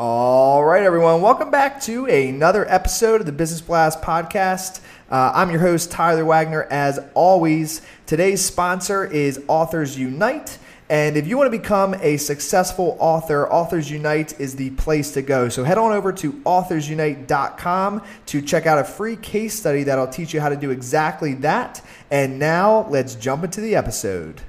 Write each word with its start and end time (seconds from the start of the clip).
All 0.00 0.64
right, 0.64 0.84
everyone. 0.84 1.22
Welcome 1.22 1.50
back 1.50 1.80
to 1.82 2.06
another 2.06 2.64
episode 2.70 3.18
of 3.18 3.26
the 3.26 3.32
Business 3.32 3.60
Blast 3.60 4.00
podcast. 4.00 4.78
Uh, 5.10 5.32
I'm 5.34 5.50
your 5.50 5.58
host, 5.58 5.90
Tyler 5.90 6.24
Wagner, 6.24 6.68
as 6.70 7.00
always. 7.14 7.82
Today's 8.06 8.40
sponsor 8.40 9.04
is 9.04 9.42
Authors 9.48 9.98
Unite. 9.98 10.58
And 10.88 11.16
if 11.16 11.26
you 11.26 11.36
want 11.36 11.50
to 11.52 11.58
become 11.58 11.94
a 11.94 12.16
successful 12.16 12.96
author, 13.00 13.50
Authors 13.50 13.90
Unite 13.90 14.38
is 14.38 14.54
the 14.54 14.70
place 14.70 15.10
to 15.14 15.20
go. 15.20 15.48
So 15.48 15.64
head 15.64 15.78
on 15.78 15.90
over 15.90 16.12
to 16.12 16.32
authorsunite.com 16.32 18.02
to 18.26 18.40
check 18.40 18.66
out 18.66 18.78
a 18.78 18.84
free 18.84 19.16
case 19.16 19.58
study 19.58 19.82
that'll 19.82 20.06
teach 20.06 20.32
you 20.32 20.40
how 20.40 20.48
to 20.48 20.56
do 20.56 20.70
exactly 20.70 21.34
that. 21.34 21.84
And 22.08 22.38
now 22.38 22.86
let's 22.88 23.16
jump 23.16 23.42
into 23.42 23.60
the 23.60 23.74
episode. 23.74 24.42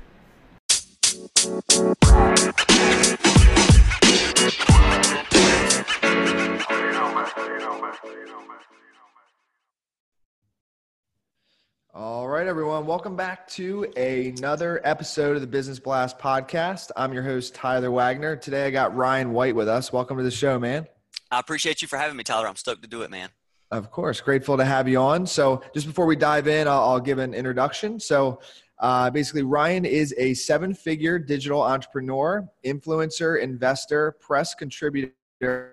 All 12.02 12.30
right, 12.30 12.48
everyone. 12.48 12.86
Welcome 12.86 13.18
back 13.18 13.46
to 13.50 13.84
another 13.98 14.80
episode 14.86 15.36
of 15.36 15.42
the 15.42 15.48
Business 15.48 15.80
Blast 15.80 16.18
podcast. 16.18 16.92
I'm 16.96 17.12
your 17.12 17.24
host, 17.24 17.54
Tyler 17.54 17.92
Wagner. 17.92 18.38
Today 18.38 18.68
I 18.68 18.72
got 18.72 18.96
Ryan 18.96 19.34
White 19.34 19.54
with 19.54 19.68
us. 19.68 19.92
Welcome 19.92 20.16
to 20.16 20.24
the 20.24 20.32
show, 20.32 20.58
man. 20.58 20.88
I 21.30 21.42
appreciate 21.42 21.82
you 21.82 21.90
for 21.90 21.98
having 21.98 22.16
me, 22.16 22.24
Tyler. 22.24 22.48
I'm 22.48 22.56
stoked 22.56 22.84
to 22.84 22.88
do 22.88 23.02
it, 23.02 23.12
man. 23.12 23.28
Of 23.70 23.92
course. 23.92 24.22
Grateful 24.22 24.56
to 24.56 24.64
have 24.64 24.88
you 24.88 24.98
on. 24.98 25.28
So, 25.28 25.62
just 25.74 25.88
before 25.88 26.06
we 26.06 26.16
dive 26.16 26.48
in, 26.48 26.70
I'll, 26.70 26.84
I'll 26.84 27.00
give 27.02 27.20
an 27.20 27.34
introduction. 27.34 28.00
So, 28.00 28.40
uh, 28.80 29.10
basically, 29.10 29.44
Ryan 29.44 29.84
is 29.84 30.16
a 30.18 30.36
seven 30.36 30.74
figure 30.74 31.20
digital 31.20 31.62
entrepreneur, 31.62 32.48
influencer, 32.66 33.42
investor, 33.42 34.16
press 34.22 34.56
contributor, 34.56 35.66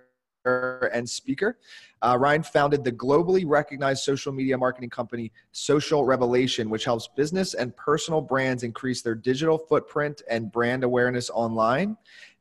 and 0.44 1.08
speaker. 1.08 1.56
Uh, 2.02 2.16
Ryan 2.18 2.42
founded 2.42 2.84
the 2.84 2.92
globally 2.92 3.44
recognized 3.46 4.02
social 4.02 4.32
media 4.32 4.56
marketing 4.58 4.90
company 4.90 5.32
Social 5.52 6.04
Revelation, 6.04 6.68
which 6.70 6.84
helps 6.84 7.08
business 7.08 7.54
and 7.54 7.76
personal 7.76 8.20
brands 8.20 8.62
increase 8.62 9.02
their 9.02 9.14
digital 9.14 9.58
footprint 9.58 10.22
and 10.28 10.52
brand 10.52 10.84
awareness 10.84 11.30
online. 11.30 11.96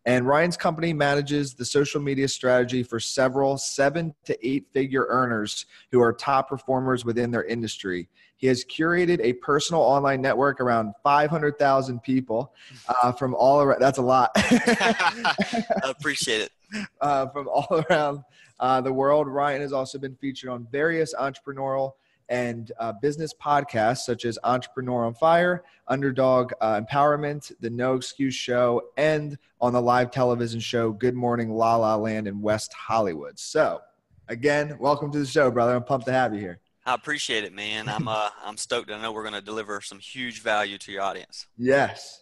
And 0.07 0.27
Ryan's 0.27 0.55
company 0.55 0.93
manages 0.93 1.55
the 1.55 1.65
social 1.65 1.99
media 1.99 2.27
strategy 2.27 2.83
for 2.83 2.99
several 2.99 3.57
seven 3.57 4.13
to 4.25 4.47
eight 4.47 4.67
figure 4.71 5.07
earners 5.09 5.65
who 5.91 5.99
are 5.99 6.13
top 6.13 6.49
performers 6.49 7.03
within 7.03 7.31
their 7.31 7.43
industry. 7.43 8.07
He 8.37 8.45
has 8.47 8.63
curated 8.65 9.19
a 9.23 9.33
personal 9.33 9.81
online 9.81 10.21
network 10.21 10.61
around 10.61 10.93
500,000 11.03 12.03
people 12.03 12.53
uh, 12.87 13.11
from 13.13 13.33
all 13.33 13.61
around. 13.61 13.79
That's 13.79 13.97
a 13.97 14.03
lot. 14.03 14.31
I 14.35 15.65
appreciate 15.85 16.41
it. 16.41 16.51
Uh, 17.01 17.27
from 17.27 17.47
all 17.47 17.83
around 17.89 18.23
uh, 18.59 18.81
the 18.81 18.91
world. 18.91 19.27
Ryan 19.27 19.61
has 19.61 19.73
also 19.73 19.99
been 19.99 20.15
featured 20.15 20.49
on 20.49 20.67
various 20.71 21.13
entrepreneurial 21.13 21.93
and 22.29 22.71
uh, 22.79 22.93
business 22.93 23.33
podcasts 23.33 23.99
such 23.99 24.25
as 24.25 24.39
Entrepreneur 24.43 25.05
on 25.05 25.13
Fire, 25.13 25.63
Underdog 25.87 26.51
uh, 26.61 26.81
Empowerment, 26.81 27.51
The 27.59 27.69
No 27.69 27.95
Excuse 27.95 28.33
Show, 28.33 28.81
and 28.97 29.37
on 29.61 29.73
the 29.73 29.81
live 29.81 30.11
television 30.11 30.59
show 30.59 30.91
Good 30.91 31.15
Morning 31.15 31.51
La 31.51 31.75
La 31.75 31.95
Land 31.95 32.27
in 32.27 32.41
West 32.41 32.73
Hollywood. 32.73 33.37
So, 33.37 33.81
again, 34.27 34.77
welcome 34.79 35.11
to 35.11 35.19
the 35.19 35.25
show, 35.25 35.51
brother. 35.51 35.75
I'm 35.75 35.83
pumped 35.83 36.07
to 36.07 36.13
have 36.13 36.33
you 36.33 36.39
here. 36.39 36.59
I 36.85 36.93
appreciate 36.93 37.43
it, 37.43 37.53
man. 37.53 37.89
I'm 37.89 38.07
uh, 38.07 38.29
I'm 38.43 38.57
stoked. 38.57 38.91
I 38.91 39.01
know 39.01 39.11
we're 39.11 39.23
going 39.23 39.33
to 39.33 39.41
deliver 39.41 39.81
some 39.81 39.99
huge 39.99 40.41
value 40.41 40.77
to 40.79 40.91
your 40.91 41.01
audience. 41.01 41.47
Yes. 41.57 42.21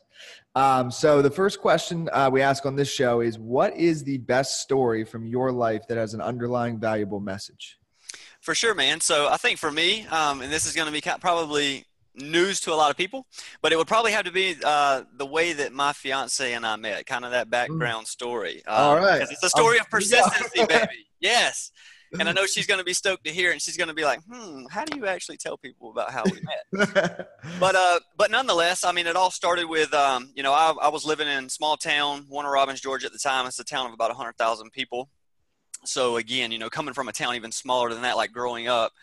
Um, 0.55 0.91
so 0.91 1.21
the 1.21 1.31
first 1.31 1.59
question 1.59 2.09
uh, 2.13 2.29
we 2.31 2.41
ask 2.41 2.65
on 2.65 2.75
this 2.75 2.91
show 2.91 3.21
is, 3.21 3.39
what 3.39 3.75
is 3.75 4.03
the 4.03 4.19
best 4.19 4.61
story 4.61 5.03
from 5.03 5.25
your 5.25 5.51
life 5.51 5.87
that 5.87 5.97
has 5.97 6.13
an 6.13 6.21
underlying 6.21 6.79
valuable 6.79 7.19
message? 7.19 7.79
For 8.41 8.53
sure, 8.53 8.75
man. 8.75 9.01
So 9.01 9.29
I 9.29 9.37
think 9.37 9.57
for 9.57 9.71
me, 9.71 10.05
um, 10.07 10.41
and 10.41 10.51
this 10.51 10.65
is 10.65 10.73
going 10.73 10.85
to 10.85 10.91
be 10.91 11.01
probably 11.19 11.85
news 12.15 12.59
to 12.61 12.73
a 12.73 12.75
lot 12.75 12.91
of 12.91 12.97
people, 12.97 13.25
but 13.61 13.71
it 13.71 13.77
would 13.77 13.87
probably 13.87 14.11
have 14.11 14.25
to 14.25 14.31
be 14.31 14.55
uh, 14.63 15.03
the 15.17 15.25
way 15.25 15.53
that 15.53 15.73
my 15.73 15.93
fiance 15.93 16.53
and 16.53 16.65
I 16.67 16.75
met, 16.75 17.07
kind 17.07 17.25
of 17.25 17.31
that 17.31 17.49
background 17.49 18.05
story. 18.07 18.63
Um, 18.67 18.75
All 18.75 18.95
right. 18.97 19.19
Because 19.19 19.31
it's 19.31 19.43
a 19.43 19.49
story 19.49 19.79
of 19.79 19.89
persistency, 19.89 20.65
baby. 20.65 21.07
Yes 21.19 21.71
and 22.19 22.29
I 22.29 22.31
know 22.31 22.45
she's 22.45 22.67
going 22.67 22.79
to 22.79 22.83
be 22.83 22.93
stoked 22.93 23.25
to 23.25 23.31
hear, 23.31 23.51
and 23.51 23.61
she's 23.61 23.77
going 23.77 23.87
to 23.87 23.93
be 23.93 24.03
like, 24.03 24.19
"Hmm, 24.29 24.65
how 24.69 24.85
do 24.85 24.97
you 24.97 25.05
actually 25.05 25.37
tell 25.37 25.57
people 25.57 25.91
about 25.91 26.11
how 26.11 26.23
we 26.25 26.41
met?" 26.41 27.29
but 27.59 27.75
uh, 27.75 27.99
but 28.17 28.31
nonetheless, 28.31 28.83
I 28.83 28.91
mean, 28.91 29.07
it 29.07 29.15
all 29.15 29.31
started 29.31 29.67
with, 29.67 29.93
um, 29.93 30.31
you 30.35 30.43
know, 30.43 30.53
I, 30.53 30.73
I 30.81 30.89
was 30.89 31.05
living 31.05 31.27
in 31.27 31.49
small 31.49 31.77
town, 31.77 32.25
Warner 32.29 32.51
Robins, 32.51 32.81
Georgia 32.81 33.07
at 33.07 33.13
the 33.13 33.19
time. 33.19 33.45
It's 33.47 33.59
a 33.59 33.63
town 33.63 33.87
of 33.87 33.93
about 33.93 34.11
hundred 34.11 34.37
thousand 34.37 34.71
people. 34.71 35.09
So 35.85 36.17
again, 36.17 36.51
you 36.51 36.59
know, 36.59 36.69
coming 36.69 36.93
from 36.93 37.09
a 37.09 37.11
town 37.11 37.35
even 37.35 37.51
smaller 37.51 37.93
than 37.93 38.03
that, 38.03 38.15
like 38.15 38.31
growing 38.31 38.67
up, 38.67 38.93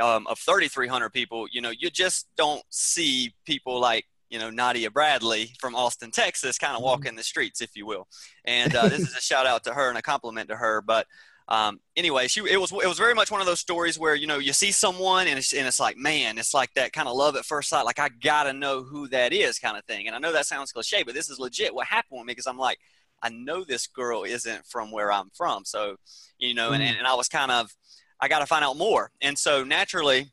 um, 0.00 0.26
of 0.26 0.38
3,300 0.38 1.10
people, 1.10 1.46
you 1.52 1.60
know, 1.60 1.70
you 1.70 1.90
just 1.90 2.26
don't 2.36 2.62
see 2.70 3.34
people 3.44 3.80
like 3.80 4.06
you 4.30 4.40
know 4.40 4.50
Nadia 4.50 4.90
Bradley 4.90 5.52
from 5.60 5.76
Austin, 5.76 6.10
Texas, 6.10 6.58
kind 6.58 6.72
of 6.72 6.78
mm-hmm. 6.78 6.86
walking 6.86 7.14
the 7.14 7.22
streets, 7.22 7.60
if 7.60 7.76
you 7.76 7.86
will. 7.86 8.08
And 8.44 8.74
uh, 8.74 8.88
this 8.88 9.00
is 9.00 9.16
a 9.16 9.20
shout 9.20 9.46
out 9.46 9.62
to 9.64 9.72
her 9.72 9.88
and 9.88 9.96
a 9.96 10.02
compliment 10.02 10.48
to 10.48 10.56
her. 10.56 10.82
But 10.82 11.06
um, 11.48 11.80
anyway, 11.94 12.26
she 12.26 12.40
it 12.40 12.58
was 12.58 12.72
it 12.72 12.86
was 12.86 12.98
very 12.98 13.14
much 13.14 13.30
one 13.30 13.40
of 13.40 13.46
those 13.46 13.60
stories 13.60 13.98
where 13.98 14.14
you 14.14 14.26
know 14.26 14.38
you 14.38 14.54
see 14.54 14.72
someone 14.72 15.26
and 15.26 15.38
it's 15.38 15.52
and 15.52 15.66
it's 15.66 15.78
like 15.78 15.96
man, 15.98 16.38
it's 16.38 16.54
like 16.54 16.72
that 16.74 16.92
kind 16.92 17.06
of 17.06 17.14
love 17.14 17.36
at 17.36 17.44
first 17.44 17.68
sight, 17.68 17.84
like 17.84 17.98
I 17.98 18.08
gotta 18.08 18.52
know 18.52 18.82
who 18.82 19.08
that 19.08 19.32
is, 19.32 19.58
kind 19.58 19.76
of 19.76 19.84
thing. 19.84 20.06
And 20.06 20.16
I 20.16 20.18
know 20.18 20.32
that 20.32 20.46
sounds 20.46 20.72
cliche, 20.72 21.02
but 21.02 21.14
this 21.14 21.28
is 21.28 21.38
legit. 21.38 21.74
What 21.74 21.86
happened 21.86 22.18
with 22.18 22.26
me 22.26 22.30
because 22.32 22.46
I'm 22.46 22.56
like, 22.56 22.78
I 23.22 23.28
know 23.28 23.62
this 23.62 23.86
girl 23.86 24.24
isn't 24.24 24.66
from 24.66 24.90
where 24.90 25.12
I'm 25.12 25.30
from, 25.34 25.66
so 25.66 25.96
you 26.38 26.54
know, 26.54 26.70
mm. 26.70 26.76
and 26.76 26.96
and 26.96 27.06
I 27.06 27.14
was 27.14 27.28
kind 27.28 27.50
of 27.50 27.74
I 28.20 28.28
got 28.28 28.38
to 28.38 28.46
find 28.46 28.64
out 28.64 28.78
more, 28.78 29.10
and 29.20 29.38
so 29.38 29.64
naturally, 29.64 30.32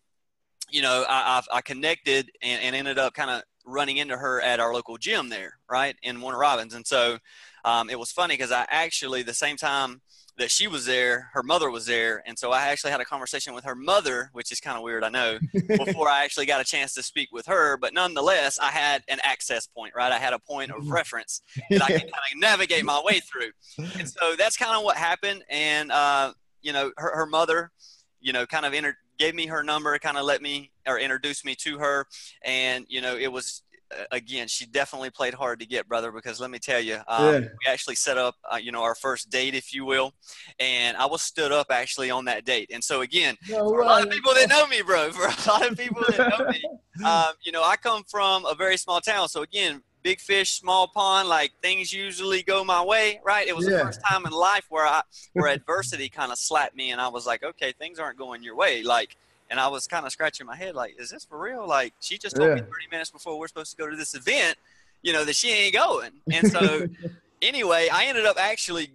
you 0.69 0.81
know, 0.81 1.03
I 1.09 1.41
I, 1.51 1.57
I 1.57 1.61
connected 1.61 2.31
and, 2.41 2.61
and 2.61 2.73
ended 2.73 2.97
up 2.97 3.13
kind 3.13 3.29
of 3.29 3.43
running 3.66 3.97
into 3.97 4.16
her 4.16 4.41
at 4.41 4.61
our 4.61 4.73
local 4.73 4.97
gym 4.97 5.28
there, 5.28 5.57
right 5.69 5.97
in 6.01 6.22
Warner 6.22 6.39
Robins, 6.39 6.73
and 6.73 6.88
so 6.88 7.17
um, 7.66 7.89
it 7.89 7.99
was 7.99 8.13
funny 8.13 8.35
because 8.35 8.53
I 8.53 8.66
actually 8.69 9.23
the 9.23 9.33
same 9.33 9.57
time 9.57 10.01
that 10.37 10.49
she 10.49 10.67
was 10.67 10.85
there, 10.85 11.29
her 11.33 11.43
mother 11.43 11.69
was 11.69 11.85
there, 11.85 12.23
and 12.25 12.37
so 12.37 12.51
I 12.51 12.67
actually 12.67 12.91
had 12.91 13.01
a 13.01 13.05
conversation 13.05 13.53
with 13.53 13.63
her 13.63 13.75
mother, 13.75 14.29
which 14.33 14.51
is 14.51 14.59
kind 14.59 14.77
of 14.77 14.83
weird, 14.83 15.03
I 15.03 15.09
know, 15.09 15.39
before 15.67 16.09
I 16.09 16.23
actually 16.23 16.45
got 16.45 16.61
a 16.61 16.63
chance 16.63 16.93
to 16.95 17.03
speak 17.03 17.29
with 17.31 17.45
her. 17.47 17.77
But 17.77 17.93
nonetheless, 17.93 18.57
I 18.59 18.71
had 18.71 19.03
an 19.07 19.19
access 19.23 19.67
point, 19.67 19.93
right? 19.95 20.11
I 20.11 20.17
had 20.17 20.33
a 20.33 20.39
point 20.39 20.71
of 20.71 20.81
mm-hmm. 20.81 20.93
reference 20.93 21.41
that 21.69 21.81
I 21.81 21.87
could 21.87 22.01
kind 22.01 22.11
of 22.11 22.39
navigate 22.39 22.85
my 22.85 23.01
way 23.03 23.19
through, 23.19 23.51
and 23.97 24.09
so 24.09 24.35
that's 24.37 24.57
kind 24.57 24.75
of 24.75 24.83
what 24.83 24.97
happened. 24.97 25.43
And 25.49 25.91
uh, 25.91 26.33
you 26.61 26.73
know, 26.73 26.91
her, 26.97 27.15
her 27.15 27.25
mother, 27.25 27.71
you 28.19 28.33
know, 28.33 28.45
kind 28.45 28.65
of 28.65 28.73
gave 29.19 29.35
me 29.35 29.47
her 29.47 29.63
number, 29.63 29.97
kind 29.99 30.17
of 30.17 30.25
let 30.25 30.41
me 30.41 30.71
or 30.87 30.97
introduced 30.97 31.45
me 31.45 31.55
to 31.55 31.77
her, 31.79 32.07
and 32.43 32.85
you 32.89 33.01
know, 33.01 33.17
it 33.17 33.31
was 33.31 33.63
again, 34.12 34.47
she 34.47 34.66
definitely 34.66 35.09
played 35.09 35.34
hard 35.34 35.59
to 35.59 35.66
get, 35.66 35.88
brother. 35.88 36.12
Because 36.12 36.40
let 36.40 36.50
me 36.50 36.59
tell 36.59 36.79
you, 36.79 37.00
um, 37.07 37.34
yeah. 37.34 37.40
we 37.40 37.72
actually 37.72 37.96
set 37.96 38.18
up, 38.18 38.35
uh, 38.52 38.57
you 38.57 38.72
know, 38.72 38.84
our 38.84 38.96
first 38.96 39.29
date, 39.29 39.56
if 39.56 39.74
you 39.74 39.85
will, 39.85 40.13
and 40.59 40.97
I 40.97 41.06
was 41.06 41.22
stood 41.22 41.52
up 41.52 41.68
actually 41.69 42.12
on 42.12 42.25
that 42.25 42.46
date. 42.46 42.72
And 42.74 42.84
so 42.84 43.02
again, 43.02 43.38
no 43.50 43.69
for 43.69 43.81
a 43.81 43.85
lot 43.85 44.03
of 44.03 44.09
people 44.09 44.34
that 44.34 44.50
know 44.50 44.68
me, 44.68 44.81
bro, 44.81 45.12
for 45.12 45.25
a 45.25 45.50
lot 45.52 45.69
of 45.69 45.78
people 45.78 46.03
that 46.07 46.18
know 46.18 46.47
me, 46.47 46.63
um, 47.06 47.34
you 47.44 47.52
know, 47.52 47.63
I 47.63 47.75
come 47.75 48.03
from 48.07 48.46
a 48.46 48.56
very 48.56 48.78
small 48.78 49.02
town. 49.02 49.29
So 49.29 49.41
again, 49.41 49.81
big 50.03 50.19
fish, 50.19 50.52
small 50.52 50.88
pond. 50.88 51.29
Like 51.29 51.52
things 51.62 51.94
usually 51.94 52.44
go 52.44 52.63
my 52.63 52.84
way, 52.84 53.19
right? 53.23 53.47
It 53.47 53.56
was 53.56 53.68
yeah. 53.68 53.78
the 53.78 53.84
first 53.84 54.02
time 54.08 54.25
in 54.25 54.31
life 54.31 54.66
where 54.69 54.85
I, 54.85 55.02
where 55.34 55.47
adversity 55.47 56.09
kind 56.09 56.31
of 56.31 56.38
slapped 56.38 56.75
me, 56.75 56.91
and 56.91 57.02
I 57.02 57.08
was 57.08 57.25
like, 57.25 57.44
okay, 57.44 57.73
things 57.73 58.00
aren't 58.00 58.18
going 58.18 58.44
your 58.44 58.56
way, 58.56 58.84
like 58.84 59.18
and 59.51 59.59
I 59.59 59.67
was 59.67 59.85
kind 59.85 60.06
of 60.06 60.13
scratching 60.13 60.47
my 60.47 60.56
head, 60.56 60.75
like, 60.75 60.95
is 60.97 61.09
this 61.09 61.25
for 61.25 61.38
real? 61.38 61.67
Like, 61.67 61.94
she 62.00 62.17
just 62.17 62.38
told 62.38 62.47
yeah. 62.47 62.56
me 62.56 62.62
30 62.62 62.72
minutes 62.89 63.12
before 63.12 63.38
we're 63.38 63.50
supposed 63.50 63.72
to 63.72 63.78
go 63.78 63.89
to 63.89 63.97
this 63.97 64.16
event, 64.16 64.56
you 65.01 65.12
know, 65.12 65.25
that 65.25 65.35
she 65.35 65.51
ain't 65.51 65.73
going. 65.73 66.12
And 66.31 66.50
so, 66.50 66.88
anyway, 67.41 67.90
I 67.91 68.06
ended 68.06 68.25
up 68.25 68.38
actually 68.40 68.91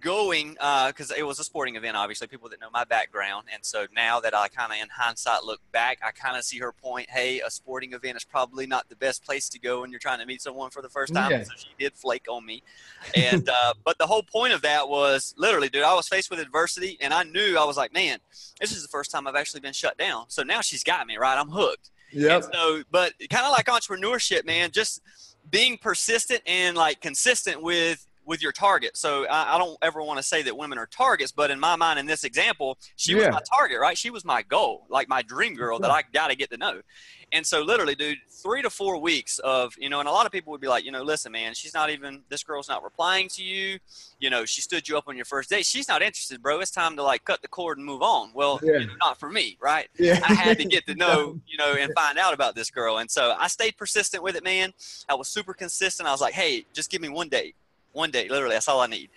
going 0.00 0.52
because 0.86 1.10
uh, 1.10 1.14
it 1.16 1.22
was 1.22 1.38
a 1.38 1.44
sporting 1.44 1.76
event 1.76 1.96
obviously 1.96 2.26
people 2.26 2.48
that 2.48 2.60
know 2.60 2.68
my 2.72 2.84
background 2.84 3.46
and 3.52 3.64
so 3.64 3.86
now 3.94 4.20
that 4.20 4.34
i 4.34 4.48
kind 4.48 4.72
of 4.72 4.78
in 4.78 4.88
hindsight 4.88 5.44
look 5.44 5.60
back 5.72 5.98
i 6.04 6.10
kind 6.10 6.36
of 6.36 6.44
see 6.44 6.58
her 6.58 6.72
point 6.72 7.08
hey 7.10 7.40
a 7.40 7.50
sporting 7.50 7.92
event 7.92 8.16
is 8.16 8.24
probably 8.24 8.66
not 8.66 8.88
the 8.88 8.96
best 8.96 9.24
place 9.24 9.48
to 9.48 9.58
go 9.58 9.80
when 9.80 9.90
you're 9.90 10.00
trying 10.00 10.18
to 10.18 10.26
meet 10.26 10.42
someone 10.42 10.70
for 10.70 10.82
the 10.82 10.88
first 10.88 11.14
time 11.14 11.30
yeah. 11.30 11.42
so 11.42 11.52
she 11.56 11.68
did 11.78 11.94
flake 11.94 12.26
on 12.28 12.44
me. 12.44 12.62
And 13.14 13.48
uh, 13.48 13.74
but 13.84 13.98
the 13.98 14.06
whole 14.06 14.22
point 14.22 14.52
of 14.52 14.62
that 14.62 14.88
was 14.88 15.34
literally 15.36 15.68
dude 15.68 15.82
i 15.82 15.94
was 15.94 16.08
faced 16.08 16.30
with 16.30 16.40
adversity 16.40 16.96
and 17.00 17.12
i 17.12 17.22
knew 17.22 17.56
i 17.58 17.64
was 17.64 17.76
like 17.76 17.92
man 17.92 18.18
this 18.60 18.72
is 18.72 18.82
the 18.82 18.88
first 18.88 19.10
time 19.10 19.26
i've 19.26 19.36
actually 19.36 19.60
been 19.60 19.72
shut 19.72 19.98
down. 19.98 20.24
So 20.28 20.42
now 20.42 20.60
she's 20.60 20.84
got 20.84 21.06
me 21.06 21.16
right? 21.16 21.38
I'm 21.38 21.50
hooked. 21.50 21.90
Yeah 22.12 22.40
so 22.40 22.82
but 22.90 23.12
kind 23.30 23.44
of 23.44 23.52
like 23.52 23.66
entrepreneurship 23.66 24.44
man 24.44 24.70
just 24.70 25.02
being 25.50 25.78
persistent 25.78 26.42
and 26.46 26.76
like 26.76 27.00
consistent 27.00 27.62
with 27.62 28.05
with 28.26 28.42
your 28.42 28.52
target. 28.52 28.96
So 28.96 29.26
I, 29.26 29.54
I 29.54 29.58
don't 29.58 29.78
ever 29.80 30.02
want 30.02 30.18
to 30.18 30.22
say 30.22 30.42
that 30.42 30.56
women 30.56 30.76
are 30.78 30.86
targets, 30.86 31.32
but 31.32 31.50
in 31.50 31.58
my 31.58 31.76
mind, 31.76 31.98
in 31.98 32.06
this 32.06 32.24
example, 32.24 32.76
she 32.96 33.12
yeah. 33.12 33.18
was 33.18 33.28
my 33.28 33.40
target, 33.56 33.80
right? 33.80 33.96
She 33.96 34.10
was 34.10 34.24
my 34.24 34.42
goal, 34.42 34.84
like 34.90 35.08
my 35.08 35.22
dream 35.22 35.54
girl 35.54 35.78
that 35.78 35.90
I 35.90 36.02
got 36.12 36.28
to 36.28 36.36
get 36.36 36.50
to 36.50 36.56
know. 36.56 36.82
And 37.32 37.44
so, 37.44 37.62
literally, 37.62 37.96
dude, 37.96 38.18
three 38.28 38.62
to 38.62 38.70
four 38.70 38.98
weeks 38.98 39.40
of, 39.40 39.74
you 39.78 39.88
know, 39.88 39.98
and 39.98 40.08
a 40.08 40.12
lot 40.12 40.26
of 40.26 40.32
people 40.32 40.52
would 40.52 40.60
be 40.60 40.68
like, 40.68 40.84
you 40.84 40.92
know, 40.92 41.02
listen, 41.02 41.32
man, 41.32 41.54
she's 41.54 41.74
not 41.74 41.90
even, 41.90 42.22
this 42.28 42.44
girl's 42.44 42.68
not 42.68 42.84
replying 42.84 43.28
to 43.30 43.42
you. 43.42 43.78
You 44.20 44.30
know, 44.30 44.44
she 44.44 44.60
stood 44.60 44.88
you 44.88 44.96
up 44.96 45.04
on 45.08 45.16
your 45.16 45.24
first 45.24 45.50
date. 45.50 45.66
She's 45.66 45.88
not 45.88 46.02
interested, 46.02 46.40
bro. 46.40 46.60
It's 46.60 46.70
time 46.70 46.94
to 46.96 47.02
like 47.02 47.24
cut 47.24 47.42
the 47.42 47.48
cord 47.48 47.78
and 47.78 47.86
move 47.86 48.00
on. 48.00 48.30
Well, 48.32 48.60
yeah. 48.62 48.78
you 48.78 48.86
know, 48.86 48.94
not 49.00 49.18
for 49.18 49.28
me, 49.28 49.58
right? 49.60 49.88
Yeah. 49.98 50.20
I 50.22 50.34
had 50.34 50.58
to 50.58 50.64
get 50.64 50.86
to 50.86 50.94
know, 50.96 51.40
you 51.48 51.58
know, 51.58 51.74
and 51.74 51.92
find 51.94 52.16
out 52.16 52.32
about 52.32 52.54
this 52.54 52.70
girl. 52.70 52.98
And 52.98 53.10
so 53.10 53.34
I 53.38 53.48
stayed 53.48 53.76
persistent 53.76 54.22
with 54.22 54.36
it, 54.36 54.44
man. 54.44 54.72
I 55.08 55.14
was 55.14 55.26
super 55.26 55.52
consistent. 55.52 56.08
I 56.08 56.12
was 56.12 56.20
like, 56.20 56.34
hey, 56.34 56.64
just 56.72 56.90
give 56.90 57.02
me 57.02 57.08
one 57.08 57.28
date. 57.28 57.56
One 57.96 58.10
date, 58.10 58.30
literally. 58.30 58.54
That's 58.54 58.68
all 58.68 58.82
I 58.82 58.88
need. 58.88 59.08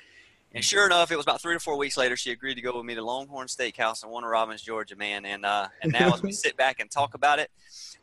And 0.54 0.64
sure 0.64 0.86
enough, 0.86 1.12
it 1.12 1.18
was 1.18 1.26
about 1.26 1.42
three 1.42 1.54
or 1.54 1.60
four 1.60 1.78
weeks 1.78 1.98
later, 1.98 2.16
she 2.16 2.32
agreed 2.32 2.56
to 2.56 2.62
go 2.62 2.78
with 2.78 2.86
me 2.86 2.96
to 2.96 3.04
Longhorn 3.04 3.48
Steakhouse 3.48 4.06
in 4.06 4.10
Warner 4.10 4.30
Robins, 4.30 4.62
Georgia, 4.62 4.96
man. 4.96 5.26
And 5.26 5.46
uh, 5.46 5.68
and 5.82 5.92
now 5.92 6.14
as 6.14 6.24
we 6.24 6.32
sit 6.46 6.56
back 6.56 6.80
and 6.80 6.90
talk 6.90 7.14
about 7.14 7.40
it, 7.40 7.52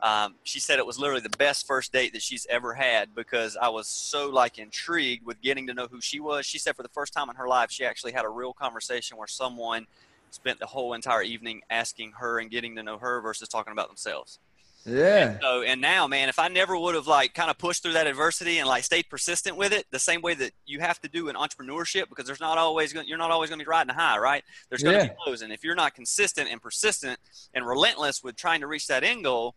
um, 0.00 0.34
she 0.42 0.60
said 0.60 0.78
it 0.78 0.84
was 0.84 0.98
literally 0.98 1.22
the 1.22 1.36
best 1.38 1.66
first 1.66 1.94
date 1.94 2.12
that 2.12 2.20
she's 2.20 2.46
ever 2.50 2.74
had 2.74 3.14
because 3.14 3.56
I 3.56 3.70
was 3.70 3.88
so 3.88 4.28
like 4.28 4.58
intrigued 4.58 5.24
with 5.24 5.40
getting 5.40 5.66
to 5.68 5.72
know 5.72 5.86
who 5.90 6.02
she 6.02 6.20
was. 6.20 6.44
She 6.44 6.58
said 6.58 6.76
for 6.76 6.82
the 6.82 6.90
first 6.90 7.14
time 7.14 7.30
in 7.30 7.36
her 7.36 7.48
life, 7.48 7.70
she 7.70 7.86
actually 7.86 8.12
had 8.12 8.26
a 8.26 8.28
real 8.28 8.52
conversation 8.52 9.16
where 9.16 9.26
someone 9.26 9.86
spent 10.30 10.60
the 10.60 10.66
whole 10.66 10.92
entire 10.92 11.22
evening 11.22 11.62
asking 11.70 12.12
her 12.18 12.38
and 12.38 12.50
getting 12.50 12.76
to 12.76 12.82
know 12.82 12.98
her 12.98 13.22
versus 13.22 13.48
talking 13.48 13.72
about 13.72 13.88
themselves. 13.88 14.40
Yeah. 14.86 15.30
And 15.30 15.38
so 15.42 15.62
and 15.62 15.80
now, 15.80 16.06
man, 16.06 16.28
if 16.28 16.38
I 16.38 16.48
never 16.48 16.78
would 16.78 16.94
have 16.94 17.06
like 17.06 17.34
kind 17.34 17.50
of 17.50 17.58
pushed 17.58 17.82
through 17.82 17.94
that 17.94 18.06
adversity 18.06 18.58
and 18.58 18.68
like 18.68 18.84
stayed 18.84 19.08
persistent 19.10 19.56
with 19.56 19.72
it, 19.72 19.86
the 19.90 19.98
same 19.98 20.22
way 20.22 20.34
that 20.34 20.52
you 20.64 20.80
have 20.80 21.00
to 21.00 21.08
do 21.08 21.28
in 21.28 21.36
entrepreneurship, 21.36 22.08
because 22.08 22.26
there's 22.26 22.40
not 22.40 22.58
always 22.58 22.92
going, 22.92 23.06
you're 23.08 23.18
not 23.18 23.30
always 23.30 23.50
going 23.50 23.58
to 23.58 23.64
be 23.64 23.68
riding 23.68 23.94
high, 23.94 24.18
right? 24.18 24.44
There's 24.68 24.82
going 24.82 24.98
to 24.98 25.04
yeah. 25.04 25.08
be 25.08 25.30
lows, 25.30 25.42
and 25.42 25.52
if 25.52 25.64
you're 25.64 25.74
not 25.74 25.94
consistent 25.94 26.48
and 26.50 26.62
persistent 26.62 27.18
and 27.54 27.66
relentless 27.66 28.22
with 28.22 28.36
trying 28.36 28.60
to 28.60 28.66
reach 28.66 28.86
that 28.86 29.02
end 29.02 29.24
goal, 29.24 29.54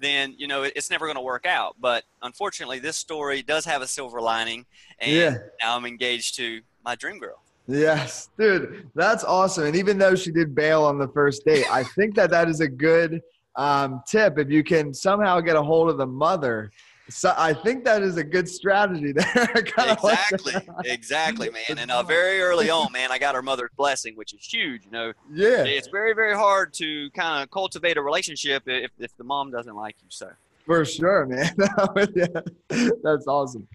then 0.00 0.34
you 0.36 0.48
know 0.48 0.64
it's 0.64 0.90
never 0.90 1.06
going 1.06 1.16
to 1.16 1.22
work 1.22 1.46
out. 1.46 1.76
But 1.80 2.04
unfortunately, 2.22 2.80
this 2.80 2.96
story 2.96 3.42
does 3.42 3.64
have 3.64 3.82
a 3.82 3.86
silver 3.86 4.20
lining, 4.20 4.66
and 4.98 5.12
yeah. 5.12 5.38
now 5.62 5.76
I'm 5.76 5.86
engaged 5.86 6.36
to 6.36 6.60
my 6.84 6.96
dream 6.96 7.18
girl. 7.18 7.40
Yes, 7.68 8.28
dude, 8.36 8.90
that's 8.96 9.22
awesome. 9.22 9.64
And 9.64 9.76
even 9.76 9.96
though 9.96 10.16
she 10.16 10.32
did 10.32 10.54
bail 10.54 10.82
on 10.82 10.98
the 10.98 11.06
first 11.08 11.44
date, 11.44 11.64
I 11.70 11.84
think 11.84 12.16
that 12.16 12.30
that 12.30 12.48
is 12.48 12.60
a 12.60 12.68
good 12.68 13.22
um, 13.56 14.02
tip 14.06 14.38
if 14.38 14.50
you 14.50 14.62
can 14.62 14.94
somehow 14.94 15.40
get 15.40 15.56
a 15.56 15.62
hold 15.62 15.90
of 15.90 15.98
the 15.98 16.06
mother. 16.06 16.70
So 17.08 17.34
I 17.36 17.52
think 17.52 17.84
that 17.84 18.02
is 18.02 18.16
a 18.16 18.24
good 18.24 18.48
strategy 18.48 19.12
there. 19.16 19.52
exactly, 19.54 20.54
exactly, 20.84 21.50
man. 21.68 21.78
And 21.78 21.90
uh, 21.90 22.02
very 22.02 22.40
early 22.40 22.70
on, 22.70 22.90
man, 22.92 23.10
I 23.12 23.18
got 23.18 23.34
her 23.34 23.42
mother's 23.42 23.70
blessing, 23.76 24.16
which 24.16 24.32
is 24.32 24.44
huge. 24.44 24.84
You 24.84 24.90
know, 24.92 25.12
yeah, 25.32 25.64
it's 25.64 25.88
very, 25.88 26.14
very 26.14 26.34
hard 26.34 26.72
to 26.74 27.10
kind 27.10 27.42
of 27.42 27.50
cultivate 27.50 27.96
a 27.96 28.02
relationship 28.02 28.62
if, 28.66 28.90
if 28.98 29.16
the 29.16 29.24
mom 29.24 29.50
doesn't 29.50 29.74
like 29.74 29.96
you. 30.00 30.08
So 30.10 30.30
for 30.64 30.84
sure, 30.84 31.26
man. 31.26 31.50
That's 33.02 33.26
awesome. 33.26 33.66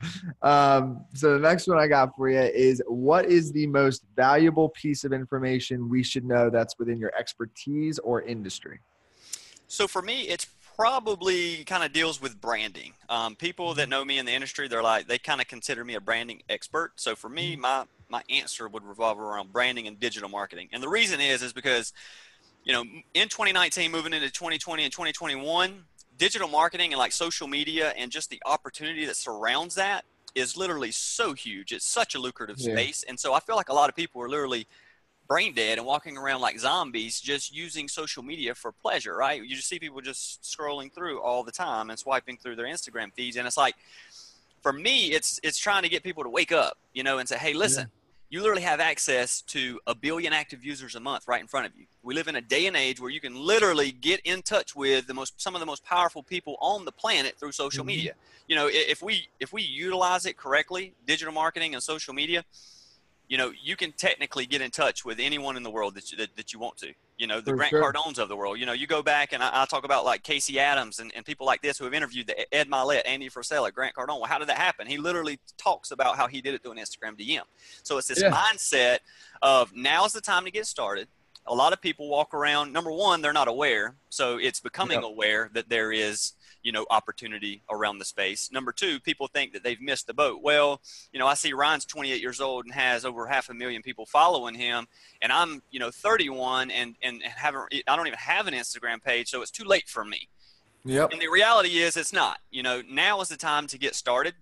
Um, 0.42 1.06
so 1.14 1.34
the 1.34 1.40
next 1.40 1.68
one 1.68 1.78
I 1.78 1.88
got 1.88 2.16
for 2.16 2.30
you 2.30 2.40
is 2.40 2.82
what 2.88 3.26
is 3.26 3.52
the 3.52 3.68
most 3.68 4.06
valuable 4.16 4.70
piece 4.70 5.04
of 5.04 5.12
information 5.12 5.90
we 5.90 6.02
should 6.02 6.24
know 6.24 6.50
that's 6.50 6.80
within 6.80 6.98
your 6.98 7.12
expertise 7.18 8.00
or 8.00 8.22
industry? 8.22 8.80
So 9.68 9.88
for 9.88 10.02
me, 10.02 10.22
it's 10.24 10.48
probably 10.78 11.64
kind 11.64 11.84
of 11.84 11.92
deals 11.92 12.22
with 12.22 12.40
branding. 12.40 12.94
Um, 13.10 13.36
people 13.36 13.74
that 13.74 13.84
mm-hmm. 13.84 13.90
know 13.90 14.06
me 14.06 14.19
in 14.19 14.25
the 14.25 14.31
industry, 14.34 14.68
they're 14.68 14.84
like 14.84 15.08
they 15.08 15.18
kind 15.18 15.42
of 15.42 15.48
consider 15.48 15.84
me 15.84 15.96
a 15.96 16.02
branding 16.02 16.44
expert. 16.50 16.94
So 16.96 17.16
for 17.16 17.30
me, 17.30 17.54
mm-hmm. 17.54 17.62
my 17.62 17.86
my 18.10 18.24
answer 18.30 18.68
would 18.69 18.86
revolve 18.86 19.19
around 19.19 19.52
branding 19.52 19.88
and 19.88 20.00
digital 20.00 20.30
marketing. 20.30 20.69
And 20.72 20.81
the 20.81 20.88
reason 20.88 21.19
is 21.19 21.42
is 21.42 21.52
because 21.52 21.94
you 22.64 22.74
know 22.74 22.84
in 23.14 23.28
2019, 23.28 23.92
moving 23.92 24.14
into 24.14 24.30
2020 24.30 24.84
and 24.84 24.92
2021, 24.92 25.84
digital 26.18 26.48
marketing 26.48 26.94
and 26.94 27.00
like 27.00 27.12
social 27.12 27.48
media 27.48 27.94
and 27.98 28.12
just 28.12 28.30
the 28.30 28.42
opportunity 28.46 29.06
that 29.06 29.16
surrounds 29.16 29.75
that 29.75 30.06
is 30.36 30.56
literally 30.56 30.92
so 30.92 31.34
huge. 31.34 31.72
It's 31.72 31.86
such 31.86 32.14
a 32.14 32.19
lucrative 32.19 32.60
yeah. 32.60 32.74
space, 32.74 33.04
and 33.08 33.19
so 33.19 33.34
I 33.34 33.40
feel 33.40 33.56
like 33.56 33.69
a 33.69 33.74
lot 33.74 33.90
of 33.90 33.96
people 33.96 34.22
are 34.22 34.30
literally 34.30 34.68
brain 35.28 35.54
dead 35.54 35.78
and 35.78 35.86
walking 35.86 36.18
around 36.18 36.42
like 36.42 36.60
zombies 36.60 37.20
just 37.20 37.54
using 37.56 37.88
social 37.88 38.24
media 38.24 38.56
for 38.56 38.72
pleasure, 38.72 39.16
right? 39.16 39.44
You 39.44 39.56
just 39.56 39.68
see 39.68 39.80
people 39.80 40.02
just 40.02 40.42
scrolling 40.44 40.92
through 40.92 41.22
all 41.22 41.44
the 41.44 41.52
time 41.52 41.90
and 41.90 42.00
swiping 42.00 42.38
through 42.38 42.56
their 42.56 42.66
Instagram 42.66 43.14
feeds. 43.14 43.36
And 43.38 43.46
it's 43.46 43.58
like, 43.58 43.76
for 44.62 44.74
me, 44.74 45.12
it's, 45.12 45.40
it's 45.44 45.58
trying 45.58 45.84
to 45.84 45.90
get 45.90 46.04
people 46.04 46.24
to 46.24 46.30
wake 46.30 46.52
up, 46.52 46.78
you 46.94 47.04
know, 47.04 47.20
and 47.20 47.28
say, 47.28 47.38
hey, 47.38 47.54
listen, 47.54 47.84
yeah. 47.84 48.38
you 48.38 48.42
literally 48.42 48.64
have 48.64 48.80
access 48.80 49.42
to 49.44 49.80
a 49.86 49.94
billion 49.94 50.34
active 50.34 50.66
users 50.66 50.96
a 50.96 51.00
month 51.00 51.28
right 51.28 51.42
in 51.42 51.48
front 51.48 51.66
of 51.66 51.74
you. 51.78 51.86
We 52.04 52.14
live 52.16 52.28
in 52.28 52.36
a 52.36 52.42
day 52.42 52.66
and 52.66 52.76
age 52.76 53.00
where 53.00 53.12
you 53.12 53.20
can 53.20 53.36
literally 53.36 53.92
get 53.92 54.22
in 54.22 54.42
touch 54.42 54.76
with 54.76 55.08
the 55.08 55.14
most, 55.14 55.40
some 55.42 55.56
of 55.56 55.60
the 55.60 55.66
most 55.66 55.84
powerful 55.84 56.24
people 56.24 56.58
on 56.62 56.86
the 56.86 56.92
planet 56.92 57.38
through 57.38 57.52
social 57.52 57.82
mm-hmm. 57.82 57.88
media. 57.88 58.14
You 58.48 58.56
know, 58.56 58.70
if 58.72 59.02
we, 59.02 59.28
if 59.40 59.52
we 59.52 59.62
utilize 59.62 60.26
it 60.26 60.38
correctly, 60.38 60.94
digital 61.06 61.34
marketing 61.34 61.74
and 61.74 61.84
social 61.84 62.14
media, 62.14 62.46
you 63.28 63.38
know, 63.38 63.52
you 63.62 63.76
can 63.76 63.92
technically 63.92 64.46
get 64.46 64.62
in 64.62 64.72
touch 64.72 65.04
with 65.04 65.20
anyone 65.20 65.58
in 65.58 65.64
the 65.64 65.70
world 65.70 65.96
that 65.96 66.12
you, 66.12 66.18
that, 66.18 66.36
that 66.38 66.54
you 66.54 66.60
want 66.60 66.78
to. 66.78 66.94
You 67.18 67.28
know, 67.28 67.42
the 67.42 67.52
For 67.52 67.58
Grant 67.58 67.70
sure. 67.72 67.92
Cardones 67.92 68.20
of 68.20 68.30
the 68.30 68.36
world. 68.36 68.60
You 68.60 68.66
know, 68.66 68.74
you 68.74 68.88
go 68.88 69.02
back 69.02 69.34
and 69.34 69.44
I, 69.44 69.64
I, 69.64 69.66
talk 69.66 69.84
about 69.84 70.06
like 70.06 70.24
Casey 70.24 70.60
Adams 70.60 71.00
and, 71.00 71.12
and 71.16 71.26
people 71.26 71.46
like 71.46 71.62
this 71.62 71.78
who 71.78 71.84
have 71.86 71.94
interviewed 71.94 72.28
the 72.28 72.54
Ed 72.54 72.70
Mylett, 72.70 73.02
Andy 73.06 73.30
Frisella, 73.30 73.74
Grant 73.74 73.96
Cardone. 73.96 74.20
Well, 74.20 74.26
how 74.26 74.38
did 74.38 74.48
that 74.48 74.58
happen? 74.58 74.88
He 74.88 74.98
literally 74.98 75.40
talks 75.58 75.92
about 75.92 76.16
how 76.16 76.28
he 76.28 76.42
did 76.42 76.54
it 76.54 76.64
through 76.64 76.74
an 76.74 76.78
Instagram 76.78 77.20
DM. 77.20 77.42
So 77.84 77.98
it's 77.98 78.08
this 78.08 78.22
yeah. 78.22 78.32
mindset 78.32 79.00
of 79.42 79.76
now's 79.76 80.14
the 80.14 80.22
time 80.22 80.46
to 80.46 80.52
get 80.52 80.66
started. 80.66 81.08
A 81.48 81.56
lot 81.56 81.74
of 81.74 81.82
people 81.82 82.10
walk 82.10 82.34
around. 82.34 82.72
Number 82.72 82.92
one, 82.92 83.22
they're 83.22 83.34
not 83.34 83.48
aware, 83.48 83.96
so 84.10 84.38
it's 84.38 84.60
becoming 84.60 85.02
aware 85.02 85.50
that 85.54 85.70
there 85.70 85.94
is 85.94 86.34
you 86.63 86.71
know 86.71 86.86
opportunity 86.89 87.63
around 87.69 88.00
the 88.00 88.06
space. 88.06 88.51
Number 88.51 88.71
two, 88.71 89.00
people 89.00 89.27
think 89.27 89.54
that 89.54 89.63
they've 89.63 89.81
missed 89.81 90.07
the 90.07 90.13
boat. 90.13 90.42
Well, 90.42 90.81
you 91.12 91.19
know, 91.19 91.27
I 91.27 91.33
see 91.33 91.54
Ryan's 91.54 91.86
28 91.86 92.21
years 92.21 92.42
old 92.42 92.65
and 92.65 92.74
has 92.74 93.06
over 93.06 93.27
half 93.27 93.50
a 93.50 93.54
million 93.54 93.81
people 93.81 94.06
following 94.06 94.56
him, 94.56 94.88
and 95.21 95.31
I'm 95.31 95.62
you 95.71 95.80
know 95.80 95.92
31 95.92 96.71
and 96.71 96.95
and 97.01 97.21
haven't 97.24 97.74
I 97.88 97.95
don't 97.95 98.07
even 98.07 98.19
have 98.19 98.48
an 98.48 98.54
Instagram 98.54 99.04
page, 99.04 99.30
so 99.30 99.42
it's 99.42 99.51
too 99.51 99.65
late 99.65 99.88
for 99.88 100.04
me. 100.04 100.30
Yep. 100.86 101.12
And 101.12 101.21
the 101.21 101.27
reality 101.27 101.80
is, 101.80 101.98
it's 101.98 102.13
not. 102.13 102.39
You 102.50 102.63
know, 102.63 102.81
now 102.89 103.19
is 103.21 103.30
the 103.30 103.38
time 103.38 103.68
to 103.68 103.77
get 103.77 103.94
started. 103.95 104.36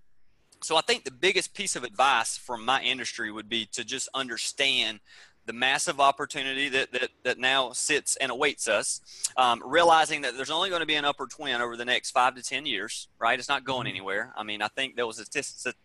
So 0.62 0.76
I 0.76 0.80
think 0.80 1.04
the 1.04 1.10
biggest 1.10 1.54
piece 1.54 1.76
of 1.76 1.84
advice 1.84 2.36
from 2.36 2.64
my 2.64 2.80
industry 2.82 3.30
would 3.30 3.48
be 3.48 3.66
to 3.72 3.84
just 3.84 4.08
understand 4.14 5.00
the 5.46 5.52
massive 5.52 6.00
opportunity 6.00 6.68
that, 6.68 6.92
that, 6.92 7.08
that 7.22 7.38
now 7.38 7.70
sits 7.72 8.16
and 8.16 8.30
awaits 8.32 8.68
us, 8.68 9.00
um, 9.36 9.62
realizing 9.64 10.22
that 10.22 10.36
there's 10.36 10.50
only 10.50 10.68
going 10.68 10.80
to 10.80 10.86
be 10.86 10.96
an 10.96 11.04
upward 11.04 11.30
twin 11.30 11.60
over 11.60 11.76
the 11.76 11.84
next 11.84 12.10
five 12.10 12.34
to 12.34 12.42
10 12.42 12.66
years, 12.66 13.08
right? 13.18 13.38
It's 13.38 13.48
not 13.48 13.64
going 13.64 13.82
mm-hmm. 13.82 13.90
anywhere. 13.90 14.32
I 14.36 14.42
mean, 14.42 14.60
I 14.60 14.68
think 14.68 14.96
there 14.96 15.06
was 15.06 15.20
a 15.20 15.24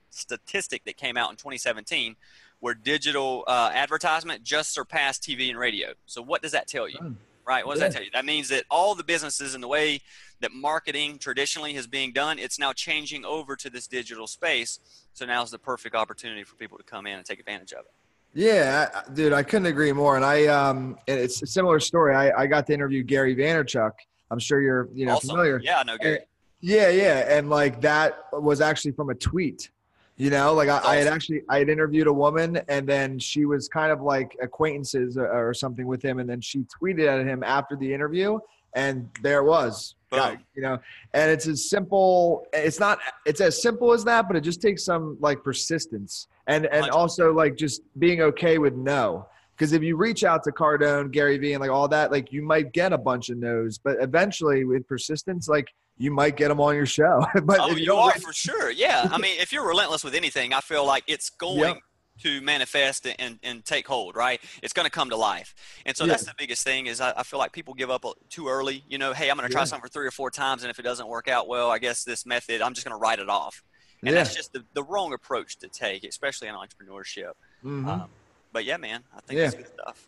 statistic 0.10 0.84
that 0.86 0.98
came 0.98 1.16
out 1.16 1.30
in 1.30 1.38
2017 1.38 2.16
where 2.60 2.74
digital 2.74 3.44
uh, 3.48 3.72
advertisement 3.74 4.44
just 4.44 4.74
surpassed 4.74 5.24
TV 5.24 5.50
and 5.50 5.60
radio. 5.60 5.90
So, 6.06 6.22
what 6.22 6.42
does 6.42 6.52
that 6.54 6.68
tell 6.68 6.88
you? 6.88 7.16
Right? 7.46 7.66
What 7.66 7.74
does 7.74 7.82
yeah. 7.82 7.88
that 7.88 7.94
tell 7.94 8.04
you? 8.04 8.12
That 8.14 8.24
means 8.24 8.50
that 8.50 8.66
all 8.70 8.94
the 8.96 9.04
businesses 9.04 9.56
and 9.56 9.64
the 9.64 9.68
way 9.68 10.00
that 10.42 10.54
marketing 10.54 11.18
traditionally 11.18 11.76
is 11.76 11.88
being 11.88 12.14
done, 12.14 12.40
it's 12.40 12.60
now 12.60 12.72
changing 12.72 13.26
over 13.26 13.56
to 13.56 13.70
this 13.70 13.88
digital 13.88 14.28
space. 14.28 14.80
So, 15.14 15.26
now 15.26 15.42
is 15.44 15.50
the 15.50 15.60
perfect 15.60 15.96
opportunity 15.96 16.44
for 16.44 16.56
people 16.56 16.78
to 16.78 16.84
come 16.84 17.08
in 17.08 17.18
and 17.18 17.26
take 17.26 17.40
advantage 17.40 17.74
of 17.74 17.80
it. 17.80 17.92
Yeah, 18.34 19.02
dude, 19.14 19.34
I 19.34 19.44
couldn't 19.44 19.66
agree 19.66 19.92
more. 19.92 20.16
And 20.16 20.24
I, 20.24 20.46
um, 20.48 20.98
it's 21.08 21.42
a 21.42 21.48
similar 21.48 21.80
story. 21.80 22.16
I, 22.16 22.32
I 22.44 22.48
got 22.48 22.66
to 22.68 22.74
interview 22.74 23.04
Gary 23.04 23.36
Vaynerchuk. 23.36 23.92
I'm 24.30 24.40
sure 24.40 24.62
you're, 24.62 24.88
you 24.94 25.06
know, 25.06 25.16
awesome. 25.16 25.32
familiar. 25.32 25.60
Yeah, 25.62 25.80
I 25.80 25.84
know 25.84 25.98
Gary. 25.98 26.16
And, 26.18 26.26
yeah, 26.62 26.90
yeah, 26.90 27.38
and 27.38 27.50
like 27.50 27.82
that 27.82 28.28
was 28.32 28.62
actually 28.62 28.92
from 28.92 29.10
a 29.10 29.16
tweet. 29.16 29.70
You 30.18 30.30
know, 30.30 30.54
like 30.54 30.70
I, 30.70 30.78
awesome. 30.78 30.90
I, 30.90 30.96
had 30.98 31.08
actually 31.08 31.42
I 31.50 31.58
had 31.60 31.70
interviewed 31.70 32.06
a 32.06 32.14
woman, 32.14 32.62
and 32.68 32.88
then 32.88 33.18
she 33.18 33.46
was 33.46 33.68
kind 33.68 33.92
of 33.92 34.02
like 34.02 34.38
acquaintances 34.42 35.18
or, 35.18 35.50
or 35.50 35.54
something 35.54 35.88
with 35.88 36.04
him, 36.04 36.20
and 36.20 36.30
then 36.30 36.40
she 36.40 36.64
tweeted 36.82 37.08
at 37.08 37.26
him 37.26 37.44
after 37.44 37.76
the 37.76 37.92
interview, 37.92 38.38
and 38.76 39.10
there 39.24 39.44
was. 39.44 39.96
Got, 40.12 40.40
you 40.54 40.62
know, 40.62 40.78
and 41.14 41.32
it's 41.32 41.48
as 41.48 41.70
simple. 41.70 42.46
It's 42.54 42.80
not. 42.80 43.00
It's 43.26 43.42
as 43.42 43.62
simple 43.62 43.94
as 43.94 44.04
that, 44.04 44.28
but 44.28 44.36
it 44.36 44.42
just 44.42 44.62
takes 44.62 44.84
some 44.84 45.18
like 45.22 45.44
persistence 45.44 46.28
and 46.48 46.66
and 46.66 46.90
also 46.90 47.34
like 47.34 47.56
just 47.56 47.82
being 48.00 48.22
okay 48.22 48.58
with 48.58 48.76
no. 48.76 49.28
Because 49.56 49.74
if 49.74 49.84
you 49.84 49.96
reach 49.96 50.24
out 50.24 50.44
to 50.46 50.52
Cardone, 50.52 51.12
Gary 51.12 51.38
Vee, 51.38 51.54
and 51.54 51.62
like 51.62 51.70
all 51.70 51.88
that, 51.90 52.12
like 52.12 52.32
you 52.32 52.42
might 52.42 52.72
get 52.72 52.94
a 52.94 52.98
bunch 52.98 53.30
of 53.30 53.38
no's, 53.38 53.78
but 53.78 53.98
eventually 54.02 54.66
with 54.66 54.88
persistence, 54.88 55.48
like 55.48 55.68
you 55.98 56.10
might 56.10 56.36
get 56.36 56.48
them 56.48 56.60
on 56.60 56.76
your 56.76 56.88
show. 56.88 57.24
but 57.44 57.60
oh, 57.60 57.70
you, 57.70 57.86
you 57.86 57.94
are 57.94 58.14
for 58.14 58.34
sure. 58.34 58.72
Yeah, 58.72 59.08
I 59.12 59.20
mean, 59.20 59.40
if 59.40 59.54
you're 59.54 59.68
relentless 59.68 60.04
with 60.04 60.16
anything, 60.16 60.52
I 60.54 60.62
feel 60.62 60.86
like 60.86 61.04
it's 61.06 61.30
going 61.30 61.60
yep. 61.60 61.78
to 62.24 62.42
manifest 62.42 63.08
and, 63.20 63.40
and 63.44 63.64
take 63.64 63.88
hold. 63.88 64.16
Right? 64.16 64.42
It's 64.64 64.74
going 64.74 64.86
to 64.86 64.92
come 64.92 65.12
to 65.12 65.16
life. 65.16 65.54
And 65.86 65.96
so 65.96 66.06
yeah. 66.06 66.12
that's 66.12 66.26
the 66.26 66.34
biggest 66.38 66.64
thing 66.64 66.88
is 66.88 67.00
I, 67.00 67.14
I, 67.18 67.24
feel 67.24 67.38
like 67.38 67.52
people 67.52 67.76
give 67.76 67.92
up 67.92 68.04
uh, 68.04 68.14
too 68.30 68.48
early. 68.48 68.84
You 68.90 68.98
know, 68.98 69.14
hey, 69.14 69.30
I'm 69.30 69.38
going 69.38 69.48
to 69.48 69.54
try 69.54 69.62
yeah. 69.62 69.66
something 69.66 69.88
for 69.88 69.94
three 69.94 70.08
or 70.08 70.12
four 70.12 70.32
times, 70.32 70.64
and 70.64 70.72
if 70.72 70.80
it 70.80 70.84
doesn't 70.84 71.08
work 71.08 71.28
out 71.28 71.48
well, 71.48 71.70
I 71.70 71.78
guess 71.78 72.04
this 72.04 72.26
method, 72.26 72.64
I'm 72.64 72.74
just 72.74 72.88
going 72.88 72.98
to 72.98 73.00
write 73.00 73.20
it 73.20 73.30
off. 73.30 73.62
And 74.02 74.12
yeah. 74.12 74.24
that's 74.24 74.36
just 74.36 74.54
the, 74.54 74.64
the 74.74 74.84
wrong 74.84 75.14
approach 75.14 75.58
to 75.58 75.68
take, 75.68 76.04
especially 76.04 76.48
in 76.48 76.56
entrepreneurship. 76.56 77.34
Mm-hmm. 77.64 77.88
Um, 77.88 78.10
but 78.52 78.66
yeah, 78.66 78.78
man, 78.78 79.04
I 79.16 79.22
think 79.22 79.40
yeah. 79.40 79.46
it's 79.46 79.56
good 79.56 79.68
stuff. 79.68 80.08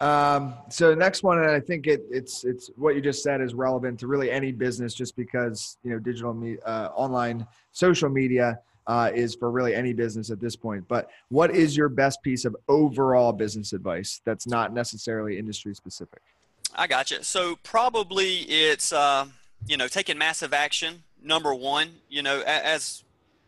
Um, 0.00 0.54
so 0.68 0.94
next 0.94 1.22
one, 1.22 1.38
and 1.38 1.50
I 1.50 1.60
think 1.60 1.86
it, 1.86 2.02
it's 2.10 2.44
it's 2.44 2.70
what 2.76 2.96
you 2.96 3.00
just 3.00 3.22
said 3.22 3.40
is 3.40 3.54
relevant 3.54 4.00
to 4.00 4.08
really 4.08 4.30
any 4.30 4.50
business, 4.50 4.94
just 4.94 5.14
because 5.14 5.78
you 5.84 5.92
know 5.92 5.98
digital, 5.98 6.34
me, 6.34 6.56
uh, 6.66 6.88
online, 6.94 7.46
social 7.70 8.08
media 8.08 8.58
uh, 8.88 9.10
is 9.14 9.34
for 9.34 9.50
really 9.50 9.74
any 9.74 9.92
business 9.92 10.30
at 10.30 10.40
this 10.40 10.56
point. 10.56 10.86
But 10.88 11.10
what 11.28 11.54
is 11.54 11.76
your 11.76 11.88
best 11.88 12.20
piece 12.22 12.44
of 12.44 12.56
overall 12.68 13.32
business 13.32 13.72
advice 13.72 14.20
that's 14.24 14.46
not 14.46 14.72
necessarily 14.72 15.38
industry 15.38 15.74
specific? 15.74 16.20
I 16.74 16.86
got 16.88 17.10
you. 17.10 17.22
So 17.22 17.56
probably 17.62 18.38
it's 18.38 18.92
uh, 18.92 19.26
you 19.66 19.76
know 19.76 19.86
taking 19.86 20.18
massive 20.18 20.52
action. 20.52 21.04
Number 21.22 21.54
one, 21.54 21.90
you 22.08 22.22
know, 22.22 22.40
as 22.40 23.04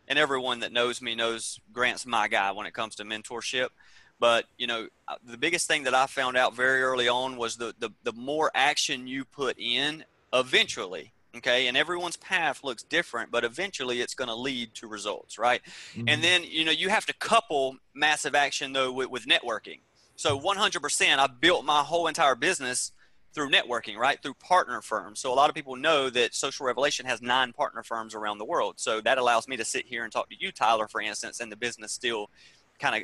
and 0.07 0.19
everyone 0.19 0.59
that 0.59 0.71
knows 0.71 1.01
me 1.01 1.15
knows 1.15 1.59
Grant's 1.71 2.05
my 2.05 2.27
guy 2.27 2.51
when 2.51 2.65
it 2.65 2.73
comes 2.73 2.95
to 2.95 3.03
mentorship. 3.03 3.69
But 4.19 4.45
you 4.57 4.67
know, 4.67 4.87
the 5.23 5.37
biggest 5.37 5.67
thing 5.67 5.83
that 5.83 5.93
I 5.93 6.07
found 6.07 6.37
out 6.37 6.55
very 6.55 6.81
early 6.81 7.07
on 7.07 7.37
was 7.37 7.57
the 7.57 7.73
the, 7.77 7.91
the 8.03 8.13
more 8.13 8.51
action 8.55 9.07
you 9.07 9.25
put 9.25 9.57
in, 9.59 10.05
eventually, 10.33 11.13
okay, 11.35 11.67
and 11.67 11.75
everyone's 11.75 12.17
path 12.17 12.63
looks 12.63 12.83
different, 12.83 13.31
but 13.31 13.43
eventually 13.43 14.01
it's 14.01 14.13
going 14.13 14.29
to 14.29 14.35
lead 14.35 14.73
to 14.75 14.87
results, 14.87 15.37
right? 15.37 15.61
Mm-hmm. 15.95 16.07
And 16.07 16.23
then 16.23 16.43
you 16.45 16.63
know 16.63 16.71
you 16.71 16.89
have 16.89 17.05
to 17.07 17.13
couple 17.13 17.77
massive 17.93 18.35
action 18.35 18.73
though 18.73 18.91
with, 18.91 19.09
with 19.09 19.25
networking. 19.25 19.79
So 20.17 20.39
100%, 20.39 21.17
I 21.17 21.27
built 21.27 21.65
my 21.65 21.81
whole 21.81 22.07
entire 22.07 22.35
business 22.35 22.93
through 23.35 23.49
networking, 23.49 23.97
right? 23.97 24.19
Through 24.23 24.35
partner 24.35 24.81
firms. 24.81 25.19
So 25.19 25.31
a 25.31 25.35
lot 25.35 25.49
of 25.49 25.55
people 25.55 25.75
know 25.75 26.09
that 26.09 26.33
Social 26.33 26.65
Revelation 26.65 27.05
has 27.05 27.21
nine 27.21 27.51
partner 27.51 27.83
firms 27.83 28.15
around 28.15 28.37
the 28.37 28.45
world. 28.45 28.75
So 28.77 29.01
that 29.01 29.17
allows 29.17 29.47
me 29.47 29.57
to 29.57 29.65
sit 29.65 29.85
here 29.85 30.05
and 30.05 30.11
talk 30.11 30.29
to 30.29 30.35
you, 30.39 30.51
Tyler, 30.51 30.87
for 30.87 31.01
instance, 31.01 31.41
and 31.41 31.51
the 31.51 31.57
business 31.57 31.91
still 31.91 32.29
kind 32.79 32.95
of 32.95 33.03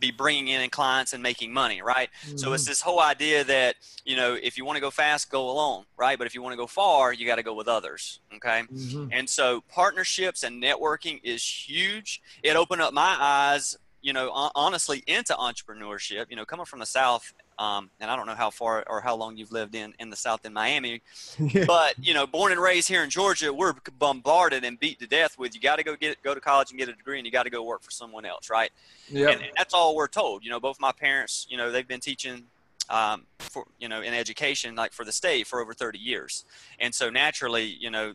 be 0.00 0.10
bringing 0.10 0.48
in 0.48 0.68
clients 0.70 1.12
and 1.12 1.22
making 1.22 1.52
money, 1.52 1.80
right? 1.80 2.08
Mm-hmm. 2.26 2.36
So 2.36 2.52
it's 2.52 2.64
mm-hmm. 2.64 2.70
this 2.70 2.80
whole 2.80 3.00
idea 3.00 3.44
that, 3.44 3.76
you 4.04 4.16
know, 4.16 4.34
if 4.40 4.58
you 4.58 4.64
want 4.64 4.76
to 4.76 4.80
go 4.80 4.90
fast, 4.90 5.30
go 5.30 5.48
alone, 5.48 5.84
right? 5.96 6.18
But 6.18 6.26
if 6.26 6.34
you 6.34 6.42
want 6.42 6.52
to 6.52 6.56
go 6.56 6.66
far, 6.66 7.12
you 7.12 7.26
got 7.26 7.36
to 7.36 7.42
go 7.42 7.54
with 7.54 7.68
others, 7.68 8.20
okay? 8.34 8.64
Mm-hmm. 8.72 9.08
And 9.12 9.28
so 9.28 9.62
partnerships 9.68 10.42
and 10.42 10.62
networking 10.62 11.20
is 11.22 11.44
huge. 11.44 12.20
It 12.42 12.56
opened 12.56 12.82
up 12.82 12.92
my 12.92 13.16
eyes, 13.18 13.76
you 14.02 14.12
know, 14.12 14.30
honestly 14.54 15.02
into 15.06 15.34
entrepreneurship, 15.34 16.26
you 16.30 16.36
know, 16.36 16.44
coming 16.44 16.66
from 16.66 16.78
the 16.80 16.86
South 16.86 17.32
um, 17.58 17.90
and 18.00 18.10
I 18.10 18.16
don't 18.16 18.26
know 18.26 18.34
how 18.34 18.50
far 18.50 18.84
or 18.86 19.00
how 19.00 19.16
long 19.16 19.36
you've 19.36 19.50
lived 19.50 19.74
in, 19.74 19.92
in 19.98 20.10
the 20.10 20.16
South 20.16 20.44
in 20.46 20.52
Miami, 20.52 21.02
but 21.66 21.94
you 22.00 22.14
know, 22.14 22.26
born 22.26 22.52
and 22.52 22.60
raised 22.60 22.88
here 22.88 23.02
in 23.02 23.10
Georgia, 23.10 23.52
we're 23.52 23.74
bombarded 23.98 24.64
and 24.64 24.78
beat 24.78 25.00
to 25.00 25.06
death 25.06 25.38
with 25.38 25.54
you 25.54 25.60
got 25.60 25.76
to 25.76 25.82
go 25.82 25.96
get 25.96 26.22
go 26.22 26.34
to 26.34 26.40
college 26.40 26.70
and 26.70 26.78
get 26.78 26.88
a 26.88 26.92
degree, 26.92 27.18
and 27.18 27.26
you 27.26 27.32
got 27.32 27.44
to 27.44 27.50
go 27.50 27.62
work 27.62 27.82
for 27.82 27.90
someone 27.90 28.24
else, 28.24 28.48
right? 28.48 28.70
Yeah. 29.08 29.30
And, 29.30 29.42
and, 29.42 29.50
that's 29.56 29.74
all 29.74 29.96
we're 29.96 30.08
told. 30.08 30.44
You 30.44 30.50
know, 30.50 30.60
both 30.60 30.78
my 30.78 30.92
parents, 30.92 31.46
you 31.50 31.56
know, 31.56 31.70
they've 31.70 31.88
been 31.88 32.00
teaching. 32.00 32.44
Um, 32.90 33.26
for 33.38 33.66
you 33.78 33.86
know, 33.86 34.00
in 34.00 34.14
education, 34.14 34.74
like 34.74 34.94
for 34.94 35.04
the 35.04 35.12
state, 35.12 35.46
for 35.46 35.60
over 35.60 35.74
30 35.74 35.98
years, 35.98 36.46
and 36.80 36.94
so 36.94 37.10
naturally, 37.10 37.64
you 37.64 37.90
know, 37.90 38.14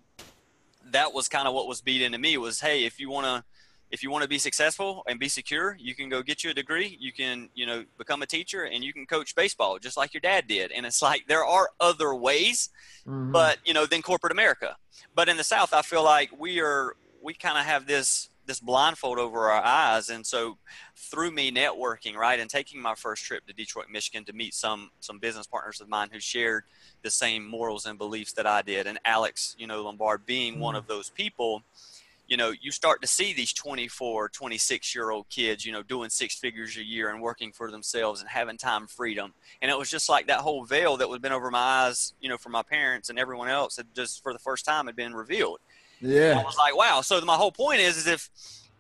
that 0.92 1.14
was 1.14 1.28
kind 1.28 1.48
of 1.48 1.54
what 1.54 1.68
was 1.68 1.82
beat 1.82 2.02
into 2.02 2.18
me 2.18 2.38
was, 2.38 2.60
hey, 2.60 2.84
if 2.84 3.00
you 3.00 3.10
want 3.10 3.26
to 3.28 3.44
if 3.94 4.02
you 4.02 4.10
want 4.10 4.24
to 4.24 4.28
be 4.28 4.40
successful 4.40 5.04
and 5.08 5.20
be 5.20 5.30
secure, 5.30 5.78
you 5.80 5.94
can 5.94 6.10
go 6.10 6.24
get 6.24 6.44
you 6.44 6.50
a 6.50 6.54
degree. 6.54 6.98
You 7.00 7.14
can, 7.14 7.48
you 7.54 7.68
know, 7.68 7.86
become 8.00 8.24
a 8.24 8.26
teacher 8.26 8.64
and 8.64 8.84
you 8.84 8.92
can 8.92 9.06
coach 9.06 9.36
baseball 9.36 9.78
just 9.78 9.98
like 9.98 10.16
your 10.16 10.22
dad 10.22 10.48
did. 10.48 10.72
And 10.72 10.84
it's 10.84 11.04
like 11.04 11.28
there 11.28 11.46
are 11.46 11.70
other 11.80 12.16
ways, 12.16 12.70
mm-hmm. 13.08 13.32
but 13.32 13.60
you 13.64 13.72
know, 13.72 13.86
than 13.86 14.02
corporate 14.02 14.34
America. 14.34 14.76
But 15.14 15.30
in 15.30 15.38
the 15.38 15.44
South, 15.44 15.76
I 15.76 15.84
feel 15.84 16.04
like 16.04 16.32
we 16.38 16.60
are 16.60 16.96
we 17.22 17.36
kind 17.36 17.56
of 17.56 17.66
have 17.66 17.86
this 17.86 18.30
this 18.46 18.60
blindfold 18.60 19.20
over 19.20 19.52
our 19.52 19.64
eyes 19.64 20.10
and 20.10 20.26
so 20.26 20.58
through 20.98 21.32
me 21.32 21.50
networking 21.50 22.16
right 22.16 22.42
and 22.42 22.50
taking 22.50 22.82
my 22.82 22.94
first 22.94 23.24
trip 23.24 23.46
to 23.48 23.54
detroit 23.54 23.86
michigan 23.90 24.26
to 24.26 24.34
meet 24.34 24.54
some 24.54 24.92
some 25.00 25.18
business 25.18 25.48
partners 25.48 25.80
of 25.80 25.88
mine 25.88 26.10
who 26.12 26.20
shared 26.20 26.66
the 27.04 27.10
same 27.10 27.48
morals 27.48 27.86
and 27.86 27.98
beliefs 27.98 28.34
that 28.34 28.46
i 28.46 28.62
did 28.62 28.86
and 28.86 29.00
alex 29.06 29.56
you 29.58 29.66
know 29.66 29.82
lombard 29.82 30.26
being 30.26 30.56
mm-hmm. 30.56 30.62
one 30.64 30.76
of 30.76 30.88
those 30.88 31.10
people 31.10 31.64
you 32.28 32.38
know, 32.38 32.54
you 32.62 32.72
start 32.72 33.02
to 33.02 33.08
see 33.08 33.34
these 33.34 33.54
24, 33.54 34.30
26 34.30 34.96
year 34.96 35.12
old 35.12 35.28
kids, 35.30 35.66
you 35.66 35.72
know, 35.72 35.84
doing 35.84 36.10
six 36.10 36.36
figures 36.36 36.78
a 36.78 36.84
year 36.84 37.10
and 37.10 37.22
working 37.22 37.52
for 37.52 37.70
themselves 37.70 38.22
and 38.22 38.30
having 38.30 38.58
time 38.58 38.88
freedom. 38.88 39.34
And 39.62 39.70
it 39.70 39.78
was 39.78 39.90
just 39.90 40.10
like 40.10 40.28
that 40.28 40.40
whole 40.40 40.64
veil 40.64 40.98
that 40.98 41.10
had 41.10 41.22
been 41.22 41.34
over 41.34 41.52
my 41.52 41.60
eyes, 41.60 42.14
you 42.22 42.30
know, 42.30 42.38
for 42.38 42.50
my 42.50 42.64
parents 42.64 43.10
and 43.10 43.20
everyone 43.20 43.50
else 43.50 43.78
had 43.78 43.94
just 43.94 44.24
for 44.24 44.32
the 44.32 44.40
first 44.40 44.66
time 44.66 44.86
had 44.86 44.96
been 44.96 45.14
revealed. 45.14 45.60
Yeah. 46.00 46.32
And 46.32 46.40
I 46.40 46.44
was 46.44 46.58
like, 46.58 46.76
wow. 46.76 47.02
So 47.02 47.20
my 47.22 47.36
whole 47.36 47.52
point 47.52 47.82
is, 47.82 47.98
is 47.98 48.08
if, 48.08 48.30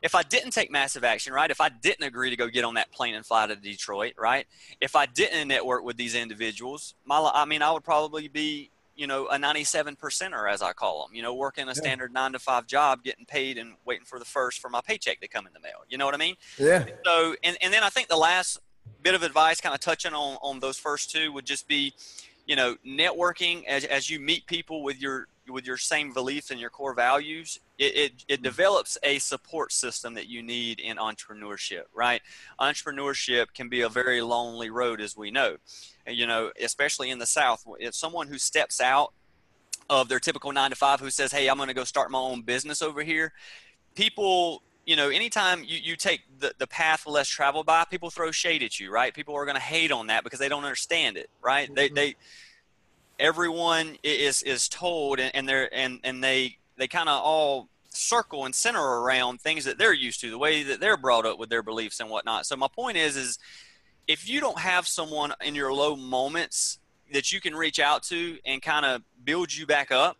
if 0.01 0.15
I 0.15 0.23
didn't 0.23 0.51
take 0.51 0.69
massive 0.69 1.05
action, 1.05 1.31
right? 1.31 1.49
If 1.49 1.61
I 1.61 1.69
didn't 1.69 2.03
agree 2.05 2.29
to 2.29 2.35
go 2.35 2.47
get 2.49 2.65
on 2.65 2.73
that 2.73 2.91
plane 2.91 3.15
and 3.15 3.25
fly 3.25 3.47
to 3.47 3.55
Detroit, 3.55 4.13
right? 4.17 4.45
If 4.81 4.97
I 4.97 5.05
didn't 5.05 5.47
network 5.47 5.85
with 5.85 5.95
these 5.95 6.13
individuals, 6.13 6.95
my, 7.05 7.31
I 7.33 7.45
mean, 7.45 7.61
I 7.61 7.71
would 7.71 7.85
probably 7.85 8.27
be 8.27 8.69
you 8.95 9.07
know, 9.07 9.27
a 9.27 9.37
97 9.37 9.95
percenter, 9.95 10.51
as 10.51 10.61
I 10.61 10.73
call 10.73 11.05
them, 11.05 11.15
you 11.15 11.21
know, 11.21 11.33
working 11.33 11.65
a 11.65 11.67
yeah. 11.67 11.73
standard 11.73 12.13
nine 12.13 12.33
to 12.33 12.39
five 12.39 12.67
job, 12.67 13.03
getting 13.03 13.25
paid 13.25 13.57
and 13.57 13.73
waiting 13.85 14.05
for 14.05 14.19
the 14.19 14.25
first 14.25 14.59
for 14.59 14.69
my 14.69 14.81
paycheck 14.81 15.19
to 15.21 15.27
come 15.27 15.47
in 15.47 15.53
the 15.53 15.59
mail. 15.59 15.83
You 15.89 15.97
know 15.97 16.05
what 16.05 16.13
I 16.13 16.17
mean? 16.17 16.35
Yeah. 16.59 16.85
So, 17.05 17.35
and, 17.43 17.57
and 17.61 17.73
then 17.73 17.83
I 17.83 17.89
think 17.89 18.07
the 18.07 18.17
last 18.17 18.59
bit 19.01 19.15
of 19.15 19.23
advice, 19.23 19.59
kind 19.59 19.73
of 19.73 19.81
touching 19.81 20.13
on, 20.13 20.37
on 20.41 20.59
those 20.59 20.77
first 20.77 21.11
two, 21.11 21.31
would 21.33 21.45
just 21.45 21.67
be, 21.67 21.93
you 22.45 22.55
know, 22.55 22.75
networking 22.85 23.65
as, 23.65 23.83
as 23.85 24.09
you 24.09 24.19
meet 24.19 24.45
people 24.45 24.83
with 24.83 25.01
your, 25.01 25.27
with 25.49 25.65
your 25.65 25.77
same 25.77 26.13
beliefs 26.13 26.51
and 26.51 26.59
your 26.59 26.69
core 26.69 26.93
values, 26.93 27.59
it, 27.79 27.83
it, 27.83 27.95
it 27.95 28.33
mm-hmm. 28.35 28.43
develops 28.43 28.97
a 29.01 29.17
support 29.19 29.71
system 29.71 30.13
that 30.13 30.27
you 30.27 30.43
need 30.43 30.79
in 30.79 30.97
entrepreneurship, 30.97 31.83
right? 31.93 32.21
Entrepreneurship 32.59 33.47
can 33.55 33.69
be 33.69 33.81
a 33.81 33.89
very 33.89 34.21
lonely 34.21 34.69
road, 34.69 35.01
as 35.01 35.17
we 35.17 35.31
know 35.31 35.57
you 36.07 36.27
know, 36.27 36.51
especially 36.61 37.09
in 37.09 37.19
the 37.19 37.25
South, 37.25 37.65
if 37.79 37.95
someone 37.95 38.27
who 38.27 38.37
steps 38.37 38.81
out 38.81 39.13
of 39.89 40.09
their 40.09 40.19
typical 40.19 40.51
nine 40.51 40.69
to 40.69 40.75
five 40.75 40.99
who 40.99 41.09
says, 41.09 41.31
Hey, 41.31 41.47
I'm 41.47 41.57
going 41.57 41.67
to 41.67 41.73
go 41.73 41.83
start 41.83 42.11
my 42.11 42.19
own 42.19 42.41
business 42.41 42.81
over 42.81 43.03
here. 43.03 43.33
People, 43.95 44.63
you 44.85 44.95
know, 44.95 45.09
anytime 45.09 45.63
you, 45.63 45.77
you 45.81 45.95
take 45.95 46.21
the, 46.39 46.53
the 46.57 46.67
path 46.67 47.05
less 47.05 47.27
traveled 47.27 47.65
by, 47.65 47.85
people 47.85 48.09
throw 48.09 48.31
shade 48.31 48.63
at 48.63 48.79
you, 48.79 48.91
right? 48.91 49.13
People 49.13 49.35
are 49.35 49.45
going 49.45 49.55
to 49.55 49.61
hate 49.61 49.91
on 49.91 50.07
that 50.07 50.23
because 50.23 50.39
they 50.39 50.49
don't 50.49 50.63
understand 50.63 51.17
it, 51.17 51.29
right? 51.41 51.67
Mm-hmm. 51.67 51.75
They, 51.75 51.89
they, 51.89 52.15
everyone 53.19 53.97
is, 54.03 54.41
is 54.43 54.67
told 54.67 55.19
and, 55.19 55.33
and 55.35 55.47
they're, 55.47 55.73
and, 55.73 55.99
and 56.03 56.23
they, 56.23 56.57
they 56.77 56.87
kind 56.87 57.09
of 57.09 57.21
all 57.21 57.69
circle 57.89 58.45
and 58.45 58.55
center 58.55 58.81
around 58.81 59.39
things 59.39 59.65
that 59.65 59.77
they're 59.77 59.93
used 59.93 60.19
to, 60.21 60.31
the 60.31 60.37
way 60.37 60.63
that 60.63 60.79
they're 60.79 60.97
brought 60.97 61.25
up 61.25 61.37
with 61.37 61.49
their 61.49 61.61
beliefs 61.61 61.99
and 61.99 62.09
whatnot. 62.09 62.45
So 62.45 62.55
my 62.55 62.67
point 62.67 62.97
is, 62.97 63.15
is 63.15 63.39
if 64.07 64.27
you 64.27 64.39
don't 64.39 64.59
have 64.59 64.87
someone 64.87 65.33
in 65.43 65.55
your 65.55 65.73
low 65.73 65.95
moments 65.95 66.79
that 67.11 67.31
you 67.31 67.39
can 67.39 67.55
reach 67.55 67.79
out 67.79 68.03
to 68.03 68.37
and 68.45 68.61
kind 68.61 68.85
of 68.85 69.01
build 69.23 69.53
you 69.53 69.65
back 69.65 69.91
up 69.91 70.17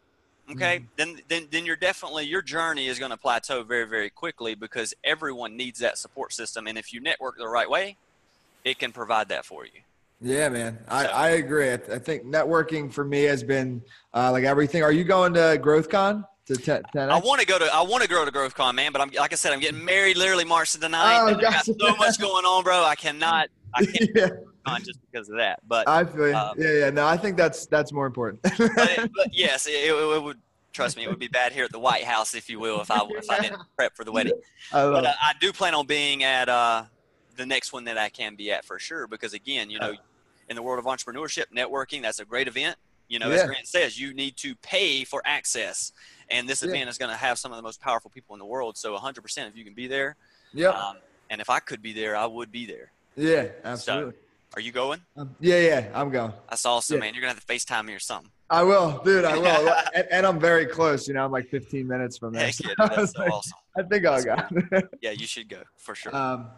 okay 0.52 0.78
mm-hmm. 0.78 0.86
then, 0.98 1.22
then 1.30 1.48
then 1.52 1.66
you're 1.66 1.75
definitely 1.75 2.25
your 2.25 2.42
journey 2.42 2.88
is 2.88 3.00
going 3.00 3.12
to 3.12 3.18
plateau 3.18 3.63
very 3.63 3.86
very 3.86 4.10
quickly 4.10 4.56
because 4.56 4.94
everyone 5.04 5.56
needs 5.56 5.80
that 5.80 5.98
support 5.98 6.34
system 6.34 6.68
and 6.68 6.78
if 6.78 6.94
you 6.94 7.00
network 7.00 7.38
the 7.38 7.48
right 7.48 7.70
way 7.70 7.96
it 8.66 8.78
can 8.78 8.92
provide 8.92 9.30
that 9.30 9.46
for 9.46 9.66
you 9.66 9.72
yeah 10.22 10.50
man 10.50 10.78
i, 10.90 11.06
I 11.06 11.30
agree 11.30 11.70
I, 11.70 11.74
I 11.74 12.00
think 12.00 12.25
networking 12.25 12.92
for 12.92 13.06
me 13.06 13.24
has 13.24 13.44
been 13.44 13.82
uh, 14.13 14.32
like 14.32 14.44
everything 14.44 14.84
are 14.84 14.92
you 14.92 15.04
going 15.04 15.34
to 15.34 15.60
growthcon 15.62 16.25
to 16.46 16.58
10, 16.58 16.84
10 16.92 17.10
I 17.10 17.20
want 17.20 17.40
to 17.40 17.48
go 17.48 17.58
to 17.58 17.74
I 17.74 17.82
want 17.82 18.04
to 18.04 18.10
go 18.10 18.25
to 18.25 18.30
GrowthCon, 18.30 18.75
man. 18.75 18.92
But 18.92 19.00
I'm 19.00 19.12
like 19.18 19.32
I 19.32 19.36
said, 19.38 19.54
I'm 19.54 19.62
getting 19.62 19.86
married 19.86 20.18
literally 20.18 20.44
March 20.44 20.74
the 20.74 20.88
9th. 20.88 20.92
Oh, 20.94 21.28
I 21.28 21.34
got 21.40 21.63
so 21.63 21.96
much 21.96 22.20
going 22.20 22.44
on, 22.44 22.66
bro. 22.66 22.84
I 22.84 22.96
cannot 22.96 23.48
I 23.75 23.86
can't 23.86 24.10
yeah. 24.15 24.30
on 24.65 24.84
just 24.84 25.00
because 25.12 25.30
of 25.30 25.38
that. 25.38 25.60
But 25.68 25.88
I 25.88 26.03
feel 26.03 26.36
um, 26.36 26.56
yeah, 26.58 26.72
yeah. 26.72 26.89
No, 26.89 27.06
I 27.06 27.18
think 27.18 27.38
that's 27.38 27.65
that's 27.65 27.92
more 27.92 28.06
important. 28.06 28.42
but, 28.42 28.53
it, 28.60 29.12
but, 29.15 29.34
yes, 29.34 29.68
it, 29.68 29.72
it, 29.72 30.24
would. 30.24 30.39
Trust 30.72 30.98
me, 30.98 31.03
it 31.03 31.10
would 31.10 31.20
be 31.20 31.27
bad 31.27 31.51
here 31.51 31.65
at 31.65 31.72
the 31.72 31.80
White 31.80 32.03
House, 32.03 32.34
if 32.34 32.50
you 32.50 32.60
will, 32.60 32.82
if 32.82 32.89
I 32.89 33.01
if 33.10 33.30
I 33.30 33.39
didn't 33.39 33.62
prep 33.75 33.96
for 33.96 34.03
the 34.03 34.12
wedding. 34.12 34.34
I 34.72 34.89
but 34.89 35.06
uh, 35.06 35.13
I 35.22 35.34
do 35.39 35.53
plan 35.53 35.75
on 35.75 35.86
being 35.86 36.24
at 36.24 36.50
uh, 36.50 36.86
the 37.36 37.46
next 37.46 37.74
one 37.74 37.84
that 37.84 38.00
I 38.00 38.10
can 38.10 38.36
be 38.36 38.51
at 38.51 38.65
for 38.65 38.80
sure. 38.80 39.06
Because 39.06 39.34
again, 39.34 39.70
you 39.70 39.77
know, 39.77 39.94
in 40.50 40.56
the 40.56 40.63
world 40.63 40.80
of 40.80 40.86
entrepreneurship, 40.86 41.46
networking, 41.56 42.01
that's 42.01 42.20
a 42.20 42.25
great 42.25 42.48
event. 42.48 42.75
You 43.08 43.20
know, 43.20 43.30
yeah. 43.30 43.36
as 43.36 43.44
Grant 43.44 43.68
says, 43.68 44.00
you 44.00 44.15
need 44.15 44.36
to 44.38 44.56
pay 44.56 45.03
for 45.03 45.22
access, 45.25 45.92
and 46.30 46.50
this 46.50 46.63
event 46.63 46.80
yeah. 46.80 46.89
is 46.89 46.98
going 46.98 47.12
to 47.12 47.18
have 47.18 47.38
some 47.38 47.51
of 47.51 47.58
the 47.58 47.62
most 47.62 47.80
powerful 47.80 48.10
people 48.10 48.34
in 48.34 48.39
the 48.39 48.46
world. 48.46 48.75
So, 48.75 48.98
100%, 48.98 49.48
if 49.48 49.56
you 49.56 49.63
can 49.63 49.75
be 49.75 49.86
there, 49.86 50.15
yeah. 50.53 50.70
Um, 50.70 50.98
and 51.30 51.42
if 51.42 51.50
I 51.50 51.60
could 51.60 51.82
be 51.82 51.94
there, 51.94 52.15
I 52.15 52.25
would 52.25 52.51
be 52.51 52.65
there. 52.65 52.92
Yeah, 53.15 53.48
absolutely. 53.63 54.13
So, 54.13 54.17
are 54.55 54.62
you 54.62 54.72
going? 54.72 55.01
Um, 55.17 55.36
yeah, 55.39 55.60
yeah, 55.60 55.88
I'm 55.93 56.10
going. 56.10 56.34
That's 56.50 56.65
awesome, 56.65 56.96
yeah. 56.96 57.01
man. 57.01 57.13
You're 57.13 57.22
gonna 57.22 57.34
have 57.34 57.46
to 57.46 57.53
FaceTime 57.53 57.86
me 57.86 57.93
or 57.93 58.00
something. 58.00 58.29
I 58.50 58.62
will, 58.62 59.01
dude. 59.03 59.25
I 59.25 59.36
will, 59.38 59.74
and, 59.96 60.08
and, 60.12 60.25
I'm 60.27 60.39
very 60.39 60.67
close. 60.67 61.08
You 61.08 61.15
know, 61.15 61.25
I'm 61.25 61.32
like 61.32 61.50
15 61.50 61.88
minutes 61.88 62.20
from 62.20 62.34
there. 62.34 62.46
Heck 62.46 62.60
yeah, 62.60 62.74
that's 62.77 63.13
so 63.13 63.24
like, 63.24 63.32
awesome. 63.32 63.58
I 63.75 63.82
think 63.84 64.05
I'll 64.05 64.24
go. 64.24 64.36
yeah, 65.01 65.12
you 65.12 65.25
should 65.25 65.50
go 65.50 65.63
for 65.77 65.96
sure. 65.96 66.15
Um, 66.15 66.50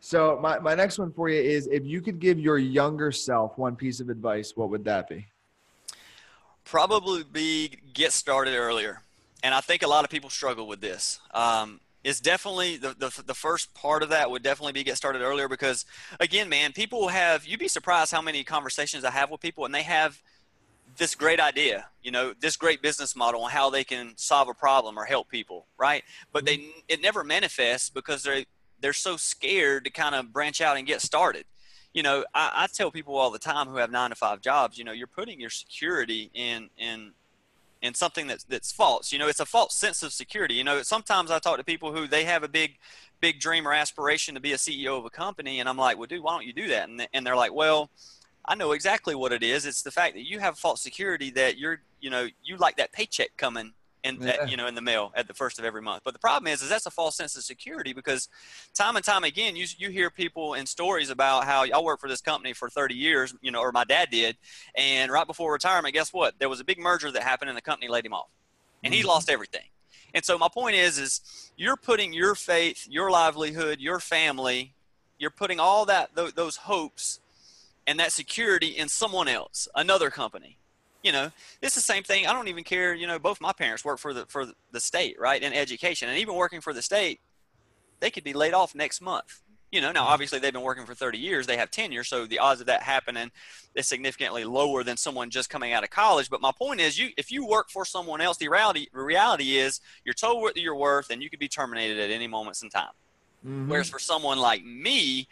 so 0.00 0.38
my 0.40 0.58
my 0.58 0.74
next 0.74 0.98
one 0.98 1.12
for 1.12 1.28
you 1.28 1.40
is 1.40 1.66
if 1.66 1.84
you 1.84 2.00
could 2.00 2.20
give 2.20 2.38
your 2.38 2.58
younger 2.58 3.12
self 3.12 3.58
one 3.58 3.76
piece 3.76 4.00
of 4.00 4.08
advice, 4.08 4.52
what 4.56 4.70
would 4.70 4.84
that 4.84 5.08
be? 5.08 5.26
Probably 6.64 7.22
be 7.22 7.78
get 7.92 8.12
started 8.12 8.56
earlier, 8.56 9.02
and 9.42 9.54
I 9.54 9.60
think 9.60 9.82
a 9.82 9.88
lot 9.88 10.04
of 10.04 10.10
people 10.10 10.30
struggle 10.30 10.66
with 10.66 10.80
this. 10.80 11.20
Um, 11.34 11.80
is 12.06 12.20
definitely 12.20 12.76
the, 12.76 12.94
the, 12.96 13.22
the 13.26 13.34
first 13.34 13.74
part 13.74 14.00
of 14.00 14.10
that 14.10 14.30
would 14.30 14.44
definitely 14.44 14.72
be 14.72 14.84
get 14.84 14.96
started 14.96 15.22
earlier 15.22 15.48
because 15.48 15.84
again 16.20 16.48
man 16.48 16.72
people 16.72 17.08
have 17.08 17.44
you'd 17.44 17.58
be 17.58 17.66
surprised 17.66 18.12
how 18.12 18.22
many 18.22 18.44
conversations 18.44 19.04
i 19.04 19.10
have 19.10 19.28
with 19.28 19.40
people 19.40 19.64
and 19.64 19.74
they 19.74 19.82
have 19.82 20.22
this 20.98 21.16
great 21.16 21.40
idea 21.40 21.86
you 22.04 22.12
know 22.12 22.32
this 22.38 22.56
great 22.56 22.80
business 22.80 23.16
model 23.16 23.42
and 23.42 23.52
how 23.52 23.68
they 23.68 23.82
can 23.82 24.12
solve 24.16 24.48
a 24.48 24.54
problem 24.54 24.96
or 24.96 25.04
help 25.04 25.28
people 25.28 25.66
right 25.78 26.04
but 26.32 26.44
they 26.44 26.58
mm-hmm. 26.58 26.78
it 26.88 27.02
never 27.02 27.24
manifests 27.24 27.90
because 27.90 28.22
they 28.22 28.46
they're 28.80 28.92
so 28.92 29.16
scared 29.16 29.84
to 29.84 29.90
kind 29.90 30.14
of 30.14 30.32
branch 30.32 30.60
out 30.60 30.76
and 30.76 30.86
get 30.86 31.00
started 31.00 31.44
you 31.92 32.04
know 32.04 32.24
I, 32.32 32.52
I 32.54 32.66
tell 32.72 32.92
people 32.92 33.16
all 33.16 33.32
the 33.32 33.38
time 33.40 33.66
who 33.66 33.78
have 33.78 33.90
nine 33.90 34.10
to 34.10 34.16
five 34.16 34.40
jobs 34.40 34.78
you 34.78 34.84
know 34.84 34.92
you're 34.92 35.08
putting 35.08 35.40
your 35.40 35.50
security 35.50 36.30
in 36.32 36.70
in 36.78 37.14
in 37.86 37.94
something 37.94 38.26
that's 38.26 38.44
that's 38.44 38.72
false. 38.72 39.12
You 39.12 39.18
know, 39.18 39.28
it's 39.28 39.40
a 39.40 39.46
false 39.46 39.74
sense 39.74 40.02
of 40.02 40.12
security. 40.12 40.54
You 40.54 40.64
know, 40.64 40.82
sometimes 40.82 41.30
I 41.30 41.38
talk 41.38 41.58
to 41.58 41.64
people 41.64 41.92
who 41.92 42.06
they 42.06 42.24
have 42.24 42.42
a 42.42 42.48
big 42.48 42.78
big 43.20 43.40
dream 43.40 43.66
or 43.66 43.72
aspiration 43.72 44.34
to 44.34 44.40
be 44.40 44.52
a 44.52 44.56
CEO 44.56 44.98
of 44.98 45.04
a 45.04 45.10
company, 45.10 45.60
and 45.60 45.68
I'm 45.68 45.78
like, 45.78 45.96
well, 45.96 46.06
dude, 46.06 46.22
why 46.22 46.32
don't 46.32 46.46
you 46.46 46.52
do 46.52 46.68
that? 46.68 46.88
And 46.88 47.08
and 47.12 47.26
they're 47.26 47.36
like, 47.36 47.54
well, 47.54 47.90
I 48.44 48.54
know 48.54 48.72
exactly 48.72 49.14
what 49.14 49.32
it 49.32 49.42
is. 49.42 49.66
It's 49.66 49.82
the 49.82 49.90
fact 49.90 50.14
that 50.14 50.28
you 50.28 50.38
have 50.38 50.58
false 50.58 50.82
security 50.82 51.30
that 51.30 51.58
you're, 51.58 51.80
you 52.00 52.10
know, 52.10 52.28
you 52.44 52.56
like 52.56 52.76
that 52.76 52.92
paycheck 52.92 53.36
coming 53.36 53.72
in 54.04 54.20
yeah. 54.20 54.28
at, 54.42 54.50
you 54.50 54.56
know 54.56 54.66
in 54.66 54.74
the 54.74 54.80
mail 54.80 55.12
at 55.14 55.26
the 55.28 55.34
first 55.34 55.58
of 55.58 55.64
every 55.64 55.82
month. 55.82 56.02
But 56.04 56.14
the 56.14 56.20
problem 56.20 56.52
is, 56.52 56.62
is 56.62 56.68
that's 56.68 56.86
a 56.86 56.90
false 56.90 57.16
sense 57.16 57.36
of 57.36 57.42
security 57.42 57.92
because 57.92 58.28
time 58.74 58.96
and 58.96 59.04
time 59.04 59.24
again, 59.24 59.56
you 59.56 59.66
you 59.78 59.90
hear 59.90 60.10
people 60.10 60.54
in 60.54 60.66
stories 60.66 61.10
about 61.10 61.44
how 61.44 61.64
I 61.64 61.80
worked 61.80 62.00
for 62.00 62.08
this 62.08 62.20
company 62.20 62.52
for 62.52 62.68
30 62.68 62.94
years, 62.94 63.34
you 63.40 63.50
know, 63.50 63.60
or 63.60 63.72
my 63.72 63.84
dad 63.84 64.10
did, 64.10 64.36
and 64.74 65.10
right 65.10 65.26
before 65.26 65.52
retirement, 65.52 65.94
guess 65.94 66.12
what? 66.12 66.38
There 66.38 66.48
was 66.48 66.60
a 66.60 66.64
big 66.64 66.78
merger 66.78 67.10
that 67.10 67.22
happened, 67.22 67.48
and 67.48 67.56
the 67.56 67.62
company 67.62 67.88
laid 67.88 68.06
him 68.06 68.12
off, 68.12 68.28
and 68.84 68.92
he 68.92 69.00
mm-hmm. 69.00 69.08
lost 69.08 69.30
everything. 69.30 69.66
And 70.14 70.24
so 70.24 70.38
my 70.38 70.48
point 70.48 70.76
is, 70.76 70.98
is 70.98 71.50
you're 71.56 71.76
putting 71.76 72.12
your 72.12 72.34
faith, 72.34 72.86
your 72.88 73.10
livelihood, 73.10 73.80
your 73.80 74.00
family, 74.00 74.74
you're 75.18 75.30
putting 75.30 75.60
all 75.60 75.84
that 75.86 76.10
those 76.14 76.56
hopes 76.56 77.20
and 77.86 78.00
that 78.00 78.12
security 78.12 78.68
in 78.68 78.88
someone 78.88 79.28
else, 79.28 79.68
another 79.74 80.10
company 80.10 80.58
you 81.06 81.12
know, 81.12 81.30
it's 81.62 81.76
the 81.76 81.80
same 81.80 82.02
thing. 82.02 82.26
I 82.26 82.32
don't 82.32 82.48
even 82.48 82.64
care. 82.64 82.92
You 82.92 83.06
know, 83.06 83.20
both 83.20 83.40
my 83.40 83.52
parents 83.52 83.84
work 83.84 84.00
for 84.00 84.12
the 84.12 84.26
for 84.26 84.46
the 84.72 84.80
state, 84.80 85.16
right, 85.20 85.40
in 85.40 85.52
education, 85.52 86.08
and 86.08 86.18
even 86.18 86.34
working 86.34 86.60
for 86.60 86.72
the 86.72 86.82
state, 86.82 87.20
they 88.00 88.10
could 88.10 88.24
be 88.24 88.32
laid 88.32 88.54
off 88.54 88.74
next 88.74 89.00
month. 89.00 89.40
You 89.70 89.80
know, 89.80 89.92
now 89.92 90.02
mm-hmm. 90.02 90.12
obviously 90.12 90.40
they've 90.40 90.52
been 90.52 90.62
working 90.62 90.84
for 90.84 90.94
30 90.94 91.18
years, 91.18 91.46
they 91.46 91.56
have 91.58 91.70
tenure, 91.70 92.02
so 92.02 92.26
the 92.26 92.40
odds 92.40 92.60
of 92.60 92.66
that 92.66 92.82
happening 92.82 93.30
is 93.76 93.86
significantly 93.86 94.44
lower 94.44 94.82
than 94.82 94.96
someone 94.96 95.30
just 95.30 95.48
coming 95.48 95.72
out 95.72 95.84
of 95.84 95.90
college. 95.90 96.28
But 96.28 96.40
my 96.40 96.50
point 96.58 96.80
is, 96.80 96.98
you 96.98 97.10
if 97.16 97.30
you 97.30 97.46
work 97.46 97.70
for 97.70 97.84
someone 97.84 98.20
else, 98.20 98.36
the 98.36 98.48
reality 98.48 98.88
the 98.92 99.00
reality 99.00 99.58
is 99.58 99.80
you're 100.04 100.12
told 100.12 100.42
what 100.42 100.56
you're 100.56 100.74
worth, 100.74 101.10
and 101.10 101.22
you 101.22 101.30
could 101.30 101.38
be 101.38 101.48
terminated 101.48 102.00
at 102.00 102.10
any 102.10 102.26
moments 102.26 102.64
in 102.64 102.68
time. 102.68 102.94
Mm-hmm. 103.46 103.70
Whereas 103.70 103.88
for 103.88 104.00
someone 104.00 104.38
like 104.38 104.64
me, 104.64 105.28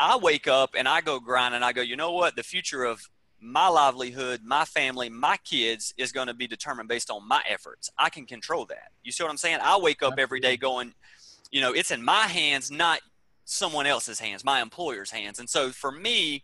I 0.00 0.16
wake 0.16 0.48
up 0.48 0.70
and 0.74 0.88
I 0.88 1.02
go 1.02 1.20
grind 1.20 1.54
and 1.54 1.62
I 1.62 1.74
go, 1.74 1.82
you 1.82 1.96
know 1.96 2.12
what? 2.12 2.34
The 2.34 2.42
future 2.42 2.84
of 2.84 3.06
my 3.40 3.68
livelihood, 3.68 4.40
my 4.44 4.64
family, 4.64 5.08
my 5.08 5.36
kids 5.44 5.94
is 5.96 6.12
going 6.12 6.26
to 6.26 6.34
be 6.34 6.46
determined 6.46 6.88
based 6.88 7.10
on 7.10 7.26
my 7.26 7.42
efforts. 7.48 7.90
I 7.98 8.10
can 8.10 8.26
control 8.26 8.64
that. 8.66 8.90
You 9.02 9.12
see 9.12 9.22
what 9.22 9.30
I'm 9.30 9.36
saying? 9.36 9.58
I 9.62 9.78
wake 9.78 10.02
up 10.02 10.14
every 10.18 10.40
day 10.40 10.56
going, 10.56 10.94
you 11.50 11.60
know, 11.60 11.72
it's 11.72 11.90
in 11.90 12.02
my 12.02 12.22
hands, 12.22 12.70
not 12.70 13.00
someone 13.44 13.86
else's 13.86 14.18
hands, 14.18 14.44
my 14.44 14.60
employer's 14.60 15.10
hands. 15.10 15.38
And 15.38 15.48
so 15.48 15.70
for 15.70 15.92
me, 15.92 16.42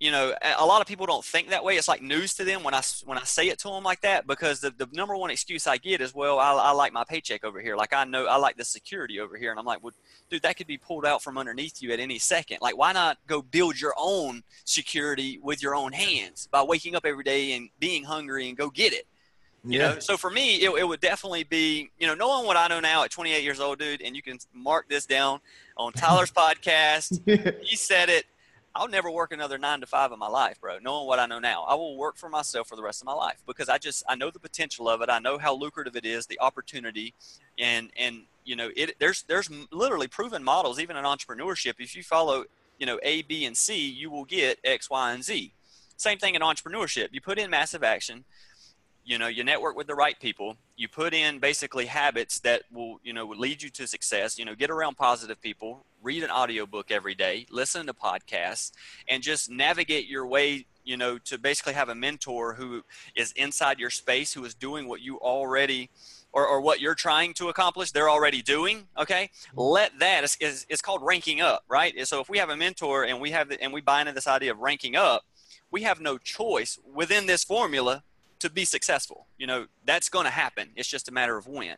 you 0.00 0.10
know, 0.10 0.34
a 0.58 0.64
lot 0.64 0.80
of 0.80 0.86
people 0.86 1.04
don't 1.04 1.24
think 1.24 1.50
that 1.50 1.62
way. 1.62 1.76
It's 1.76 1.86
like 1.86 2.00
news 2.00 2.32
to 2.34 2.44
them 2.44 2.62
when 2.62 2.72
I 2.72 2.80
when 3.04 3.18
I 3.18 3.24
say 3.24 3.48
it 3.48 3.58
to 3.60 3.68
them 3.68 3.84
like 3.84 4.00
that 4.00 4.26
because 4.26 4.60
the, 4.60 4.70
the 4.70 4.88
number 4.94 5.14
one 5.14 5.30
excuse 5.30 5.66
I 5.66 5.76
get 5.76 6.00
is, 6.00 6.14
well, 6.14 6.38
I, 6.38 6.52
I 6.52 6.70
like 6.70 6.94
my 6.94 7.04
paycheck 7.04 7.44
over 7.44 7.60
here. 7.60 7.76
Like 7.76 7.92
I 7.92 8.04
know 8.04 8.24
I 8.24 8.36
like 8.36 8.56
the 8.56 8.64
security 8.64 9.20
over 9.20 9.36
here, 9.36 9.50
and 9.50 9.60
I'm 9.60 9.66
like, 9.66 9.84
well, 9.84 9.92
dude, 10.30 10.40
that 10.40 10.56
could 10.56 10.66
be 10.66 10.78
pulled 10.78 11.04
out 11.04 11.22
from 11.22 11.36
underneath 11.36 11.82
you 11.82 11.92
at 11.92 12.00
any 12.00 12.18
second. 12.18 12.58
Like, 12.62 12.78
why 12.78 12.92
not 12.92 13.18
go 13.26 13.42
build 13.42 13.78
your 13.78 13.92
own 13.98 14.42
security 14.64 15.38
with 15.42 15.62
your 15.62 15.74
own 15.74 15.92
hands 15.92 16.48
by 16.50 16.62
waking 16.62 16.96
up 16.96 17.04
every 17.04 17.24
day 17.24 17.52
and 17.52 17.68
being 17.78 18.02
hungry 18.02 18.48
and 18.48 18.56
go 18.56 18.70
get 18.70 18.94
it? 18.94 19.06
You 19.64 19.78
yeah. 19.78 19.92
know, 19.92 19.98
so 19.98 20.16
for 20.16 20.30
me, 20.30 20.62
it, 20.62 20.70
it 20.70 20.88
would 20.88 21.00
definitely 21.00 21.44
be, 21.44 21.90
you 21.98 22.06
know, 22.06 22.14
knowing 22.14 22.46
what 22.46 22.56
I 22.56 22.68
know 22.68 22.80
now 22.80 23.04
at 23.04 23.10
28 23.10 23.44
years 23.44 23.60
old, 23.60 23.78
dude, 23.78 24.00
and 24.00 24.16
you 24.16 24.22
can 24.22 24.38
mark 24.54 24.88
this 24.88 25.04
down 25.04 25.40
on 25.76 25.92
Tyler's 25.92 26.30
podcast. 26.32 27.20
he 27.62 27.76
said 27.76 28.08
it 28.08 28.24
I'll 28.74 28.88
never 28.88 29.10
work 29.10 29.32
another 29.32 29.58
nine 29.58 29.80
to 29.80 29.86
five 29.86 30.12
in 30.12 30.18
my 30.18 30.28
life, 30.28 30.60
bro. 30.60 30.78
Knowing 30.78 31.06
what 31.06 31.18
I 31.18 31.26
know 31.26 31.40
now, 31.40 31.64
I 31.64 31.74
will 31.74 31.96
work 31.96 32.16
for 32.16 32.28
myself 32.28 32.68
for 32.68 32.76
the 32.76 32.82
rest 32.82 33.02
of 33.02 33.06
my 33.06 33.12
life 33.12 33.42
because 33.46 33.68
I 33.68 33.78
just 33.78 34.04
I 34.08 34.14
know 34.14 34.30
the 34.30 34.38
potential 34.38 34.88
of 34.88 35.02
it. 35.02 35.10
I 35.10 35.18
know 35.18 35.38
how 35.38 35.54
lucrative 35.54 35.96
it 35.96 36.04
is, 36.06 36.26
the 36.26 36.38
opportunity, 36.40 37.14
and 37.58 37.90
and 37.98 38.22
you 38.44 38.54
know 38.54 38.70
it. 38.76 38.96
There's 39.00 39.22
there's 39.24 39.50
literally 39.72 40.06
proven 40.06 40.44
models 40.44 40.78
even 40.78 40.96
in 40.96 41.04
entrepreneurship. 41.04 41.74
If 41.78 41.96
you 41.96 42.04
follow 42.04 42.44
you 42.78 42.86
know 42.86 43.00
A, 43.02 43.22
B, 43.22 43.44
and 43.44 43.56
C, 43.56 43.88
you 43.88 44.08
will 44.08 44.24
get 44.24 44.60
X, 44.62 44.88
Y, 44.88 45.12
and 45.12 45.24
Z. 45.24 45.52
Same 45.96 46.18
thing 46.18 46.34
in 46.34 46.40
entrepreneurship. 46.40 47.08
You 47.12 47.20
put 47.20 47.38
in 47.38 47.50
massive 47.50 47.82
action, 47.82 48.24
you 49.04 49.18
know 49.18 49.26
you 49.26 49.44
network 49.44 49.76
with 49.76 49.86
the 49.86 49.94
right 49.94 50.18
people 50.20 50.56
you 50.76 50.88
put 50.88 51.12
in 51.14 51.38
basically 51.38 51.86
habits 51.86 52.40
that 52.40 52.62
will 52.72 53.00
you 53.02 53.12
know 53.12 53.26
lead 53.26 53.62
you 53.62 53.70
to 53.70 53.86
success 53.86 54.38
you 54.38 54.44
know 54.44 54.54
get 54.54 54.70
around 54.70 54.96
positive 54.96 55.40
people 55.40 55.84
read 56.02 56.22
an 56.22 56.30
audiobook 56.30 56.90
every 56.90 57.14
day 57.14 57.46
listen 57.50 57.86
to 57.86 57.94
podcasts 57.94 58.72
and 59.08 59.22
just 59.22 59.50
navigate 59.50 60.06
your 60.06 60.26
way 60.26 60.66
you 60.84 60.96
know 60.96 61.18
to 61.18 61.38
basically 61.38 61.72
have 61.72 61.88
a 61.88 61.94
mentor 61.94 62.54
who 62.54 62.82
is 63.14 63.32
inside 63.32 63.78
your 63.78 63.90
space 63.90 64.32
who 64.32 64.44
is 64.44 64.54
doing 64.54 64.88
what 64.88 65.00
you 65.00 65.18
already 65.18 65.90
or, 66.32 66.46
or 66.46 66.60
what 66.60 66.80
you're 66.80 66.94
trying 66.94 67.34
to 67.34 67.48
accomplish 67.48 67.90
they're 67.90 68.10
already 68.10 68.40
doing 68.42 68.86
okay? 68.96 69.30
Mm-hmm. 69.48 69.60
Let 69.60 69.98
that 69.98 70.24
is, 70.24 70.66
it's 70.68 70.82
called 70.82 71.02
ranking 71.02 71.40
up 71.40 71.64
right? 71.68 71.94
So 72.06 72.20
if 72.20 72.28
we 72.28 72.38
have 72.38 72.50
a 72.50 72.56
mentor 72.56 73.04
and 73.04 73.20
we 73.20 73.30
have 73.30 73.48
the, 73.48 73.60
and 73.62 73.72
we 73.72 73.80
buy 73.80 74.00
into 74.00 74.12
this 74.12 74.26
idea 74.26 74.52
of 74.52 74.58
ranking 74.58 74.96
up 74.96 75.24
we 75.70 75.82
have 75.82 76.00
no 76.00 76.18
choice 76.18 76.78
within 76.92 77.26
this 77.26 77.44
formula 77.44 78.02
to 78.40 78.50
be 78.50 78.64
successful. 78.64 79.26
You 79.38 79.46
know, 79.46 79.66
that's 79.84 80.08
going 80.08 80.24
to 80.24 80.30
happen. 80.30 80.70
It's 80.76 80.88
just 80.88 81.08
a 81.08 81.12
matter 81.12 81.36
of 81.36 81.46
when. 81.46 81.76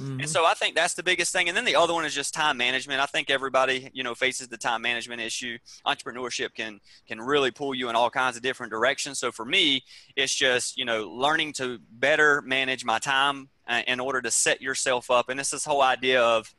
Mm-hmm. 0.00 0.20
And 0.20 0.28
so 0.28 0.44
I 0.44 0.54
think 0.54 0.74
that's 0.74 0.94
the 0.94 1.04
biggest 1.04 1.32
thing. 1.32 1.48
And 1.48 1.56
then 1.56 1.64
the 1.64 1.76
other 1.76 1.94
one 1.94 2.04
is 2.04 2.14
just 2.14 2.34
time 2.34 2.56
management. 2.56 3.00
I 3.00 3.06
think 3.06 3.30
everybody, 3.30 3.90
you 3.92 4.02
know, 4.02 4.14
faces 4.14 4.48
the 4.48 4.56
time 4.56 4.82
management 4.82 5.20
issue. 5.20 5.58
Entrepreneurship 5.86 6.54
can 6.54 6.80
can 7.06 7.20
really 7.20 7.52
pull 7.52 7.74
you 7.74 7.88
in 7.88 7.94
all 7.94 8.10
kinds 8.10 8.36
of 8.36 8.42
different 8.42 8.70
directions. 8.72 9.20
So 9.20 9.30
for 9.30 9.44
me, 9.44 9.84
it's 10.16 10.34
just, 10.34 10.76
you 10.76 10.84
know, 10.84 11.08
learning 11.08 11.52
to 11.54 11.78
better 11.92 12.42
manage 12.42 12.84
my 12.84 12.98
time 12.98 13.50
uh, 13.68 13.82
in 13.86 14.00
order 14.00 14.20
to 14.20 14.32
set 14.32 14.60
yourself 14.60 15.12
up. 15.12 15.28
And 15.28 15.38
it's 15.38 15.50
this 15.50 15.64
whole 15.64 15.82
idea 15.82 16.20
of, 16.20 16.52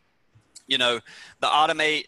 you 0.67 0.77
know, 0.77 1.01
the 1.41 1.47
automate 1.47 2.05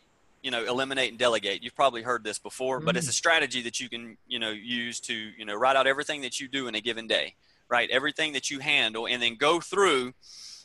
you 0.47 0.51
know 0.51 0.63
eliminate 0.63 1.09
and 1.09 1.19
delegate 1.19 1.61
you've 1.61 1.75
probably 1.75 2.01
heard 2.01 2.23
this 2.23 2.39
before 2.39 2.79
but 2.79 2.95
it's 2.95 3.07
a 3.07 3.09
mm. 3.09 3.15
strategy 3.15 3.61
that 3.61 3.81
you 3.81 3.89
can 3.89 4.17
you 4.27 4.39
know 4.39 4.49
use 4.49 5.01
to 5.01 5.13
you 5.13 5.43
know 5.43 5.53
write 5.53 5.75
out 5.75 5.85
everything 5.85 6.21
that 6.21 6.39
you 6.39 6.47
do 6.47 6.69
in 6.69 6.75
a 6.75 6.79
given 6.79 7.05
day 7.05 7.35
right 7.67 7.89
everything 7.89 8.31
that 8.31 8.49
you 8.49 8.59
handle 8.59 9.07
and 9.07 9.21
then 9.21 9.35
go 9.35 9.59
through 9.59 10.13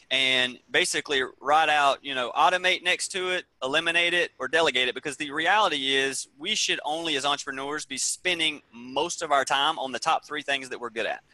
and 0.09 0.57
basically 0.71 1.21
write 1.41 1.69
out 1.69 1.99
you 2.01 2.15
know 2.15 2.31
automate 2.31 2.85
next 2.85 3.09
to 3.09 3.31
it 3.31 3.45
eliminate 3.61 4.15
it 4.15 4.31
or 4.39 4.47
delegate 4.47 4.87
it 4.87 4.95
because 4.95 5.17
the 5.17 5.33
reality 5.33 5.97
is 5.97 6.29
we 6.39 6.55
should 6.55 6.79
only 6.85 7.17
as 7.17 7.25
entrepreneurs 7.25 7.85
be 7.85 7.99
spending 7.99 8.63
most 8.73 9.21
of 9.21 9.33
our 9.33 9.45
time 9.45 9.81
on 9.81 9.91
the 9.91 9.99
top 9.99 10.25
three 10.25 10.43
things 10.43 10.69
that 10.69 10.79
we're 10.79 10.91
good 10.91 11.07
at 11.07 11.25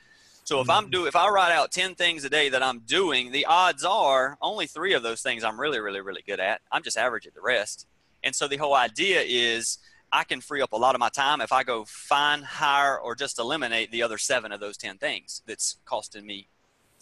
so 0.44 0.62
if 0.62 0.70
I'm 0.70 0.86
mm. 0.86 0.90
do 0.90 1.06
if 1.06 1.14
I 1.14 1.28
write 1.28 1.52
out 1.52 1.70
10 1.70 1.96
things 1.96 2.24
a 2.24 2.30
day 2.30 2.48
that 2.48 2.62
I'm 2.62 2.78
doing, 2.78 3.32
the 3.32 3.44
odds 3.44 3.84
are 3.84 4.38
only 4.40 4.66
3 4.66 4.94
of 4.94 5.02
those 5.02 5.20
things 5.20 5.44
I'm 5.44 5.60
really 5.60 5.78
really 5.78 6.00
really 6.00 6.24
good 6.26 6.40
at. 6.40 6.62
I'm 6.72 6.82
just 6.82 6.96
average 6.96 7.26
at 7.26 7.34
the 7.34 7.42
rest. 7.42 7.86
And 8.28 8.36
so 8.36 8.46
the 8.46 8.58
whole 8.58 8.74
idea 8.74 9.22
is 9.26 9.78
I 10.12 10.22
can 10.22 10.42
free 10.42 10.60
up 10.60 10.72
a 10.72 10.76
lot 10.76 10.94
of 10.94 10.98
my 10.98 11.08
time 11.08 11.40
if 11.40 11.50
I 11.50 11.62
go 11.64 11.86
find, 11.86 12.44
hire, 12.44 12.98
or 12.98 13.14
just 13.14 13.38
eliminate 13.38 13.90
the 13.90 14.02
other 14.02 14.18
seven 14.18 14.52
of 14.52 14.60
those 14.60 14.76
10 14.76 14.98
things 14.98 15.42
that's 15.46 15.78
costing 15.86 16.26
me 16.26 16.46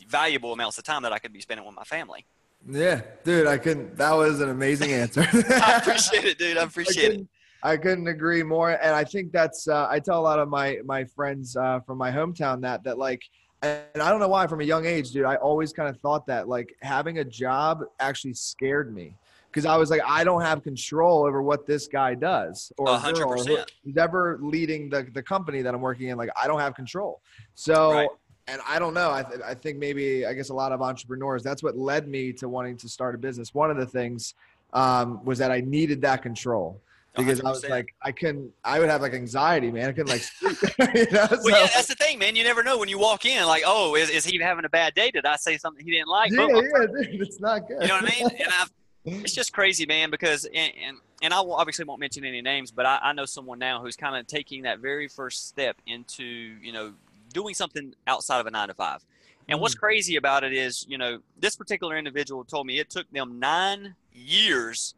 valuable 0.06 0.52
amounts 0.52 0.78
of 0.78 0.84
time 0.84 1.02
that 1.02 1.12
I 1.12 1.18
could 1.18 1.32
be 1.32 1.40
spending 1.40 1.66
with 1.66 1.74
my 1.74 1.82
family. 1.82 2.26
Yeah, 2.64 3.00
dude, 3.24 3.48
I 3.48 3.58
couldn't. 3.58 3.96
That 3.96 4.12
was 4.12 4.40
an 4.40 4.50
amazing 4.50 4.92
answer. 4.92 5.22
I 5.32 5.78
appreciate 5.82 6.26
it, 6.26 6.38
dude. 6.38 6.58
I 6.58 6.62
appreciate 6.62 7.10
I 7.10 7.14
it. 7.14 7.26
I 7.64 7.76
couldn't 7.76 8.06
agree 8.06 8.44
more, 8.44 8.70
and 8.70 8.94
I 8.94 9.02
think 9.02 9.32
that's. 9.32 9.66
Uh, 9.66 9.88
I 9.90 9.98
tell 9.98 10.20
a 10.20 10.22
lot 10.22 10.38
of 10.38 10.48
my 10.48 10.78
my 10.84 11.04
friends 11.04 11.56
uh, 11.56 11.80
from 11.80 11.98
my 11.98 12.12
hometown 12.12 12.60
that 12.60 12.84
that 12.84 12.98
like, 12.98 13.22
and 13.62 14.00
I 14.00 14.10
don't 14.10 14.20
know 14.20 14.28
why. 14.28 14.46
From 14.46 14.60
a 14.60 14.64
young 14.64 14.86
age, 14.86 15.10
dude, 15.10 15.24
I 15.24 15.36
always 15.36 15.72
kind 15.72 15.88
of 15.88 16.00
thought 16.00 16.26
that 16.26 16.48
like 16.48 16.74
having 16.82 17.18
a 17.18 17.24
job 17.24 17.82
actually 17.98 18.34
scared 18.34 18.94
me 18.94 19.14
because 19.56 19.64
I 19.64 19.78
was 19.78 19.88
like, 19.88 20.02
I 20.06 20.22
don't 20.22 20.42
have 20.42 20.62
control 20.62 21.24
over 21.24 21.40
what 21.40 21.66
this 21.66 21.88
guy 21.88 22.14
does 22.14 22.70
or 22.76 22.88
100%. 22.88 23.64
who's 23.82 23.96
ever 23.96 24.38
leading 24.42 24.90
the, 24.90 25.08
the 25.14 25.22
company 25.22 25.62
that 25.62 25.72
I'm 25.72 25.80
working 25.80 26.08
in. 26.08 26.18
Like, 26.18 26.28
I 26.36 26.46
don't 26.46 26.60
have 26.60 26.74
control. 26.74 27.22
So, 27.54 27.92
right. 27.94 28.08
and 28.48 28.60
I 28.68 28.78
don't 28.78 28.92
know. 28.92 29.10
I, 29.10 29.22
th- 29.22 29.40
I 29.42 29.54
think 29.54 29.78
maybe, 29.78 30.26
I 30.26 30.34
guess 30.34 30.50
a 30.50 30.54
lot 30.54 30.72
of 30.72 30.82
entrepreneurs, 30.82 31.42
that's 31.42 31.62
what 31.62 31.74
led 31.74 32.06
me 32.06 32.34
to 32.34 32.50
wanting 32.50 32.76
to 32.76 32.86
start 32.86 33.14
a 33.14 33.18
business. 33.18 33.54
One 33.54 33.70
of 33.70 33.78
the 33.78 33.86
things 33.86 34.34
um, 34.74 35.24
was 35.24 35.38
that 35.38 35.50
I 35.50 35.62
needed 35.62 36.02
that 36.02 36.20
control. 36.20 36.78
because 37.16 37.40
100%. 37.40 37.46
I 37.46 37.50
was 37.50 37.66
like, 37.66 37.94
I 38.02 38.12
couldn't, 38.12 38.52
I 38.62 38.78
would 38.78 38.90
have 38.90 39.00
like 39.00 39.14
anxiety, 39.14 39.70
man. 39.72 39.88
I 39.88 39.92
couldn't 39.92 40.10
like 40.10 40.20
sleep. 40.20 40.58
you 40.94 41.06
know? 41.12 41.28
Well, 41.30 41.40
so, 41.40 41.48
yeah, 41.48 41.66
that's 41.74 41.86
the 41.86 41.94
thing, 41.94 42.18
man. 42.18 42.36
You 42.36 42.44
never 42.44 42.62
know 42.62 42.76
when 42.76 42.90
you 42.90 42.98
walk 42.98 43.24
in, 43.24 43.46
like, 43.46 43.62
oh, 43.64 43.94
is, 43.94 44.10
is 44.10 44.26
he 44.26 44.38
having 44.38 44.66
a 44.66 44.68
bad 44.68 44.92
day? 44.92 45.10
Did 45.10 45.24
I 45.24 45.36
say 45.36 45.56
something 45.56 45.82
he 45.82 45.92
didn't 45.92 46.08
like? 46.08 46.30
Yeah, 46.30 46.46
yeah, 46.46 46.86
dude, 47.10 47.22
it's 47.22 47.40
not 47.40 47.66
good. 47.66 47.80
You 47.80 47.88
know 47.88 48.02
what 48.02 48.12
I 48.12 48.20
mean? 48.20 48.28
And 48.38 48.52
I've, 48.52 48.70
it's 49.06 49.34
just 49.34 49.52
crazy, 49.52 49.86
man, 49.86 50.10
because, 50.10 50.44
and, 50.44 50.72
and, 50.84 50.96
and 51.22 51.32
I 51.32 51.38
obviously 51.38 51.84
won't 51.84 52.00
mention 52.00 52.24
any 52.24 52.42
names, 52.42 52.70
but 52.70 52.86
I, 52.86 52.98
I 53.02 53.12
know 53.12 53.24
someone 53.24 53.58
now 53.58 53.80
who's 53.80 53.96
kind 53.96 54.16
of 54.16 54.26
taking 54.26 54.62
that 54.62 54.80
very 54.80 55.08
first 55.08 55.48
step 55.48 55.76
into, 55.86 56.24
you 56.24 56.72
know, 56.72 56.92
doing 57.32 57.54
something 57.54 57.94
outside 58.06 58.40
of 58.40 58.46
a 58.46 58.50
nine 58.50 58.68
to 58.68 58.74
five. 58.74 59.04
And 59.48 59.60
what's 59.60 59.76
mm. 59.76 59.80
crazy 59.80 60.16
about 60.16 60.42
it 60.44 60.52
is, 60.52 60.84
you 60.88 60.98
know, 60.98 61.20
this 61.38 61.56
particular 61.56 61.96
individual 61.96 62.44
told 62.44 62.66
me 62.66 62.78
it 62.78 62.90
took 62.90 63.10
them 63.12 63.38
nine 63.38 63.94
years 64.12 64.94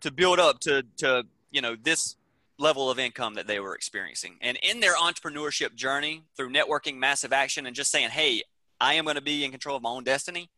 to 0.00 0.10
build 0.10 0.40
up 0.40 0.60
to, 0.60 0.84
to 0.98 1.24
you 1.50 1.60
know, 1.60 1.76
this 1.80 2.16
level 2.58 2.90
of 2.90 2.98
income 2.98 3.34
that 3.34 3.46
they 3.46 3.60
were 3.60 3.74
experiencing. 3.74 4.36
And 4.40 4.58
in 4.62 4.80
their 4.80 4.94
entrepreneurship 4.94 5.74
journey 5.74 6.22
through 6.36 6.52
networking, 6.52 6.96
massive 6.96 7.32
action, 7.32 7.66
and 7.66 7.76
just 7.76 7.90
saying, 7.90 8.10
hey, 8.10 8.42
I 8.80 8.94
am 8.94 9.04
going 9.04 9.16
to 9.16 9.22
be 9.22 9.44
in 9.44 9.50
control 9.50 9.76
of 9.76 9.82
my 9.82 9.90
own 9.90 10.04
destiny. 10.04 10.48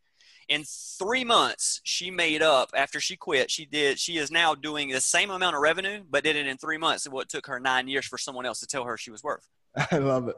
In 0.47 0.63
three 0.63 1.23
months, 1.23 1.81
she 1.83 2.11
made 2.11 2.41
up 2.41 2.69
after 2.75 2.99
she 2.99 3.15
quit. 3.15 3.49
She 3.49 3.65
did. 3.65 3.99
She 3.99 4.17
is 4.17 4.29
now 4.29 4.53
doing 4.53 4.89
the 4.89 5.01
same 5.01 5.31
amount 5.31 5.55
of 5.55 5.61
revenue, 5.61 6.03
but 6.09 6.23
did 6.23 6.35
it 6.35 6.45
in 6.45 6.57
three 6.57 6.77
months. 6.77 7.09
What 7.09 7.29
took 7.29 7.47
her 7.47 7.59
nine 7.59 7.87
years 7.87 8.05
for 8.05 8.17
someone 8.17 8.45
else 8.45 8.59
to 8.59 8.67
tell 8.67 8.83
her 8.83 8.97
she 8.97 9.11
was 9.11 9.23
worth. 9.23 9.47
I 9.91 9.97
love 9.97 10.27
it. 10.27 10.35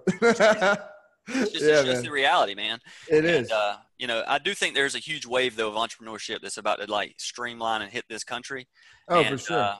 it's 1.27 1.51
just, 1.51 1.65
yeah, 1.65 1.79
it's 1.79 1.83
just 1.83 2.03
the 2.03 2.11
reality, 2.11 2.55
man. 2.55 2.79
It 3.09 3.25
and, 3.25 3.27
is. 3.27 3.51
Uh, 3.51 3.77
you 3.97 4.07
know, 4.07 4.23
I 4.27 4.39
do 4.39 4.53
think 4.53 4.75
there's 4.75 4.95
a 4.95 4.99
huge 4.99 5.25
wave 5.25 5.55
though 5.55 5.67
of 5.67 5.75
entrepreneurship 5.75 6.41
that's 6.41 6.57
about 6.57 6.79
to 6.79 6.89
like 6.89 7.15
streamline 7.17 7.81
and 7.81 7.91
hit 7.91 8.05
this 8.09 8.23
country. 8.23 8.67
Oh, 9.09 9.19
and, 9.19 9.39
for 9.39 9.45
sure. 9.45 9.59
Uh, 9.59 9.75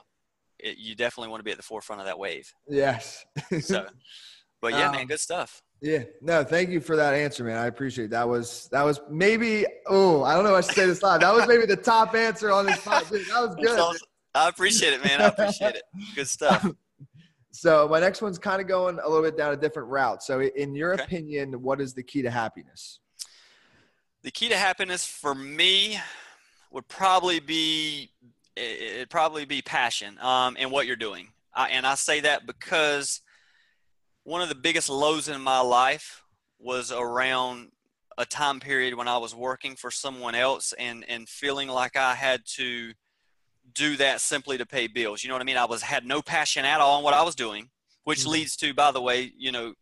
it, 0.58 0.76
you 0.78 0.94
definitely 0.94 1.30
want 1.30 1.40
to 1.40 1.44
be 1.44 1.52
at 1.52 1.56
the 1.56 1.62
forefront 1.62 2.00
of 2.00 2.06
that 2.06 2.18
wave. 2.18 2.52
Yes. 2.68 3.24
so, 3.60 3.86
but 4.60 4.72
yeah, 4.72 4.88
um, 4.88 4.96
man, 4.96 5.06
good 5.06 5.20
stuff. 5.20 5.62
Yeah. 5.80 6.04
No, 6.20 6.42
thank 6.42 6.70
you 6.70 6.80
for 6.80 6.96
that 6.96 7.14
answer, 7.14 7.44
man. 7.44 7.56
I 7.56 7.66
appreciate 7.66 8.06
it. 8.06 8.10
that. 8.10 8.28
Was 8.28 8.68
that 8.72 8.82
was 8.84 9.00
maybe 9.10 9.66
oh, 9.86 10.22
I 10.24 10.34
don't 10.34 10.44
know 10.44 10.54
I 10.54 10.60
should 10.60 10.74
say 10.74 10.86
this 10.86 11.02
live. 11.02 11.20
That 11.20 11.34
was 11.34 11.46
maybe 11.46 11.66
the 11.66 11.76
top 11.76 12.14
answer 12.14 12.50
on 12.50 12.66
this 12.66 12.78
podcast. 12.78 13.28
That 13.28 13.46
was 13.46 13.54
good. 13.56 13.78
Awesome. 13.78 14.08
I 14.34 14.48
appreciate 14.48 14.92
it, 14.92 15.04
man. 15.04 15.20
I 15.20 15.26
appreciate 15.26 15.76
it. 15.76 15.82
Good 16.14 16.28
stuff. 16.28 16.66
So 17.50 17.88
my 17.88 17.98
next 17.98 18.22
one's 18.22 18.38
kind 18.38 18.60
of 18.60 18.68
going 18.68 19.00
a 19.02 19.08
little 19.08 19.24
bit 19.24 19.36
down 19.36 19.52
a 19.52 19.56
different 19.56 19.88
route. 19.88 20.22
So 20.22 20.40
in 20.40 20.76
your 20.76 20.94
okay. 20.94 21.02
opinion, 21.02 21.60
what 21.60 21.80
is 21.80 21.92
the 21.92 22.04
key 22.04 22.22
to 22.22 22.30
happiness? 22.30 23.00
The 24.22 24.30
key 24.30 24.48
to 24.50 24.56
happiness 24.56 25.04
for 25.04 25.34
me 25.34 25.98
would 26.70 26.86
probably 26.86 27.40
be 27.40 28.10
it'd 28.54 29.10
probably 29.10 29.44
be 29.44 29.60
passion 29.60 30.18
um, 30.20 30.56
in 30.56 30.70
what 30.70 30.86
you're 30.86 30.94
doing. 30.94 31.32
I, 31.52 31.70
and 31.70 31.84
I 31.84 31.96
say 31.96 32.20
that 32.20 32.46
because 32.46 33.22
one 34.28 34.42
of 34.42 34.50
the 34.50 34.54
biggest 34.54 34.90
lows 34.90 35.26
in 35.26 35.40
my 35.40 35.60
life 35.60 36.22
was 36.58 36.92
around 36.92 37.68
a 38.18 38.26
time 38.26 38.60
period 38.60 38.94
when 38.94 39.08
I 39.08 39.16
was 39.16 39.34
working 39.34 39.74
for 39.74 39.90
someone 39.90 40.34
else 40.34 40.74
and, 40.78 41.02
and 41.08 41.26
feeling 41.26 41.68
like 41.68 41.96
I 41.96 42.14
had 42.14 42.42
to 42.56 42.92
do 43.72 43.96
that 43.96 44.20
simply 44.20 44.58
to 44.58 44.66
pay 44.66 44.86
bills. 44.86 45.24
You 45.24 45.28
know 45.28 45.34
what 45.34 45.40
I 45.40 45.46
mean? 45.46 45.56
I 45.56 45.64
was 45.64 45.80
had 45.80 46.04
no 46.04 46.20
passion 46.20 46.66
at 46.66 46.78
all 46.78 46.98
in 46.98 47.04
what 47.04 47.14
I 47.14 47.22
was 47.22 47.34
doing, 47.34 47.70
which 48.04 48.20
mm-hmm. 48.20 48.32
leads 48.32 48.54
to, 48.56 48.74
by 48.74 48.90
the 48.90 49.00
way, 49.00 49.32
you 49.34 49.50
know, 49.50 49.72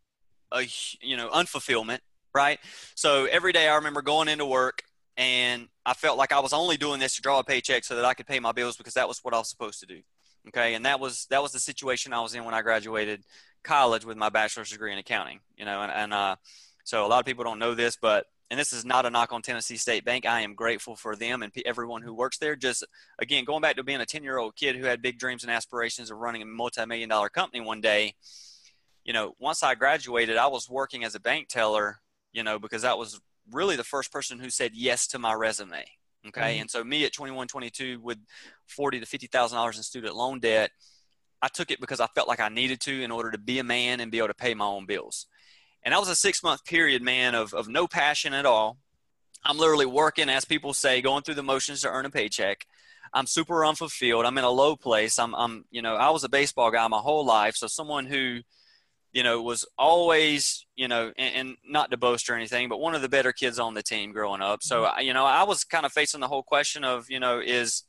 a 0.52 0.62
you 1.02 1.16
know 1.16 1.28
unfulfillment, 1.30 1.98
right? 2.32 2.61
So 2.94 3.24
every 3.24 3.50
day 3.50 3.68
I 3.68 3.74
remember 3.74 4.00
going 4.00 4.28
into 4.28 4.46
work 4.46 4.82
and 5.16 5.66
I 5.85 5.94
felt 5.94 6.18
like 6.18 6.30
I 6.30 6.38
was 6.38 6.52
only 6.52 6.76
doing 6.76 7.00
this 7.00 7.16
to 7.16 7.20
draw 7.20 7.40
a 7.40 7.44
paycheck 7.44 7.82
so 7.82 7.96
that 7.96 8.04
I 8.04 8.14
could 8.14 8.28
pay 8.28 8.38
my 8.38 8.52
bills 8.52 8.76
because 8.76 8.94
that 8.94 9.09
was 9.09 9.18
what 9.24 9.35
I 9.35 9.38
was 9.38 9.50
supposed 9.50 9.80
to 9.80 9.87
do. 9.87 10.02
Okay, 10.48 10.74
and 10.74 10.87
that 10.87 11.00
was 11.00 11.26
that 11.30 11.42
was 11.42 11.50
the 11.50 11.59
situation 11.59 12.12
I 12.12 12.20
was 12.20 12.32
in 12.37 12.44
when 12.44 12.54
I 12.54 12.62
graduated 12.62 13.24
college 13.66 14.05
with 14.05 14.16
my 14.16 14.29
bachelor's 14.29 14.70
degree 14.70 14.92
in 14.92 14.98
accounting. 14.98 15.40
You 15.57 15.64
know, 15.64 15.83
and, 15.83 15.92
and 15.92 16.14
uh, 16.14 16.37
so 16.85 17.05
a 17.05 17.09
lot 17.09 17.20
of 17.20 17.26
people 17.26 17.44
don't 17.44 17.59
know 17.59 17.74
this, 17.74 17.98
but 18.00 18.26
and 18.50 18.59
this 18.59 18.72
is 18.72 18.85
not 18.85 19.07
a 19.07 19.11
knock 19.11 19.33
on 19.33 19.42
Tennessee 19.42 19.76
State 19.76 20.05
Bank. 20.05 20.24
I 20.24 20.42
am 20.42 20.55
grateful 20.55 20.94
for 20.94 21.16
them 21.16 21.42
and 21.42 21.52
everyone 21.66 22.02
who 22.02 22.14
works 22.14 22.38
there. 22.38 22.55
Just 22.55 22.85
again, 23.18 23.44
going 23.44 23.61
back 23.61 23.76
to 23.76 23.83
being 23.83 24.00
a 24.00 24.07
ten 24.07 24.22
year 24.22 24.38
old 24.38 24.57
kid 24.57 24.76
who 24.76 24.85
had 24.85 25.02
big 25.02 25.18
dreams 25.18 25.42
and 25.42 25.50
aspirations 25.50 26.11
of 26.11 26.18
running 26.18 26.42
a 26.42 26.46
multi 26.46 26.87
million 26.87 27.09
dollar 27.09 27.29
company 27.29 27.61
one 27.61 27.81
day. 27.81 28.14
You 29.05 29.12
know, 29.12 29.35
once 29.38 29.62
I 29.62 29.74
graduated, 29.74 30.37
I 30.37 30.46
was 30.46 30.70
working 30.70 31.05
as 31.05 31.14
a 31.14 31.20
bank 31.20 31.48
teller. 31.48 31.98
You 32.33 32.42
know, 32.42 32.59
because 32.59 32.83
that 32.83 32.98
was 32.98 33.20
really 33.50 33.76
the 33.76 33.85
first 33.85 34.12
person 34.12 34.38
who 34.38 34.50
said 34.50 34.72
yes 34.74 35.07
to 35.09 35.18
my 35.18 35.33
resume. 35.33 35.85
Okay. 36.29 36.55
Mm-hmm. 36.55 36.61
And 36.62 36.70
so 36.70 36.83
me 36.83 37.05
at 37.05 37.12
21, 37.12 37.48
22 37.48 38.00
with 38.00 38.18
40 38.66 39.00
to 39.00 39.07
$50,000 39.07 39.76
in 39.76 39.83
student 39.83 40.16
loan 40.16 40.40
debt, 40.40 40.70
I 41.42 41.49
took 41.49 41.70
it 41.70 41.81
because 41.81 42.01
I 42.01 42.07
felt 42.09 42.29
like 42.29 42.40
I 42.40 42.49
needed 42.49 42.81
to 42.83 43.03
in 43.03 43.11
order 43.11 43.31
to 43.31 43.38
be 43.38 43.59
a 43.59 43.64
man 43.64 44.01
and 44.01 44.11
be 44.11 44.18
able 44.18 44.29
to 44.29 44.35
pay 44.35 44.55
my 44.55 44.64
own 44.64 44.87
bills. 44.87 45.27
And 45.83 45.92
that 45.92 46.01
was 46.01 46.09
a 46.09 46.16
six 46.16 46.42
month 46.42 46.64
period, 46.64 47.03
man, 47.03 47.35
of, 47.35 47.55
of 47.55 47.68
no 47.68 47.87
passion 47.87 48.35
at 48.35 48.46
all. 48.46 48.79
I'm 49.44 49.59
literally 49.59 49.87
working, 49.87 50.29
as 50.29 50.44
people 50.44 50.75
say, 50.75 51.01
going 51.01 51.22
through 51.22 51.37
the 51.37 51.42
motions 51.42 51.83
to 51.83 51.88
earn 51.88 52.07
a 52.07 52.11
paycheck. 52.11 52.66
I'm 53.14 53.27
super 53.27 53.64
unfulfilled. 53.64 54.27
I'm 54.27 54.37
in 54.38 54.44
a 54.44 54.51
low 54.51 54.77
place. 54.77 55.18
I'm, 55.18 55.35
I'm, 55.35 55.64
you 55.70 55.83
know, 55.83 55.94
I 55.94 56.11
was 56.11 56.25
a 56.25 56.29
baseball 56.29 56.70
guy 56.70 56.87
my 56.88 56.99
whole 56.99 57.25
life. 57.25 57.55
So 57.55 57.66
someone 57.68 58.07
who, 58.07 58.40
you 59.12 59.22
know, 59.22 59.40
was 59.40 59.64
always, 59.79 60.66
you 60.75 60.88
know, 60.88 61.12
and, 61.16 61.35
and, 61.37 61.57
not 61.64 61.90
to 61.90 61.96
boast 61.96 62.29
or 62.29 62.35
anything, 62.35 62.68
but 62.68 62.81
one 62.81 62.94
of 62.94 63.03
the 63.03 63.09
better 63.09 63.33
kids 63.33 63.59
on 63.59 63.75
the 63.75 63.83
team 63.83 64.12
growing 64.12 64.42
up. 64.42 64.62
So, 64.62 64.83
mm-hmm. 64.83 65.01
you 65.01 65.14
know, 65.14 65.25
I 65.25 65.44
was 65.44 65.64
kind 65.64 65.87
of 65.87 65.92
facing 65.92 66.20
the 66.20 66.29
whole 66.29 66.42
question 66.42 66.85
of, 66.85 67.09
you 67.09 67.20
know, 67.20 67.38
is, 67.38 67.85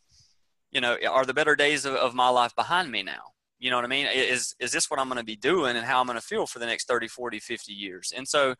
you 0.71 0.81
know, 0.81 0.97
are 1.09 1.25
the 1.25 1.33
better 1.33 1.55
days 1.55 1.85
of, 1.85 1.95
of 1.95 2.13
my 2.13 2.29
life 2.29 2.55
behind 2.55 2.91
me 2.91 3.03
now? 3.03 3.33
You 3.59 3.71
know 3.71 3.77
what 3.77 3.85
I 3.85 3.89
mean? 3.89 4.07
Is, 4.13 4.55
is 4.59 4.71
this 4.71 4.89
what 4.89 4.99
I'm 4.99 5.07
going 5.07 5.17
to 5.17 5.25
be 5.25 5.35
doing 5.35 5.75
and 5.75 5.85
how 5.85 5.99
I'm 5.99 6.05
going 6.05 6.19
to 6.19 6.25
feel 6.25 6.45
for 6.45 6.59
the 6.59 6.65
next 6.65 6.87
30, 6.87 7.07
40, 7.07 7.39
50 7.39 7.73
years? 7.73 8.13
And 8.15 8.27
so, 8.27 8.55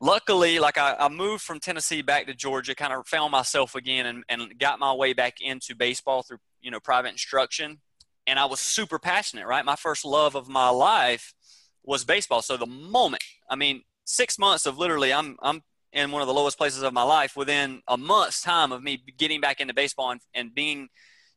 luckily, 0.00 0.58
like 0.58 0.78
I, 0.78 0.96
I 0.98 1.08
moved 1.08 1.42
from 1.42 1.60
Tennessee 1.60 2.02
back 2.02 2.26
to 2.26 2.34
Georgia, 2.34 2.74
kind 2.74 2.92
of 2.92 3.06
found 3.06 3.32
myself 3.32 3.74
again 3.74 4.06
and, 4.06 4.24
and 4.28 4.58
got 4.58 4.78
my 4.78 4.92
way 4.92 5.12
back 5.12 5.40
into 5.40 5.74
baseball 5.74 6.22
through, 6.22 6.38
you 6.60 6.70
know, 6.70 6.80
private 6.80 7.08
instruction. 7.08 7.80
And 8.26 8.38
I 8.38 8.44
was 8.44 8.60
super 8.60 8.98
passionate, 8.98 9.46
right? 9.46 9.64
My 9.64 9.76
first 9.76 10.04
love 10.04 10.34
of 10.34 10.48
my 10.48 10.68
life 10.68 11.34
was 11.82 12.04
baseball. 12.04 12.42
So 12.42 12.56
the 12.56 12.66
moment, 12.66 13.24
I 13.48 13.56
mean, 13.56 13.82
six 14.04 14.38
months 14.38 14.66
of 14.66 14.78
literally, 14.78 15.12
I'm 15.12 15.36
I'm 15.42 15.62
in 15.92 16.10
one 16.10 16.20
of 16.20 16.28
the 16.28 16.34
lowest 16.34 16.58
places 16.58 16.82
of 16.82 16.92
my 16.92 17.02
life. 17.02 17.36
Within 17.36 17.82
a 17.88 17.96
month's 17.96 18.42
time 18.42 18.72
of 18.72 18.82
me 18.82 19.02
getting 19.16 19.40
back 19.40 19.60
into 19.60 19.72
baseball 19.72 20.10
and, 20.10 20.20
and 20.34 20.54
being 20.54 20.88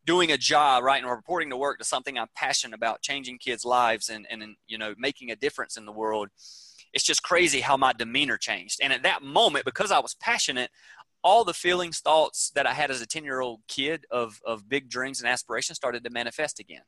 doing 0.05 0.31
a 0.31 0.37
job 0.37 0.83
right 0.83 1.01
and 1.01 1.09
reporting 1.09 1.49
to 1.49 1.57
work 1.57 1.77
to 1.79 1.85
something 1.85 2.17
I'm 2.17 2.27
passionate 2.35 2.75
about, 2.75 3.01
changing 3.01 3.37
kids' 3.37 3.65
lives 3.65 4.09
and 4.09 4.27
and 4.29 4.55
you 4.67 4.77
know 4.77 4.93
making 4.97 5.31
a 5.31 5.35
difference 5.35 5.77
in 5.77 5.85
the 5.85 5.91
world. 5.91 6.29
It's 6.93 7.05
just 7.05 7.23
crazy 7.23 7.61
how 7.61 7.77
my 7.77 7.93
demeanor 7.93 8.37
changed. 8.37 8.79
And 8.81 8.91
at 8.91 9.03
that 9.03 9.23
moment, 9.23 9.63
because 9.63 9.91
I 9.91 9.99
was 9.99 10.13
passionate, 10.15 10.69
all 11.23 11.43
the 11.45 11.53
feelings, 11.53 11.99
thoughts 11.99 12.51
that 12.55 12.67
I 12.67 12.73
had 12.73 12.91
as 12.91 13.01
a 13.01 13.05
10 13.05 13.23
year 13.23 13.39
old 13.39 13.61
kid 13.67 14.05
of, 14.11 14.41
of 14.45 14.67
big 14.67 14.89
dreams 14.89 15.21
and 15.21 15.29
aspirations 15.29 15.77
started 15.77 16.03
to 16.03 16.09
manifest 16.09 16.59
again. 16.59 16.81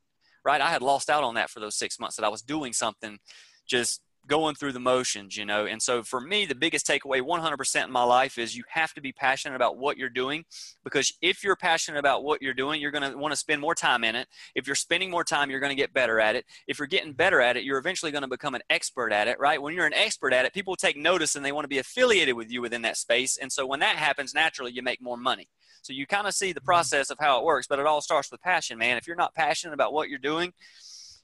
Right? 0.43 0.59
I 0.59 0.71
had 0.71 0.81
lost 0.81 1.09
out 1.09 1.23
on 1.23 1.35
that 1.35 1.49
for 1.49 1.61
those 1.61 1.75
six 1.77 1.99
months 1.99 2.17
that 2.17 2.25
I 2.25 2.29
was 2.29 2.41
doing 2.41 2.73
something 2.73 3.17
just 3.65 4.01
going 4.27 4.55
through 4.55 4.71
the 4.71 4.79
motions, 4.79 5.35
you 5.35 5.45
know. 5.45 5.65
And 5.65 5.81
so 5.81 6.03
for 6.03 6.21
me, 6.21 6.45
the 6.45 6.55
biggest 6.55 6.87
takeaway 6.87 7.21
100% 7.21 7.85
in 7.85 7.91
my 7.91 8.03
life 8.03 8.37
is 8.37 8.55
you 8.55 8.63
have 8.69 8.93
to 8.93 9.01
be 9.01 9.11
passionate 9.11 9.55
about 9.55 9.77
what 9.77 9.97
you're 9.97 10.09
doing 10.09 10.45
because 10.83 11.13
if 11.21 11.43
you're 11.43 11.55
passionate 11.55 11.99
about 11.99 12.23
what 12.23 12.41
you're 12.41 12.53
doing, 12.53 12.81
you're 12.81 12.91
going 12.91 13.11
to 13.11 13.17
want 13.17 13.31
to 13.31 13.35
spend 13.37 13.61
more 13.61 13.75
time 13.75 14.03
in 14.03 14.15
it. 14.15 14.27
If 14.55 14.67
you're 14.67 14.75
spending 14.75 15.09
more 15.09 15.23
time, 15.23 15.49
you're 15.49 15.59
going 15.59 15.71
to 15.71 15.81
get 15.81 15.93
better 15.93 16.19
at 16.19 16.35
it. 16.35 16.45
If 16.67 16.79
you're 16.79 16.87
getting 16.87 17.13
better 17.13 17.41
at 17.41 17.57
it, 17.57 17.63
you're 17.63 17.77
eventually 17.77 18.11
going 18.11 18.23
to 18.23 18.27
become 18.27 18.55
an 18.55 18.63
expert 18.69 19.11
at 19.11 19.27
it, 19.27 19.39
right? 19.39 19.61
When 19.61 19.73
you're 19.73 19.85
an 19.85 19.93
expert 19.93 20.33
at 20.33 20.45
it, 20.45 20.53
people 20.53 20.75
take 20.75 20.97
notice 20.97 21.35
and 21.35 21.45
they 21.45 21.51
want 21.51 21.65
to 21.65 21.69
be 21.69 21.79
affiliated 21.79 22.35
with 22.35 22.51
you 22.51 22.61
within 22.61 22.83
that 22.83 22.97
space. 22.97 23.37
And 23.37 23.51
so 23.51 23.65
when 23.65 23.81
that 23.81 23.97
happens, 23.97 24.33
naturally, 24.33 24.71
you 24.71 24.81
make 24.81 25.01
more 25.01 25.17
money. 25.17 25.49
So 25.83 25.91
you 25.91 26.07
kind 26.07 26.27
of 26.27 26.33
see 26.33 26.53
the 26.53 26.59
mm-hmm. 26.59 26.65
process 26.65 27.09
of 27.09 27.17
how 27.19 27.39
it 27.39 27.43
works, 27.45 27.67
but 27.67 27.79
it 27.79 27.85
all 27.85 28.01
starts 28.01 28.31
with 28.31 28.41
passion, 28.41 28.77
man. 28.77 28.97
If 28.97 29.05
you're 29.05 29.15
not 29.15 29.35
passionate 29.35 29.73
about 29.73 29.93
what 29.93 30.09
you're 30.09 30.17
doing, 30.17 30.53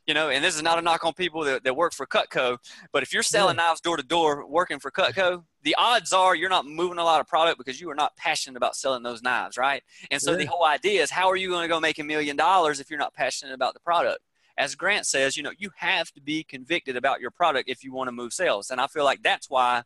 you 0.09 0.15
know, 0.15 0.29
and 0.29 0.43
this 0.43 0.55
is 0.55 0.63
not 0.63 0.79
a 0.79 0.81
knock 0.81 1.05
on 1.05 1.13
people 1.13 1.43
that, 1.43 1.63
that 1.63 1.75
work 1.75 1.93
for 1.93 2.07
Cutco, 2.07 2.57
but 2.91 3.03
if 3.03 3.13
you're 3.13 3.21
selling 3.21 3.57
yeah. 3.57 3.67
knives 3.67 3.79
door 3.79 3.95
to 3.95 4.01
door 4.01 4.43
working 4.47 4.79
for 4.79 4.89
Cutco, 4.89 5.43
the 5.61 5.75
odds 5.77 6.11
are 6.13 6.33
you're 6.33 6.49
not 6.49 6.65
moving 6.65 6.97
a 6.97 7.03
lot 7.03 7.21
of 7.21 7.27
product 7.27 7.59
because 7.59 7.79
you 7.79 7.91
are 7.91 7.95
not 7.95 8.17
passionate 8.17 8.57
about 8.57 8.75
selling 8.75 9.03
those 9.03 9.21
knives, 9.21 9.55
right? 9.55 9.83
And 10.09 10.19
so 10.19 10.31
yeah. 10.31 10.37
the 10.37 10.45
whole 10.45 10.65
idea 10.65 11.03
is 11.03 11.11
how 11.11 11.29
are 11.29 11.35
you 11.35 11.49
going 11.49 11.61
to 11.61 11.67
go 11.67 11.79
make 11.79 11.99
a 11.99 12.03
million 12.03 12.35
dollars 12.35 12.79
if 12.79 12.89
you're 12.89 12.97
not 12.97 13.13
passionate 13.13 13.53
about 13.53 13.75
the 13.75 13.79
product? 13.81 14.17
As 14.57 14.73
Grant 14.73 15.05
says, 15.05 15.37
you 15.37 15.43
know, 15.43 15.53
you 15.59 15.69
have 15.75 16.11
to 16.13 16.21
be 16.21 16.43
convicted 16.43 16.95
about 16.95 17.21
your 17.21 17.29
product 17.29 17.69
if 17.69 17.83
you 17.83 17.93
want 17.93 18.07
to 18.07 18.11
move 18.11 18.33
sales. 18.33 18.71
And 18.71 18.81
I 18.81 18.87
feel 18.87 19.03
like 19.03 19.21
that's 19.21 19.47
why 19.47 19.83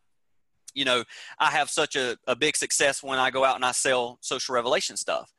you 0.74 0.86
know, 0.86 1.04
I 1.38 1.52
have 1.52 1.70
such 1.70 1.96
a, 1.96 2.18
a 2.26 2.36
big 2.36 2.56
success 2.56 3.04
when 3.04 3.20
I 3.20 3.30
go 3.30 3.44
out 3.44 3.58
and 3.58 3.66
I 3.66 3.74
sell 3.74 4.18
social 4.22 4.56
revelation 4.56 4.98
stuff 4.98 5.32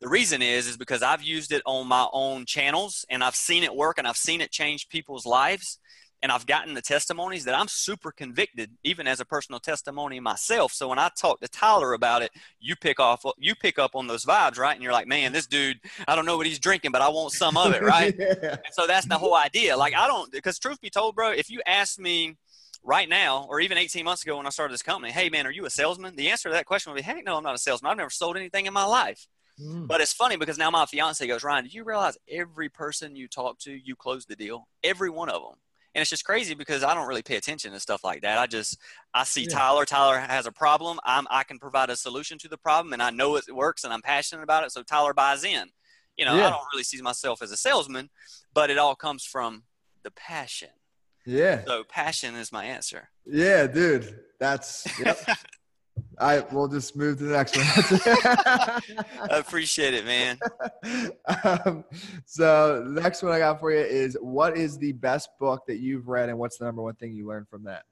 the 0.00 0.08
reason 0.08 0.42
is 0.42 0.66
is 0.66 0.76
because 0.76 1.02
I've 1.02 1.22
used 1.22 1.52
it 1.52 1.62
on 1.66 1.86
my 1.86 2.06
own 2.12 2.46
channels 2.46 3.04
and 3.08 3.22
I've 3.22 3.34
seen 3.34 3.64
it 3.64 3.74
work 3.74 3.98
and 3.98 4.06
I've 4.06 4.16
seen 4.16 4.40
it 4.40 4.50
change 4.50 4.88
people's 4.88 5.26
lives 5.26 5.78
and 6.22 6.32
I've 6.32 6.46
gotten 6.46 6.74
the 6.74 6.82
testimonies 6.82 7.44
that 7.44 7.54
I'm 7.54 7.68
super 7.68 8.10
convicted, 8.10 8.70
even 8.82 9.06
as 9.06 9.20
a 9.20 9.24
personal 9.24 9.60
testimony 9.60 10.18
myself. 10.20 10.72
So 10.72 10.88
when 10.88 10.98
I 10.98 11.10
talk 11.16 11.40
to 11.40 11.48
Tyler 11.48 11.92
about 11.92 12.22
it, 12.22 12.32
you 12.58 12.74
pick 12.76 12.98
off, 12.98 13.24
you 13.38 13.54
pick 13.54 13.78
up 13.78 13.94
on 13.94 14.06
those 14.06 14.24
vibes, 14.24 14.58
right? 14.58 14.74
And 14.74 14.82
you're 14.82 14.92
like, 14.92 15.06
man, 15.06 15.32
this 15.32 15.46
dude, 15.46 15.78
I 16.08 16.16
don't 16.16 16.26
know 16.26 16.36
what 16.36 16.46
he's 16.46 16.58
drinking, 16.58 16.90
but 16.90 17.02
I 17.02 17.08
want 17.08 17.32
some 17.32 17.56
of 17.56 17.72
it, 17.72 17.82
right? 17.82 18.14
yeah. 18.18 18.36
And 18.42 18.72
so 18.72 18.86
that's 18.86 19.06
the 19.06 19.16
whole 19.16 19.36
idea. 19.36 19.76
Like 19.76 19.94
I 19.94 20.06
don't, 20.06 20.30
because 20.32 20.58
truth 20.58 20.80
be 20.80 20.90
told, 20.90 21.14
bro, 21.14 21.30
if 21.30 21.50
you 21.50 21.60
ask 21.66 21.98
me 21.98 22.36
right 22.82 23.08
now, 23.08 23.46
or 23.48 23.60
even 23.60 23.78
18 23.78 24.04
months 24.04 24.22
ago 24.24 24.36
when 24.36 24.46
I 24.46 24.50
started 24.50 24.72
this 24.72 24.82
company, 24.82 25.12
hey 25.12 25.28
man, 25.28 25.46
are 25.46 25.52
you 25.52 25.66
a 25.66 25.70
salesman? 25.70 26.16
The 26.16 26.30
answer 26.30 26.48
to 26.48 26.54
that 26.54 26.66
question 26.66 26.92
would 26.92 26.96
be, 26.96 27.02
heck 27.02 27.24
no, 27.24 27.36
I'm 27.36 27.44
not 27.44 27.54
a 27.54 27.58
salesman. 27.58 27.90
I've 27.90 27.96
never 27.96 28.10
sold 28.10 28.36
anything 28.36 28.66
in 28.66 28.72
my 28.72 28.84
life. 28.84 29.26
Mm. 29.60 29.86
But 29.86 30.00
it's 30.00 30.12
funny 30.12 30.36
because 30.36 30.58
now 30.58 30.70
my 30.70 30.86
fiance 30.86 31.26
goes, 31.26 31.42
Ryan, 31.42 31.64
did 31.64 31.74
you 31.74 31.84
realize 31.84 32.16
every 32.30 32.68
person 32.68 33.16
you 33.16 33.28
talk 33.28 33.58
to, 33.60 33.72
you 33.72 33.96
close 33.96 34.26
the 34.26 34.36
deal? 34.36 34.68
Every 34.84 35.10
one 35.10 35.28
of 35.28 35.42
them 35.42 35.58
and 35.98 36.02
it's 36.02 36.10
just 36.10 36.24
crazy 36.24 36.54
because 36.54 36.84
I 36.84 36.94
don't 36.94 37.08
really 37.08 37.22
pay 37.22 37.36
attention 37.36 37.72
to 37.72 37.80
stuff 37.80 38.04
like 38.04 38.22
that. 38.22 38.38
I 38.38 38.46
just 38.46 38.78
I 39.14 39.24
see 39.24 39.42
yeah. 39.42 39.48
Tyler. 39.56 39.84
Tyler 39.84 40.18
has 40.18 40.46
a 40.46 40.52
problem. 40.52 41.00
I'm 41.04 41.26
I 41.30 41.42
can 41.42 41.58
provide 41.58 41.90
a 41.90 41.96
solution 41.96 42.38
to 42.38 42.48
the 42.48 42.56
problem, 42.56 42.92
and 42.92 43.02
I 43.02 43.10
know 43.10 43.36
it 43.36 43.52
works, 43.52 43.84
and 43.84 43.92
I'm 43.92 44.02
passionate 44.02 44.42
about 44.42 44.64
it. 44.64 44.70
So 44.70 44.82
Tyler 44.82 45.12
buys 45.12 45.44
in. 45.44 45.70
You 46.16 46.24
know, 46.24 46.36
yeah. 46.36 46.46
I 46.46 46.50
don't 46.50 46.66
really 46.72 46.84
see 46.84 47.00
myself 47.00 47.42
as 47.42 47.52
a 47.52 47.56
salesman, 47.56 48.10
but 48.52 48.70
it 48.70 48.78
all 48.78 48.94
comes 48.94 49.24
from 49.24 49.64
the 50.02 50.10
passion. 50.12 50.70
Yeah. 51.26 51.64
So 51.64 51.84
passion 51.84 52.34
is 52.34 52.52
my 52.52 52.64
answer. 52.64 53.08
Yeah, 53.24 53.66
dude. 53.66 54.20
That's 54.38 54.86
yep. 55.00 55.18
I 56.20 56.40
will 56.40 56.68
just 56.68 56.96
move 56.96 57.18
to 57.18 57.24
the 57.24 57.36
next 57.36 57.56
one. 57.56 57.66
I 59.30 59.38
appreciate 59.38 59.94
it, 59.94 60.04
man. 60.04 60.38
Um, 61.44 61.84
so 62.26 62.84
the 62.84 63.00
next 63.00 63.22
one 63.22 63.32
I 63.32 63.38
got 63.38 63.60
for 63.60 63.72
you 63.72 63.80
is 63.80 64.16
what 64.20 64.56
is 64.56 64.78
the 64.78 64.92
best 64.92 65.30
book 65.38 65.66
that 65.66 65.78
you've 65.78 66.08
read 66.08 66.28
and 66.28 66.38
what's 66.38 66.58
the 66.58 66.64
number 66.64 66.82
one 66.82 66.94
thing 66.94 67.14
you 67.14 67.26
learned 67.26 67.48
from 67.48 67.64
that? 67.64 67.84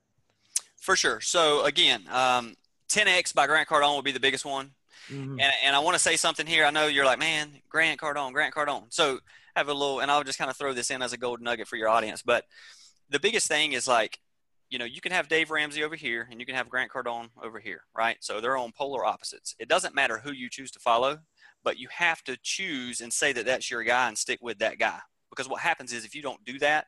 For 0.77 0.97
sure. 0.97 1.21
So 1.21 1.65
again, 1.65 2.05
um, 2.11 2.55
10X 2.89 3.35
by 3.35 3.47
Grant 3.47 3.69
Cardone 3.69 3.95
will 3.95 4.03
be 4.03 4.13
the 4.13 4.21
biggest 4.21 4.45
one. 4.45 4.73
Mm-hmm. 5.11 5.41
And, 5.41 5.53
and 5.65 5.77
I 5.77 5.79
want 5.81 5.95
to 5.95 6.03
say 6.03 6.17
something 6.17 6.47
here. 6.47 6.65
I 6.65 6.71
know 6.71 6.87
you're 6.87 7.05
like, 7.05 7.19
man, 7.19 7.51
Grant 7.69 8.01
Cardone, 8.01 8.33
Grant 8.33 8.55
Cardone. 8.55 8.85
So 8.91 9.21
have 9.55 9.69
a 9.69 9.73
little, 9.75 10.01
and 10.01 10.11
I'll 10.11 10.25
just 10.25 10.39
kind 10.39 10.51
of 10.51 10.57
throw 10.57 10.73
this 10.73 10.91
in 10.91 11.03
as 11.03 11.13
a 11.13 11.17
gold 11.17 11.41
nugget 11.41 11.69
for 11.69 11.77
your 11.77 11.89
audience. 11.89 12.23
But 12.23 12.45
the 13.11 13.21
biggest 13.21 13.49
thing 13.49 13.73
is 13.73 13.87
like, 13.87 14.19
you 14.69 14.79
know, 14.79 14.85
you 14.85 15.01
can 15.01 15.13
have 15.13 15.29
Dave 15.29 15.51
Ramsey 15.51 15.85
over 15.85 15.95
here 15.95 16.27
and 16.31 16.41
you 16.41 16.47
can 16.47 16.55
have 16.55 16.69
Grant 16.69 16.91
Cardone 16.91 17.29
over 17.43 17.61
here, 17.61 17.83
right? 17.97 18.17
So 18.21 18.41
they're 18.41 18.57
on 18.57 18.73
polar 18.73 19.05
opposites. 19.05 19.55
It 19.59 19.69
doesn't 19.69 19.95
matter 19.95 20.19
who 20.19 20.33
you 20.33 20.49
choose 20.51 20.71
to 20.73 20.81
follow, 20.81 21.19
but 21.63 21.79
you 21.79 21.89
have 21.91 22.23
to 22.25 22.37
choose 22.43 23.01
and 23.01 23.13
say 23.13 23.33
that 23.33 23.47
that's 23.47 23.71
your 23.71 23.85
guy 23.85 24.09
and 24.09 24.19
stick 24.19 24.41
with 24.43 24.59
that 24.59 24.79
guy. 24.79 24.99
Because 25.31 25.49
what 25.49 25.61
happens 25.61 25.93
is 25.93 26.05
if 26.05 26.15
you 26.15 26.23
don't 26.23 26.45
do 26.45 26.59
that, 26.59 26.87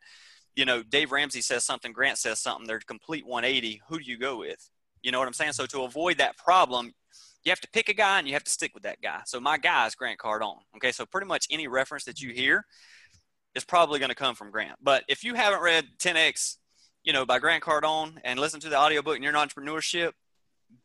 you 0.57 0.65
know, 0.65 0.83
Dave 0.83 1.13
Ramsey 1.13 1.41
says 1.41 1.65
something, 1.65 1.93
Grant 1.93 2.19
says 2.19 2.41
something, 2.41 2.67
they're 2.67 2.81
complete 2.81 3.25
180. 3.27 3.83
Who 3.89 3.99
do 3.99 4.05
you 4.05 4.19
go 4.19 4.39
with? 4.39 4.71
You 5.03 5.13
know 5.13 5.21
what 5.21 5.29
I'm 5.29 5.35
saying? 5.35 5.53
So 5.53 5.67
to 5.67 5.83
avoid 5.85 6.19
that 6.19 6.37
problem, 6.37 6.93
you 7.45 7.51
have 7.51 7.61
to 7.61 7.69
pick 7.69 7.89
a 7.89 7.95
guy 7.95 8.19
and 8.19 8.27
you 8.27 8.35
have 8.35 8.45
to 8.45 8.51
stick 8.51 8.75
with 8.75 8.83
that 8.83 9.01
guy. 9.01 9.21
So 9.25 9.39
my 9.39 9.57
guy 9.57 9.87
is 9.87 9.95
Grant 9.95 10.19
Cardone. 10.19 10.59
Okay, 10.77 10.91
so 10.91 11.07
pretty 11.07 11.29
much 11.29 11.47
any 11.51 11.69
reference 11.69 12.05
that 12.05 12.21
you 12.21 12.33
hear 12.33 12.67
is 13.55 13.65
probably 13.65 14.01
going 14.01 14.09
to 14.11 14.17
come 14.17 14.35
from 14.35 14.51
Grant. 14.51 14.79
But 14.83 15.05
if 15.09 15.23
you 15.23 15.35
haven't 15.35 15.63
read 15.63 15.87
10X 15.99 16.57
you 17.05 17.13
know, 17.13 17.25
by 17.25 17.39
Grant 17.39 17.63
Cardone 17.63 18.19
and 18.25 18.39
listen 18.39 18.61
to 18.61 18.69
the 18.69 18.79
audiobook 18.79 19.17
in 19.17 19.23
your 19.23 19.33
entrepreneurship, 19.33 20.13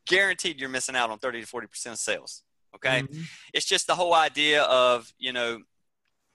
guaranteed 0.07 0.59
you're 0.59 0.69
missing 0.69 0.95
out 0.95 1.09
on 1.09 1.19
30 1.19 1.41
to 1.41 1.47
40% 1.47 1.85
of 1.87 1.97
sales. 1.97 2.43
Okay. 2.75 3.01
Mm-hmm. 3.01 3.21
It's 3.53 3.65
just 3.65 3.87
the 3.87 3.95
whole 3.95 4.13
idea 4.13 4.63
of, 4.63 5.11
you 5.17 5.33
know, 5.33 5.59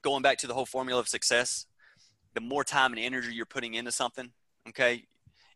going 0.03 0.23
back 0.23 0.39
to 0.39 0.47
the 0.47 0.55
whole 0.55 0.67
formula 0.67 1.01
of 1.01 1.09
success. 1.09 1.67
The 2.35 2.41
more 2.41 2.63
time 2.63 2.93
and 2.93 3.01
energy 3.01 3.35
you're 3.35 3.47
putting 3.47 3.75
into 3.75 3.91
something, 3.91 4.31
okay, 4.69 5.05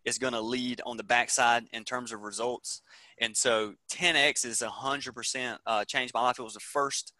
is 0.04 0.18
going 0.18 0.32
to 0.32 0.40
lead 0.40 0.80
on 0.84 0.96
the 0.96 1.04
backside 1.04 1.64
in 1.72 1.84
terms 1.84 2.12
of 2.12 2.22
results. 2.22 2.82
And 3.20 3.36
so 3.36 3.74
10X 3.92 4.44
is 4.44 4.60
100% 4.60 5.58
uh, 5.66 5.84
changed 5.84 6.14
my 6.14 6.22
life. 6.22 6.38
It 6.38 6.42
was 6.42 6.54
the 6.54 6.60
first 6.60 7.12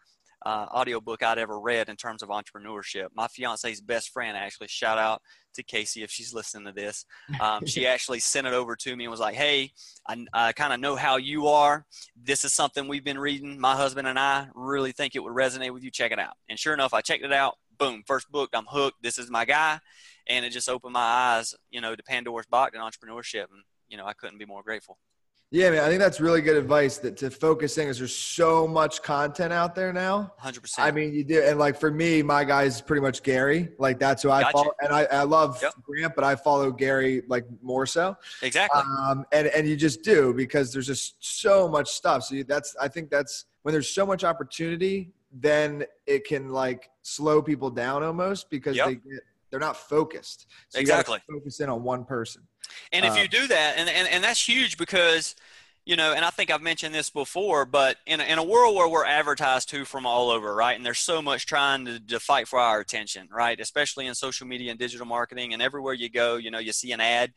uh, 0.45 0.67
audiobook 0.73 1.23
I'd 1.23 1.37
ever 1.37 1.59
read 1.59 1.89
in 1.89 1.95
terms 1.95 2.21
of 2.21 2.29
entrepreneurship. 2.29 3.07
My 3.15 3.27
fiance's 3.27 3.81
best 3.81 4.09
friend 4.09 4.37
actually, 4.37 4.67
shout 4.67 4.97
out 4.97 5.21
to 5.55 5.63
Casey 5.63 6.03
if 6.03 6.11
she's 6.11 6.33
listening 6.33 6.65
to 6.65 6.71
this. 6.71 7.05
Um, 7.39 7.65
she 7.65 7.87
actually 7.87 8.19
sent 8.19 8.47
it 8.47 8.53
over 8.53 8.75
to 8.75 8.95
me 8.95 9.05
and 9.05 9.11
was 9.11 9.19
like, 9.19 9.35
hey, 9.35 9.71
I, 10.07 10.25
I 10.33 10.51
kind 10.53 10.73
of 10.73 10.79
know 10.79 10.95
how 10.95 11.17
you 11.17 11.47
are. 11.47 11.85
This 12.21 12.43
is 12.43 12.53
something 12.53 12.87
we've 12.87 13.03
been 13.03 13.19
reading. 13.19 13.59
My 13.59 13.75
husband 13.75 14.07
and 14.07 14.19
I 14.19 14.47
really 14.53 14.91
think 14.91 15.15
it 15.15 15.23
would 15.23 15.33
resonate 15.33 15.71
with 15.71 15.83
you. 15.83 15.91
Check 15.91 16.11
it 16.11 16.19
out. 16.19 16.33
And 16.49 16.59
sure 16.59 16.73
enough, 16.73 16.93
I 16.93 17.01
checked 17.01 17.23
it 17.23 17.33
out. 17.33 17.57
Boom, 17.77 18.03
first 18.05 18.31
book, 18.31 18.49
I'm 18.53 18.65
hooked. 18.67 19.01
This 19.01 19.17
is 19.17 19.29
my 19.29 19.45
guy. 19.45 19.79
And 20.27 20.45
it 20.45 20.51
just 20.51 20.69
opened 20.69 20.93
my 20.93 21.01
eyes, 21.01 21.53
you 21.69 21.81
know, 21.81 21.95
to 21.95 22.03
Pandora's 22.03 22.45
box 22.45 22.77
and 22.77 22.83
entrepreneurship. 22.83 23.45
And, 23.51 23.63
you 23.89 23.97
know, 23.97 24.05
I 24.05 24.13
couldn't 24.13 24.37
be 24.37 24.45
more 24.45 24.63
grateful. 24.63 24.97
Yeah, 25.53 25.69
man, 25.69 25.83
I 25.83 25.87
think 25.87 25.99
that's 25.99 26.19
really 26.19 26.41
good 26.41 26.57
advice 26.57 26.97
that 26.97 27.15
to 27.17 27.29
focus 27.29 27.77
in 27.77 27.83
because 27.83 27.99
there's 27.99 28.15
so 28.15 28.67
much 28.67 29.03
content 29.03 29.53
out 29.53 29.75
there 29.75 29.93
now. 29.93 30.33
100%. 30.43 30.79
I 30.79 30.89
mean, 30.89 31.13
you 31.13 31.23
do. 31.23 31.43
And 31.43 31.59
like 31.59 31.79
for 31.79 31.91
me, 31.91 32.23
my 32.23 32.43
guy 32.43 32.63
is 32.63 32.81
pretty 32.81 33.03
much 33.03 33.21
Gary. 33.21 33.69
Like 33.77 33.99
that's 33.99 34.23
who 34.23 34.31
I 34.31 34.41
gotcha. 34.41 34.51
follow. 34.51 34.71
And 34.81 34.91
I, 34.91 35.03
I 35.03 35.21
love 35.21 35.59
yep. 35.61 35.75
Grant, 35.83 36.15
but 36.15 36.23
I 36.23 36.35
follow 36.35 36.71
Gary 36.71 37.21
like 37.27 37.45
more 37.61 37.85
so. 37.85 38.17
Exactly. 38.41 38.81
Um, 38.81 39.25
and, 39.31 39.45
and 39.45 39.67
you 39.67 39.75
just 39.75 40.01
do 40.01 40.33
because 40.33 40.73
there's 40.73 40.87
just 40.87 41.17
so 41.19 41.69
much 41.69 41.87
stuff. 41.87 42.23
So 42.23 42.33
you, 42.33 42.45
that's, 42.45 42.75
I 42.81 42.87
think 42.87 43.11
that's 43.11 43.45
when 43.61 43.73
there's 43.73 43.89
so 43.89 44.07
much 44.07 44.23
opportunity, 44.23 45.11
then 45.31 45.83
it 46.07 46.25
can 46.25 46.49
like 46.49 46.89
slow 47.03 47.43
people 47.43 47.69
down 47.69 48.01
almost 48.01 48.49
because 48.49 48.75
yep. 48.75 48.87
they 48.87 48.95
get, 48.95 49.21
they're 49.53 49.59
not 49.59 49.77
focused. 49.77 50.47
So 50.69 50.79
exactly. 50.79 51.19
focus 51.31 51.59
in 51.59 51.69
on 51.69 51.83
one 51.83 52.05
person. 52.05 52.41
And 52.91 53.05
if 53.05 53.15
you 53.15 53.21
um, 53.21 53.27
do 53.29 53.47
that, 53.49 53.75
and, 53.77 53.87
and, 53.87 54.07
and 54.07 54.23
that's 54.23 54.49
huge 54.49 54.79
because, 54.79 55.35
you 55.85 55.95
know, 55.95 56.11
and 56.11 56.25
I 56.25 56.31
think 56.31 56.49
I've 56.49 56.63
mentioned 56.63 56.95
this 56.95 57.11
before, 57.11 57.63
but 57.63 57.97
in 58.07 58.19
a, 58.19 58.23
in 58.23 58.39
a 58.39 58.43
world 58.43 58.75
where 58.75 58.89
we're 58.89 59.05
advertised 59.05 59.69
to 59.69 59.85
from 59.85 60.07
all 60.07 60.31
over, 60.31 60.55
right? 60.55 60.75
And 60.75 60.83
there's 60.83 60.97
so 60.97 61.21
much 61.21 61.45
trying 61.45 61.85
to, 61.85 61.99
to 61.99 62.19
fight 62.19 62.47
for 62.47 62.57
our 62.57 62.79
attention, 62.79 63.29
right? 63.31 63.59
Especially 63.59 64.07
in 64.07 64.15
social 64.15 64.47
media 64.47 64.71
and 64.71 64.79
digital 64.79 65.05
marketing 65.05 65.53
and 65.53 65.61
everywhere 65.61 65.93
you 65.93 66.09
go, 66.09 66.37
you 66.37 66.49
know, 66.49 66.57
you 66.57 66.73
see 66.73 66.91
an 66.91 66.99
ad. 66.99 67.31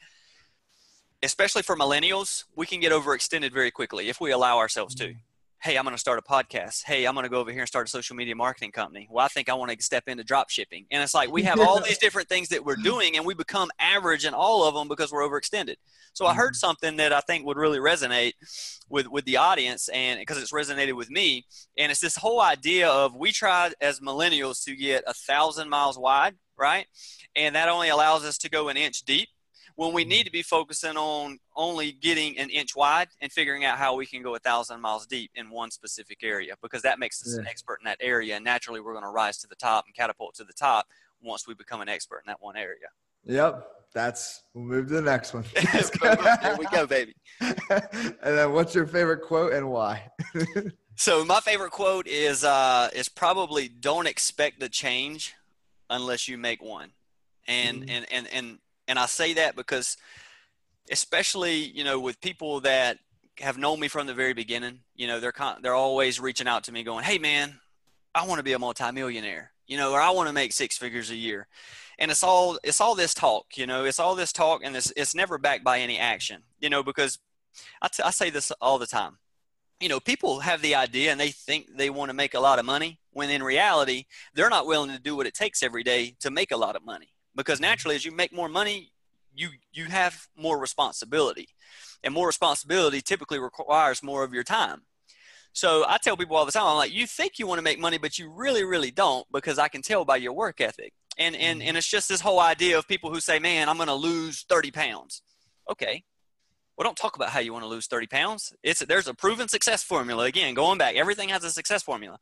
Especially 1.23 1.61
for 1.61 1.77
millennials, 1.77 2.45
we 2.57 2.65
can 2.65 2.81
get 2.81 2.93
overextended 2.93 3.53
very 3.53 3.71
quickly 3.71 4.09
if 4.09 4.23
we 4.23 4.31
allow 4.31 4.57
ourselves 4.57 4.95
to 4.95 5.13
hey, 5.63 5.77
I'm 5.77 5.85
going 5.85 5.95
to 5.95 6.01
start 6.01 6.19
a 6.19 6.23
podcast. 6.23 6.85
Hey, 6.85 7.07
I'm 7.07 7.15
going 7.15 7.25
to 7.25 7.31
go 7.31 7.41
over 7.41 7.51
here 7.51 7.61
and 7.61 7.69
start 7.69 7.87
a 7.87 7.91
social 7.91 8.15
media 8.15 8.37
marketing 8.37 8.73
company. 8.73 9.09
Well, 9.11 9.25
I 9.25 9.29
think 9.29 9.49
I 9.49 9.55
want 9.55 9.71
to 9.73 9.83
step 9.83 10.05
into 10.07 10.23
drop 10.23 10.51
shipping. 10.51 10.87
And 10.91 11.03
it's 11.03 11.15
like 11.15 11.31
we 11.31 11.43
have 11.43 11.59
all 11.61 11.81
these 11.81 11.99
different 12.07 12.29
things 12.29 12.49
that 12.49 12.65
we're 12.65 12.77
doing 12.77 13.17
and 13.17 13.25
we 13.25 13.35
become 13.35 13.71
average 13.79 14.25
in 14.25 14.35
all 14.35 14.65
of 14.65 14.75
them 14.75 14.89
because 14.89 15.11
we're 15.11 15.29
overextended. 15.29 15.77
So 16.13 16.27
I 16.27 16.35
heard 16.35 16.53
mm-hmm. 16.53 16.67
something 16.67 16.97
that 16.97 17.13
I 17.13 17.21
think 17.21 17.47
would 17.47 17.57
really 17.57 17.79
resonate 17.79 18.33
with, 18.89 19.09
with 19.09 19.25
the 19.25 19.39
audience 19.39 19.89
and 19.89 20.21
because 20.21 20.41
it's 20.41 20.53
resonated 20.53 20.95
with 20.95 21.11
me. 21.11 21.45
And 21.77 21.91
it's 21.91 22.01
this 22.01 22.17
whole 22.17 22.41
idea 22.41 22.89
of 22.89 23.17
we 23.17 23.33
try 23.33 23.73
as 23.81 24.01
millennials 24.01 24.65
to 24.65 24.77
get 24.77 25.05
a 25.07 25.15
thousand 25.15 25.69
miles 25.69 25.99
wide, 25.99 26.35
right? 26.57 26.87
And 27.35 27.55
that 27.55 27.69
only 27.69 27.89
allows 27.89 28.25
us 28.25 28.39
to 28.39 28.51
go 28.51 28.69
an 28.69 28.77
inch 28.77 29.03
deep 29.03 29.29
when 29.77 29.93
we 29.93 30.05
need 30.05 30.25
to 30.25 30.33
be 30.33 30.43
focusing 30.43 30.97
on 30.97 31.39
only 31.55 31.93
getting 31.93 32.37
an 32.39 32.51
inch 32.51 32.75
wide 32.75 33.09
and 33.21 33.31
figuring 33.31 33.65
out 33.65 33.79
how 33.79 33.95
we 33.95 34.07
can 34.07 34.23
go 34.23 34.35
a 34.35 34.39
thousand 34.39 34.81
miles 34.81 35.07
deep 35.07 35.31
in 35.35 35.49
one 35.49 35.71
specific 35.71 36.19
area 36.23 36.55
because 36.63 36.83
that 36.83 36.99
makes 36.99 37.23
us 37.23 37.35
yeah. 37.35 37.43
an 37.43 37.47
expert 37.47 37.79
in 37.81 37.85
that 37.85 37.99
area 38.01 38.35
and 38.37 38.45
naturally 38.45 38.81
we're 38.81 38.93
going 38.93 39.05
to 39.05 39.11
rise 39.11 39.39
to 39.39 39.47
the 39.47 39.57
top 39.57 39.85
and 39.87 39.95
catapult 39.95 40.35
to 40.35 40.45
the 40.45 40.53
top 40.53 40.87
once 41.23 41.47
we 41.47 41.55
become 41.55 41.81
an 41.81 41.89
expert 41.89 42.19
in 42.19 42.29
that 42.29 42.39
one 42.41 42.57
area. 42.57 42.89
Yep 43.25 43.67
that's 43.97 44.43
we'll 44.53 44.65
move 44.65 44.89
to 44.89 44.95
the 44.95 45.03
next 45.03 45.33
one. 45.33 45.45
There 46.43 46.57
we 46.59 46.67
go 46.67 46.87
baby. 46.87 47.15
And 47.41 48.17
then 48.21 48.53
what's 48.53 48.75
your 48.75 48.87
favorite 48.87 49.23
quote 49.23 49.53
and 49.53 49.71
why? 49.71 50.11
So 50.97 51.25
my 51.25 51.41
favorite 51.41 51.73
quote 51.73 52.07
is 52.07 52.45
uh 52.45 52.91
is 52.95 53.09
probably 53.09 53.69
don't 53.69 54.07
expect 54.07 54.61
the 54.61 54.69
change 54.69 55.35
unless 55.89 56.29
you 56.29 56.37
make 56.39 56.63
one. 56.63 56.91
And 57.49 57.83
mm-hmm. 57.83 57.91
and 57.91 58.07
and 58.13 58.29
and 58.33 58.59
and 58.89 58.99
I 58.99 59.07
say 59.07 59.35
that 59.35 59.57
because, 59.57 59.97
especially 60.91 61.57
you 61.57 61.85
know, 61.85 61.99
with 62.01 62.21
people 62.21 62.61
that 62.61 62.99
have 63.39 63.59
known 63.59 63.81
me 63.81 63.89
from 63.89 64.07
the 64.07 64.15
very 64.15 64.33
beginning, 64.33 64.81
you 64.95 65.07
know, 65.07 65.21
they're 65.21 65.33
con- 65.33 65.61
they're 65.63 65.75
always 65.75 66.21
reaching 66.21 66.49
out 66.49 66.65
to 66.65 66.73
me, 66.73 66.83
going, 66.83 67.05
"Hey, 67.05 67.19
man, 67.19 67.61
I 68.15 68.27
want 68.27 68.39
to 68.39 68.45
be 68.45 68.53
a 68.53 68.59
multimillionaire," 68.59 69.53
you 69.67 69.77
know, 69.77 69.93
or 69.93 70.01
I 70.01 70.11
want 70.11 70.29
to 70.29 70.33
make 70.33 70.53
six 70.53 70.79
figures 70.79 71.11
a 71.11 71.17
year. 71.17 71.49
And 71.99 72.11
it's 72.11 72.23
all 72.23 72.59
it's 72.63 72.81
all 72.81 72.95
this 72.95 73.15
talk, 73.15 73.57
you 73.57 73.67
know, 73.67 73.85
it's 73.85 73.99
all 73.99 74.15
this 74.15 74.33
talk, 74.33 74.63
and 74.65 74.77
it's 74.77 74.93
it's 74.97 75.15
never 75.15 75.39
backed 75.39 75.65
by 75.65 75.81
any 75.81 75.99
action, 75.99 76.43
you 76.61 76.71
know, 76.71 76.83
because 76.83 77.19
I, 77.83 77.89
t- 77.89 78.03
I 78.03 78.11
say 78.11 78.31
this 78.31 78.51
all 78.61 78.79
the 78.79 78.87
time. 78.87 79.19
You 79.81 79.89
know, 79.89 80.01
people 80.01 80.41
have 80.41 80.63
the 80.63 80.75
idea 80.75 81.11
and 81.11 81.21
they 81.21 81.31
think 81.31 81.77
they 81.77 81.91
want 81.91 82.09
to 82.09 82.15
make 82.15 82.35
a 82.35 82.41
lot 82.41 82.59
of 82.59 82.65
money 82.65 82.99
when 83.13 83.31
in 83.31 83.43
reality, 83.43 84.07
they're 84.35 84.51
not 84.51 84.67
willing 84.67 84.91
to 84.91 84.99
do 84.99 85.17
what 85.17 85.27
it 85.27 85.35
takes 85.35 85.63
every 85.63 85.83
day 85.83 86.17
to 86.21 86.31
make 86.31 86.51
a 86.51 86.57
lot 86.57 86.77
of 86.77 86.85
money 86.85 87.09
because 87.37 87.61
naturally 87.61 87.95
as 87.97 88.05
you 88.05 88.13
make 88.13 88.33
more 88.33 88.49
money 88.49 88.93
you 89.35 89.51
you 89.73 89.85
have 89.85 90.27
more 90.37 90.59
responsibility 90.59 91.49
and 92.03 92.13
more 92.15 92.27
responsibility 92.27 93.01
typically 93.01 93.39
requires 93.39 94.03
more 94.03 94.25
of 94.25 94.33
your 94.33 94.45
time 94.45 94.83
so 95.53 95.85
i 95.89 95.99
tell 95.99 96.17
people 96.17 96.37
all 96.37 96.47
the 96.47 96.53
time 96.53 96.67
i'm 96.67 96.77
like 96.77 96.93
you 96.93 97.07
think 97.07 97.39
you 97.39 97.47
want 97.47 97.59
to 97.59 97.63
make 97.63 97.79
money 97.79 97.99
but 97.99 98.19
you 98.19 98.31
really 98.31 98.65
really 98.65 98.91
don't 98.91 99.27
because 99.33 99.59
i 99.59 99.69
can 99.69 99.83
tell 99.83 100.05
by 100.05 100.17
your 100.17 100.33
work 100.33 100.61
ethic 100.61 100.93
And 101.19 101.35
and 101.37 101.61
mm-hmm. 101.61 101.69
and 101.69 101.77
it's 101.77 101.89
just 101.89 102.09
this 102.09 102.21
whole 102.21 102.41
idea 102.41 102.79
of 102.79 102.87
people 102.87 103.11
who 103.11 103.21
say, 103.21 103.39
"Man, 103.39 103.69
I'm 103.69 103.77
going 103.77 103.89
to 103.89 103.95
lose 103.95 104.45
30 104.49 104.71
pounds." 104.71 105.23
Okay, 105.71 106.05
well, 106.77 106.85
don't 106.85 106.97
talk 106.97 107.17
about 107.17 107.31
how 107.31 107.41
you 107.41 107.53
want 107.53 107.65
to 107.65 107.69
lose 107.69 107.87
30 107.87 108.07
pounds. 108.07 108.53
It's 108.63 108.81
there's 108.81 109.09
a 109.09 109.15
proven 109.15 109.49
success 109.49 109.83
formula. 109.83 110.25
Again, 110.25 110.55
going 110.55 110.79
back, 110.79 110.95
everything 110.97 111.31
has 111.31 111.43
a 111.45 111.51
success 111.51 111.83
formula. 111.83 112.19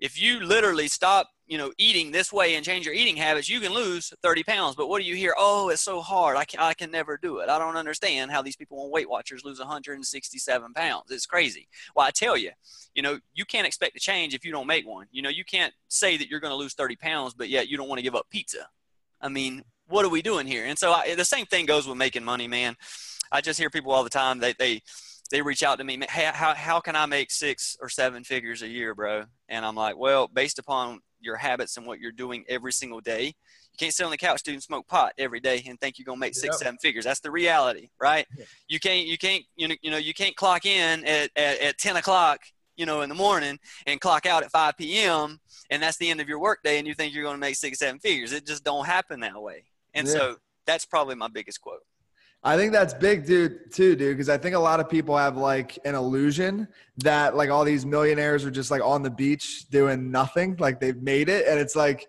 If 0.00 0.20
you 0.20 0.40
literally 0.40 0.88
stop, 0.88 1.28
you 1.46 1.58
know, 1.58 1.72
eating 1.78 2.10
this 2.10 2.32
way 2.32 2.54
and 2.54 2.64
change 2.64 2.86
your 2.86 2.94
eating 2.94 3.16
habits, 3.16 3.48
you 3.48 3.60
can 3.60 3.72
lose 3.72 4.12
30 4.22 4.42
pounds. 4.44 4.76
But 4.76 4.88
what 4.88 5.00
do 5.00 5.06
you 5.06 5.14
hear? 5.14 5.34
Oh, 5.38 5.68
it's 5.68 5.82
so 5.82 6.00
hard. 6.00 6.36
I 6.36 6.44
can, 6.44 6.60
I 6.60 6.74
can 6.74 6.90
never 6.90 7.16
do 7.16 7.38
it. 7.38 7.48
I 7.48 7.58
don't 7.58 7.76
understand 7.76 8.30
how 8.30 8.42
these 8.42 8.56
people 8.56 8.82
on 8.82 8.90
Weight 8.90 9.08
Watchers 9.08 9.44
lose 9.44 9.58
167 9.58 10.72
pounds. 10.72 11.10
It's 11.10 11.26
crazy. 11.26 11.68
Well, 11.94 12.06
I 12.06 12.10
tell 12.10 12.36
you, 12.36 12.50
you 12.94 13.02
know, 13.02 13.18
you 13.34 13.44
can't 13.44 13.66
expect 13.66 13.94
to 13.94 14.00
change 14.00 14.34
if 14.34 14.44
you 14.44 14.52
don't 14.52 14.66
make 14.66 14.86
one. 14.86 15.06
You 15.10 15.22
know, 15.22 15.28
you 15.28 15.44
can't 15.44 15.72
say 15.88 16.16
that 16.16 16.28
you're 16.28 16.40
going 16.40 16.52
to 16.52 16.56
lose 16.56 16.74
30 16.74 16.96
pounds, 16.96 17.34
but 17.34 17.48
yet 17.48 17.68
you 17.68 17.76
don't 17.76 17.88
want 17.88 17.98
to 17.98 18.04
give 18.04 18.14
up 18.14 18.26
pizza. 18.30 18.68
I 19.20 19.28
mean, 19.28 19.64
what 19.86 20.04
are 20.04 20.10
we 20.10 20.22
doing 20.22 20.46
here? 20.46 20.64
And 20.64 20.78
so 20.78 20.92
I, 20.92 21.14
the 21.14 21.24
same 21.24 21.46
thing 21.46 21.66
goes 21.66 21.86
with 21.86 21.98
making 21.98 22.24
money, 22.24 22.48
man. 22.48 22.76
I 23.30 23.40
just 23.40 23.58
hear 23.58 23.70
people 23.70 23.92
all 23.92 24.04
the 24.04 24.10
time. 24.10 24.38
They 24.38 24.52
they 24.52 24.82
they 25.34 25.42
reach 25.42 25.64
out 25.64 25.78
to 25.78 25.84
me. 25.84 25.98
Hey, 26.08 26.30
how 26.32 26.54
how 26.54 26.78
can 26.78 26.94
I 26.94 27.06
make 27.06 27.32
six 27.32 27.76
or 27.80 27.88
seven 27.88 28.22
figures 28.22 28.62
a 28.62 28.68
year, 28.68 28.94
bro? 28.94 29.24
And 29.48 29.66
I'm 29.66 29.74
like, 29.74 29.96
well, 29.96 30.28
based 30.28 30.60
upon 30.60 31.00
your 31.18 31.34
habits 31.34 31.76
and 31.76 31.84
what 31.84 31.98
you're 31.98 32.12
doing 32.12 32.44
every 32.48 32.72
single 32.72 33.00
day, 33.00 33.24
you 33.24 33.76
can't 33.76 33.92
sit 33.92 34.04
on 34.04 34.12
the 34.12 34.16
couch 34.16 34.44
doing 34.44 34.60
smoke 34.60 34.86
pot 34.86 35.12
every 35.18 35.40
day 35.40 35.64
and 35.66 35.80
think 35.80 35.98
you're 35.98 36.04
gonna 36.04 36.20
make 36.20 36.36
six, 36.36 36.54
yep. 36.54 36.62
seven 36.62 36.78
figures. 36.80 37.04
That's 37.04 37.18
the 37.18 37.32
reality, 37.32 37.88
right? 38.00 38.28
Yeah. 38.38 38.44
You 38.68 38.78
can't 38.78 39.08
you 39.08 39.18
can't 39.18 39.42
you 39.56 39.66
know 39.66 39.74
you 39.82 39.90
know 39.90 39.96
you 39.96 40.14
can't 40.14 40.36
clock 40.36 40.66
in 40.66 41.04
at, 41.04 41.30
at, 41.34 41.60
at 41.60 41.78
ten 41.78 41.96
o'clock 41.96 42.38
you 42.76 42.86
know, 42.86 43.02
in 43.02 43.08
the 43.08 43.14
morning 43.14 43.56
and 43.86 44.00
clock 44.00 44.26
out 44.26 44.42
at 44.42 44.50
5 44.50 44.76
p.m. 44.76 45.38
and 45.70 45.80
that's 45.80 45.96
the 45.98 46.10
end 46.10 46.20
of 46.20 46.28
your 46.28 46.40
workday 46.40 46.78
and 46.78 46.88
you 46.88 46.94
think 46.94 47.14
you're 47.14 47.22
going 47.22 47.36
to 47.36 47.40
make 47.40 47.54
six, 47.54 47.78
seven 47.78 48.00
figures. 48.00 48.32
It 48.32 48.44
just 48.44 48.64
don't 48.64 48.84
happen 48.84 49.20
that 49.20 49.40
way. 49.40 49.62
And 49.94 50.08
yeah. 50.08 50.12
so 50.12 50.36
that's 50.66 50.84
probably 50.84 51.14
my 51.14 51.28
biggest 51.28 51.60
quote. 51.60 51.82
I 52.46 52.58
think 52.58 52.72
that's 52.72 52.92
big, 52.92 53.24
dude, 53.24 53.72
too, 53.72 53.96
dude, 53.96 54.16
because 54.16 54.28
I 54.28 54.36
think 54.36 54.54
a 54.54 54.58
lot 54.58 54.78
of 54.78 54.90
people 54.90 55.16
have 55.16 55.38
like 55.38 55.78
an 55.86 55.94
illusion 55.94 56.68
that 56.98 57.34
like 57.34 57.48
all 57.48 57.64
these 57.64 57.86
millionaires 57.86 58.44
are 58.44 58.50
just 58.50 58.70
like 58.70 58.82
on 58.84 59.02
the 59.02 59.10
beach 59.10 59.66
doing 59.70 60.10
nothing, 60.10 60.56
like 60.58 60.78
they've 60.78 61.00
made 61.00 61.30
it, 61.30 61.46
and 61.48 61.58
it's 61.58 61.74
like, 61.74 62.06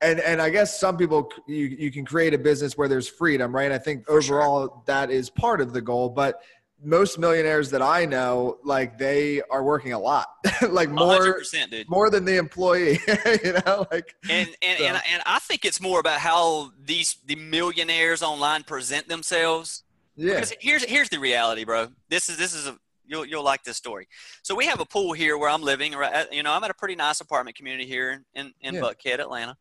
and 0.00 0.18
and 0.20 0.42
I 0.42 0.50
guess 0.50 0.78
some 0.80 0.96
people 0.96 1.30
you 1.46 1.66
you 1.66 1.92
can 1.92 2.04
create 2.04 2.34
a 2.34 2.38
business 2.38 2.76
where 2.76 2.88
there's 2.88 3.08
freedom, 3.08 3.54
right? 3.54 3.70
I 3.70 3.78
think 3.78 4.10
overall 4.10 4.66
sure. 4.66 4.82
that 4.86 5.12
is 5.12 5.30
part 5.30 5.60
of 5.60 5.72
the 5.72 5.80
goal, 5.80 6.08
but 6.08 6.40
most 6.82 7.18
millionaires 7.18 7.70
that 7.70 7.82
I 7.82 8.04
know, 8.04 8.58
like 8.64 8.98
they 8.98 9.42
are 9.50 9.62
working 9.62 9.92
a 9.92 9.98
lot, 9.98 10.28
like 10.70 10.90
more, 10.90 11.42
more 11.88 12.10
than 12.10 12.24
the 12.24 12.36
employee, 12.36 12.98
you 13.44 13.52
know, 13.52 13.86
like. 13.90 14.14
And 14.28 14.48
and, 14.62 14.78
so. 14.78 14.84
and 14.84 15.02
and 15.10 15.22
I 15.26 15.38
think 15.40 15.64
it's 15.64 15.80
more 15.80 16.00
about 16.00 16.20
how 16.20 16.72
these 16.84 17.16
the 17.26 17.36
millionaires 17.36 18.22
online 18.22 18.62
present 18.62 19.08
themselves. 19.08 19.84
Yeah. 20.16 20.34
Because 20.34 20.54
here's 20.60 20.84
here's 20.84 21.08
the 21.08 21.18
reality, 21.18 21.64
bro. 21.64 21.88
This 22.08 22.28
is 22.28 22.36
this 22.36 22.54
is 22.54 22.66
a 22.66 22.76
you'll 23.06 23.24
you'll 23.24 23.44
like 23.44 23.64
this 23.64 23.76
story. 23.76 24.08
So 24.42 24.54
we 24.54 24.66
have 24.66 24.80
a 24.80 24.86
pool 24.86 25.12
here 25.12 25.38
where 25.38 25.50
I'm 25.50 25.62
living. 25.62 25.94
You 26.30 26.42
know, 26.42 26.52
I'm 26.52 26.64
at 26.64 26.70
a 26.70 26.74
pretty 26.74 26.94
nice 26.94 27.20
apartment 27.20 27.56
community 27.56 27.86
here 27.86 28.22
in 28.34 28.52
in 28.60 28.74
yeah. 28.74 28.80
Buckhead, 28.80 29.18
Atlanta, 29.18 29.56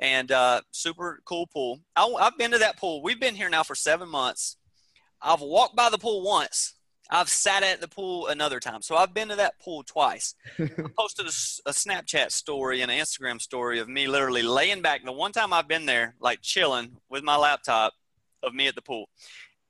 and 0.00 0.30
uh, 0.32 0.60
super 0.72 1.20
cool 1.24 1.46
pool. 1.46 1.80
I, 1.94 2.06
I've 2.20 2.36
been 2.38 2.50
to 2.50 2.58
that 2.58 2.76
pool. 2.76 3.02
We've 3.02 3.20
been 3.20 3.34
here 3.34 3.48
now 3.48 3.62
for 3.62 3.74
seven 3.74 4.08
months 4.08 4.56
I've 5.22 5.40
walked 5.40 5.76
by 5.76 5.90
the 5.90 5.98
pool 5.98 6.22
once. 6.22 6.74
I've 7.08 7.28
sat 7.28 7.62
at 7.62 7.80
the 7.80 7.86
pool 7.86 8.26
another 8.26 8.58
time. 8.58 8.82
So 8.82 8.96
I've 8.96 9.14
been 9.14 9.28
to 9.28 9.36
that 9.36 9.60
pool 9.60 9.84
twice. 9.84 10.34
I 10.58 10.68
posted 10.98 11.26
a, 11.26 11.70
a, 11.70 11.72
Snapchat 11.72 12.32
story 12.32 12.82
and 12.82 12.90
an 12.90 12.98
Instagram 12.98 13.40
story 13.40 13.78
of 13.78 13.88
me 13.88 14.08
literally 14.08 14.42
laying 14.42 14.82
back. 14.82 15.04
The 15.04 15.12
one 15.12 15.30
time 15.30 15.52
I've 15.52 15.68
been 15.68 15.86
there, 15.86 16.16
like 16.20 16.40
chilling 16.42 16.96
with 17.08 17.22
my 17.22 17.36
laptop 17.36 17.92
of 18.42 18.54
me 18.54 18.66
at 18.66 18.74
the 18.74 18.82
pool 18.82 19.08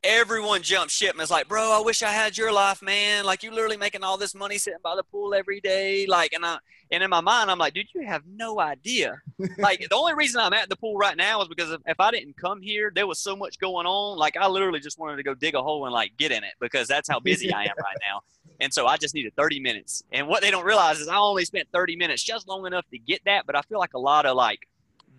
everyone 0.07 0.63
jumped 0.63 0.93
ship 0.93 1.11
and 1.11 1.19
was 1.19 1.31
like, 1.31 1.49
bro, 1.49 1.77
I 1.77 1.83
wish 1.85 2.03
I 2.03 2.11
had 2.11 2.39
your 2.39 2.53
life, 2.53 2.81
man. 2.81 3.25
Like 3.25 3.43
you 3.43 3.51
literally 3.51 3.77
making 3.77 4.05
all 4.05 4.17
this 4.17 4.35
money 4.35 4.57
sitting 4.59 4.79
by 4.83 4.95
the 4.95 5.03
pool 5.03 5.35
every 5.35 5.61
day. 5.61 6.07
Like, 6.07 6.33
and 6.33 6.47
I, 6.47 6.59
and 6.91 7.03
in 7.03 7.11
my 7.11 7.21
mind, 7.21 7.51
I'm 7.51 7.59
like, 7.59 7.75
dude, 7.75 7.87
you 7.95 8.07
have 8.07 8.23
no 8.27 8.61
idea. 8.61 9.21
like 9.59 9.81
the 9.81 9.97
only 9.97 10.15
reason 10.15 10.41
I'm 10.41 10.53
at 10.53 10.69
the 10.69 10.77
pool 10.77 10.97
right 10.97 11.17
now 11.17 11.43
is 11.43 11.49
because 11.49 11.71
if, 11.73 11.81
if 11.87 11.99
I 11.99 12.11
didn't 12.11 12.37
come 12.37 12.63
here, 12.63 12.93
there 12.95 13.07
was 13.07 13.19
so 13.19 13.35
much 13.35 13.59
going 13.59 13.87
on. 13.87 14.19
Like 14.19 14.37
I 14.37 14.47
literally 14.47 14.81
just 14.81 14.99
wanted 14.99 15.17
to 15.17 15.23
go 15.23 15.35
dig 15.35 15.55
a 15.55 15.63
hole 15.63 15.85
and 15.87 15.93
like 15.93 16.17
get 16.17 16.31
in 16.31 16.45
it 16.45 16.55
because 16.61 16.87
that's 16.87 17.09
how 17.09 17.19
busy 17.21 17.53
I 17.53 17.65
am 17.65 17.75
right 17.79 17.97
now. 18.09 18.23
And 18.61 18.73
so 18.73 18.87
I 18.87 18.97
just 18.97 19.15
needed 19.15 19.35
30 19.37 19.61
minutes. 19.61 20.03
And 20.13 20.29
what 20.29 20.43
they 20.43 20.51
don't 20.51 20.65
realize 20.65 21.01
is 21.01 21.09
I 21.09 21.17
only 21.17 21.45
spent 21.45 21.69
30 21.73 21.97
minutes 21.97 22.23
just 22.23 22.49
long 22.49 22.67
enough 22.67 22.85
to 22.91 22.99
get 22.99 23.23
that. 23.25 23.47
But 23.47 23.57
I 23.57 23.63
feel 23.63 23.79
like 23.79 23.95
a 23.95 23.99
lot 23.99 24.25
of 24.25 24.37
like 24.37 24.69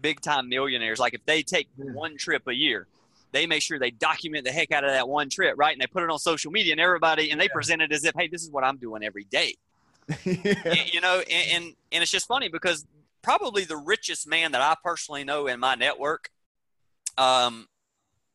big 0.01 0.21
time 0.21 0.49
millionaires, 0.49 0.99
like 0.99 1.13
if 1.13 1.25
they 1.25 1.43
take 1.43 1.67
one 1.75 2.17
trip 2.17 2.47
a 2.47 2.53
year, 2.53 2.87
they 3.33 3.45
make 3.45 3.61
sure 3.61 3.77
they 3.77 3.91
document 3.91 4.45
the 4.45 4.51
heck 4.51 4.71
out 4.71 4.85
of 4.85 4.91
that 4.91 5.07
one 5.07 5.29
trip, 5.29 5.55
right? 5.57 5.73
And 5.73 5.81
they 5.81 5.87
put 5.87 6.03
it 6.03 6.09
on 6.09 6.17
social 6.17 6.51
media 6.51 6.71
and 6.71 6.81
everybody, 6.81 7.29
and 7.29 7.39
they 7.39 7.45
yeah. 7.45 7.53
present 7.53 7.81
it 7.81 7.91
as 7.91 8.05
if, 8.05 8.15
hey, 8.15 8.29
this 8.29 8.41
is 8.41 8.49
what 8.49 8.63
I'm 8.63 8.77
doing 8.77 9.03
every 9.03 9.25
day. 9.25 9.55
yeah. 10.25 10.73
You 10.91 11.01
know, 11.01 11.19
and, 11.19 11.51
and, 11.51 11.75
and 11.91 12.03
it's 12.03 12.11
just 12.11 12.27
funny 12.27 12.49
because 12.49 12.85
probably 13.21 13.65
the 13.65 13.77
richest 13.77 14.27
man 14.27 14.51
that 14.53 14.61
I 14.61 14.75
personally 14.83 15.23
know 15.23 15.47
in 15.47 15.59
my 15.59 15.75
network, 15.75 16.29
um, 17.17 17.67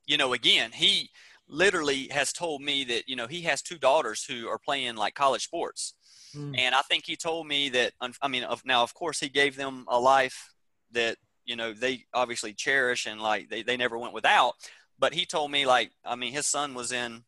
you 0.07 0.17
know, 0.17 0.33
again, 0.33 0.71
he 0.73 1.11
literally 1.49 2.09
has 2.09 2.33
told 2.33 2.63
me 2.63 2.85
that, 2.85 3.09
you 3.09 3.17
know, 3.17 3.27
he 3.27 3.43
has 3.43 3.63
two 3.63 3.79
daughters 3.79 4.25
who 4.25 4.49
are 4.49 4.59
playing 4.59 4.97
like 4.97 5.15
college 5.15 5.45
sports. 5.45 5.95
Mm. 6.37 6.59
And 6.59 6.75
I 6.75 6.81
think 6.83 7.05
he 7.07 7.17
told 7.17 7.47
me 7.47 7.69
that, 7.71 7.93
I 8.21 8.29
mean, 8.29 8.45
of, 8.45 8.65
now, 8.65 8.83
of 8.83 8.95
course, 8.95 9.21
he 9.21 9.29
gave 9.29 9.57
them 9.57 9.85
a 9.89 9.99
life 9.99 10.51
that, 10.93 11.17
you 11.45 11.57
know, 11.57 11.73
they 11.73 12.05
obviously 12.15 12.53
cherish 12.53 13.07
and 13.07 13.21
like 13.21 13.49
they, 13.49 13.63
they 13.63 13.77
never 13.77 13.99
went 13.99 14.15
without. 14.15 14.55
But 14.99 15.15
he 15.15 15.27
told 15.27 15.51
me 15.51 15.67
like, 15.67 15.91
I 16.05 16.17
mean, 16.17 16.33
his 16.33 16.47
son 16.47 16.75
was 16.75 16.93
in, 16.93 17.25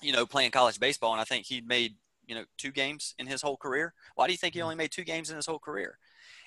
you 0.00 0.12
know, 0.12 0.26
playing 0.26 0.50
college 0.50 0.80
baseball, 0.80 1.12
and 1.12 1.20
I 1.20 1.24
think 1.24 1.46
he'd 1.46 1.66
made 1.66 1.94
you 2.26 2.34
know 2.34 2.44
two 2.58 2.70
games 2.70 3.14
in 3.18 3.26
his 3.26 3.42
whole 3.42 3.56
career. 3.56 3.94
Why 4.14 4.26
do 4.26 4.32
you 4.32 4.38
think 4.38 4.54
he 4.54 4.60
mm-hmm. 4.60 4.64
only 4.64 4.76
made 4.76 4.90
two 4.90 5.04
games 5.04 5.30
in 5.30 5.36
his 5.36 5.46
whole 5.46 5.58
career? 5.58 5.98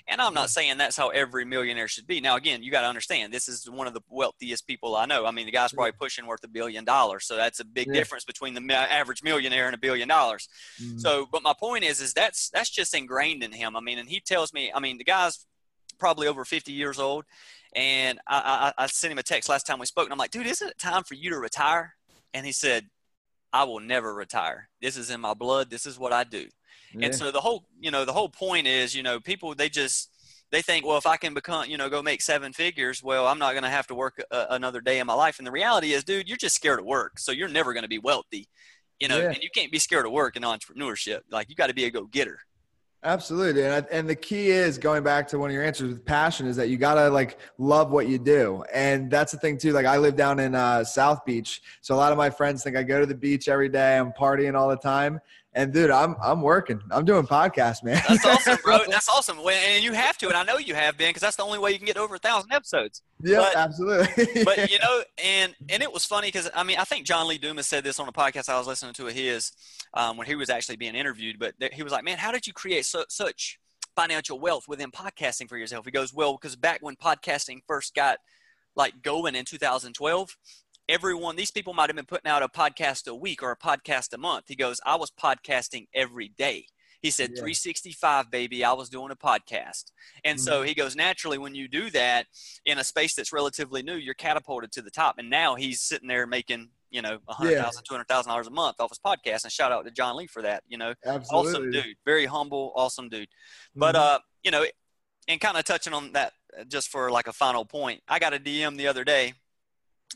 And 0.07 0.21
I'm 0.21 0.35
not 0.35 0.51
saying 0.51 0.77
that's 0.77 0.95
how 0.95 1.09
every 1.09 1.45
millionaire 1.45 1.87
should 1.87 2.05
be. 2.05 2.21
Now, 2.21 2.35
again, 2.35 2.61
you 2.61 2.69
got 2.69 2.81
to 2.81 2.87
understand 2.87 3.33
this 3.33 3.47
is 3.47 3.67
one 3.67 3.87
of 3.87 3.95
the 3.95 4.01
wealthiest 4.07 4.67
people 4.67 4.95
I 4.95 5.07
know. 5.07 5.25
I 5.25 5.31
mean, 5.31 5.47
the 5.47 5.51
guy's 5.51 5.73
probably 5.73 5.93
pushing 5.93 6.27
worth 6.27 6.43
a 6.43 6.47
billion 6.47 6.85
dollars, 6.85 7.25
so 7.25 7.35
that's 7.35 7.59
a 7.59 7.65
big 7.65 7.87
yeah. 7.87 7.93
difference 7.93 8.23
between 8.23 8.53
the 8.53 8.73
average 8.73 9.23
millionaire 9.23 9.65
and 9.65 9.73
a 9.73 9.79
billion 9.79 10.07
dollars. 10.07 10.47
Mm-hmm. 10.79 10.99
So, 10.99 11.27
but 11.31 11.41
my 11.41 11.53
point 11.59 11.83
is, 11.83 12.01
is 12.01 12.13
that's 12.13 12.49
that's 12.51 12.69
just 12.69 12.93
ingrained 12.93 13.43
in 13.43 13.51
him. 13.51 13.75
I 13.75 13.79
mean, 13.79 13.97
and 13.97 14.07
he 14.07 14.19
tells 14.19 14.53
me, 14.53 14.71
I 14.73 14.79
mean, 14.79 14.99
the 14.99 15.03
guy's 15.03 15.45
probably 15.97 16.27
over 16.27 16.45
50 16.45 16.71
years 16.71 16.99
old, 16.99 17.25
and 17.75 18.19
I, 18.27 18.73
I, 18.77 18.83
I 18.83 18.87
sent 18.87 19.11
him 19.11 19.17
a 19.17 19.23
text 19.23 19.49
last 19.49 19.65
time 19.65 19.79
we 19.79 19.87
spoke, 19.87 20.05
and 20.05 20.13
I'm 20.13 20.19
like, 20.19 20.31
dude, 20.31 20.45
isn't 20.45 20.69
it 20.69 20.77
time 20.77 21.03
for 21.03 21.15
you 21.15 21.31
to 21.31 21.39
retire? 21.39 21.95
And 22.35 22.45
he 22.45 22.51
said, 22.51 22.89
I 23.53 23.63
will 23.63 23.79
never 23.79 24.13
retire. 24.13 24.69
This 24.81 24.97
is 24.97 25.09
in 25.09 25.21
my 25.21 25.33
blood. 25.33 25.69
This 25.69 25.85
is 25.85 25.97
what 25.97 26.13
I 26.13 26.23
do. 26.23 26.47
Yeah. 26.93 27.07
And 27.07 27.15
so 27.15 27.31
the 27.31 27.41
whole, 27.41 27.67
you 27.79 27.91
know, 27.91 28.05
the 28.05 28.13
whole 28.13 28.29
point 28.29 28.67
is, 28.67 28.95
you 28.95 29.03
know, 29.03 29.19
people 29.19 29.55
they 29.55 29.69
just 29.69 30.09
they 30.51 30.61
think, 30.61 30.85
well, 30.85 30.97
if 30.97 31.07
I 31.07 31.17
can 31.17 31.33
become, 31.33 31.69
you 31.69 31.77
know, 31.77 31.89
go 31.89 32.01
make 32.01 32.21
seven 32.21 32.53
figures, 32.53 33.01
well, 33.03 33.27
I'm 33.27 33.39
not 33.39 33.51
going 33.51 33.63
to 33.63 33.69
have 33.69 33.87
to 33.87 33.95
work 33.95 34.23
a, 34.31 34.45
another 34.51 34.79
day 34.79 34.99
in 34.99 35.07
my 35.07 35.13
life. 35.13 35.39
And 35.39 35.47
the 35.47 35.51
reality 35.51 35.93
is, 35.93 36.03
dude, 36.03 36.27
you're 36.27 36.37
just 36.37 36.55
scared 36.55 36.79
of 36.79 36.85
work, 36.85 37.19
so 37.19 37.31
you're 37.31 37.49
never 37.49 37.73
going 37.73 37.83
to 37.83 37.89
be 37.89 37.99
wealthy, 37.99 38.47
you 38.99 39.07
know. 39.07 39.17
Yeah. 39.19 39.31
And 39.31 39.39
you 39.41 39.49
can't 39.53 39.71
be 39.71 39.79
scared 39.79 40.05
of 40.05 40.11
work 40.11 40.35
in 40.35 40.43
entrepreneurship. 40.43 41.21
Like 41.31 41.49
you 41.49 41.55
got 41.55 41.67
to 41.67 41.73
be 41.73 41.85
a 41.85 41.91
go 41.91 42.05
getter. 42.05 42.39
Absolutely. 43.05 43.63
And, 43.63 43.73
I, 43.85 43.87
and 43.95 44.09
the 44.09 44.15
key 44.15 44.49
is 44.49 44.79
going 44.79 45.03
back 45.03 45.27
to 45.27 45.37
one 45.37 45.51
of 45.51 45.53
your 45.53 45.63
answers 45.63 45.89
with 45.89 46.03
passion 46.03 46.47
is 46.47 46.55
that 46.55 46.69
you 46.69 46.77
got 46.77 46.95
to 46.95 47.07
like 47.11 47.37
love 47.59 47.91
what 47.91 48.07
you 48.07 48.17
do. 48.17 48.63
And 48.73 49.11
that's 49.11 49.31
the 49.31 49.37
thing 49.37 49.59
too. 49.59 49.73
Like 49.73 49.85
I 49.85 49.97
live 49.97 50.15
down 50.15 50.39
in 50.39 50.55
uh, 50.55 50.83
South 50.83 51.23
Beach. 51.23 51.61
So 51.81 51.93
a 51.93 51.97
lot 51.97 52.11
of 52.11 52.17
my 52.17 52.31
friends 52.31 52.63
think 52.63 52.75
I 52.75 52.81
go 52.81 52.99
to 52.99 53.05
the 53.05 53.13
beach 53.13 53.47
every 53.47 53.69
day. 53.69 53.95
I'm 53.95 54.11
partying 54.11 54.55
all 54.59 54.69
the 54.69 54.77
time. 54.77 55.19
And 55.55 55.71
dude, 55.71 55.89
I'm 55.89 56.17
I'm 56.21 56.41
working. 56.41 56.81
I'm 56.91 57.05
doing 57.05 57.25
podcasts, 57.25 57.81
man. 57.81 58.01
That's 58.09 58.25
awesome, 58.25 58.57
bro. 58.61 58.79
That's 58.89 59.07
awesome. 59.07 59.39
And 59.39 59.81
you 59.81 59.93
have 59.93 60.17
to, 60.17 60.27
and 60.27 60.35
I 60.35 60.43
know 60.43 60.57
you 60.57 60.75
have 60.75 60.97
been, 60.97 61.09
because 61.09 61.21
that's 61.21 61.37
the 61.37 61.43
only 61.43 61.59
way 61.59 61.71
you 61.71 61.77
can 61.77 61.87
get 61.87 61.95
over 61.95 62.15
a 62.15 62.19
thousand 62.19 62.51
episodes. 62.51 63.01
Yeah, 63.23 63.37
but, 63.37 63.55
absolutely. 63.55 64.43
but 64.43 64.69
you 64.69 64.79
know, 64.83 65.03
and 65.23 65.55
and 65.69 65.81
it 65.81 65.93
was 65.93 66.03
funny 66.03 66.27
because 66.27 66.49
I 66.53 66.63
mean, 66.63 66.77
I 66.77 66.83
think 66.83 67.05
John 67.05 67.29
Lee 67.29 67.37
Dumas 67.37 67.67
said 67.67 67.85
this 67.85 68.01
on 68.01 68.09
a 68.09 68.11
podcast 68.11 68.49
I 68.49 68.57
was 68.57 68.67
listening 68.67 68.93
to 68.95 69.07
of 69.07 69.13
his 69.13 69.53
um, 69.93 70.17
when 70.17 70.27
he 70.27 70.35
was 70.35 70.49
actually 70.49 70.75
being 70.75 70.93
interviewed. 70.93 71.39
But 71.39 71.53
he 71.71 71.83
was 71.83 71.93
like, 71.93 72.03
"Man, 72.03 72.17
how 72.17 72.33
did 72.33 72.45
you 72.45 72.51
create 72.51 72.85
so, 72.85 73.05
such 73.07 73.57
financial 73.95 74.37
wealth 74.37 74.67
within 74.67 74.91
podcasting 74.91 75.47
for 75.47 75.57
yourself?" 75.57 75.85
He 75.85 75.91
goes, 75.91 76.13
"Well, 76.13 76.33
because 76.33 76.57
back 76.57 76.79
when 76.81 76.97
podcasting 76.97 77.61
first 77.65 77.95
got 77.95 78.17
like 78.75 79.01
going 79.01 79.35
in 79.35 79.45
2012 79.45 80.35
everyone 80.87 81.35
these 81.35 81.51
people 81.51 81.73
might 81.73 81.89
have 81.89 81.95
been 81.95 82.05
putting 82.05 82.29
out 82.29 82.43
a 82.43 82.47
podcast 82.47 83.07
a 83.07 83.15
week 83.15 83.41
or 83.41 83.51
a 83.51 83.57
podcast 83.57 84.13
a 84.13 84.17
month 84.17 84.45
he 84.47 84.55
goes 84.55 84.79
i 84.85 84.95
was 84.95 85.11
podcasting 85.11 85.87
every 85.93 86.29
day 86.37 86.65
he 87.01 87.11
said 87.11 87.31
yeah. 87.31 87.41
365 87.41 88.29
baby 88.29 88.63
i 88.63 88.73
was 88.73 88.89
doing 88.89 89.11
a 89.11 89.15
podcast 89.15 89.91
and 90.23 90.37
mm-hmm. 90.37 90.45
so 90.45 90.61
he 90.61 90.73
goes 90.73 90.95
naturally 90.95 91.37
when 91.37 91.55
you 91.55 91.67
do 91.67 91.89
that 91.89 92.27
in 92.65 92.77
a 92.77 92.83
space 92.83 93.15
that's 93.15 93.33
relatively 93.33 93.81
new 93.81 93.95
you're 93.95 94.13
catapulted 94.13 94.71
to 94.71 94.81
the 94.81 94.91
top 94.91 95.15
and 95.17 95.29
now 95.29 95.55
he's 95.55 95.81
sitting 95.81 96.07
there 96.07 96.27
making 96.27 96.69
you 96.91 97.01
know, 97.01 97.19
a 97.27 97.33
hundred 97.33 97.57
thousand, 97.57 97.83
two 97.83 97.93
hundred 97.93 98.07
thousand 98.07 98.29
dollars 98.29 98.47
a 98.47 98.51
month 98.51 98.77
off 98.79 98.89
his 98.89 98.99
podcast. 98.99 99.43
And 99.43 99.51
shout 99.51 99.73
out 99.73 99.83
to 99.83 99.91
John 99.91 100.15
Lee 100.15 100.27
for 100.27 100.41
that. 100.43 100.63
You 100.65 100.77
know, 100.77 100.93
Absolutely. 101.05 101.51
awesome 101.51 101.71
dude, 101.71 101.97
very 102.05 102.25
humble, 102.25 102.71
awesome 102.73 103.09
dude. 103.09 103.27
But 103.75 103.95
mm-hmm. 103.95 104.15
uh, 104.15 104.19
you 104.43 104.51
know, 104.51 104.65
and 105.27 105.41
kind 105.41 105.57
of 105.57 105.65
touching 105.65 105.93
on 105.93 106.13
that 106.13 106.31
just 106.69 106.89
for 106.89 107.11
like 107.11 107.27
a 107.27 107.33
final 107.33 107.65
point, 107.65 108.01
I 108.07 108.19
got 108.19 108.33
a 108.33 108.39
DM 108.39 108.77
the 108.77 108.87
other 108.87 109.03
day. 109.03 109.33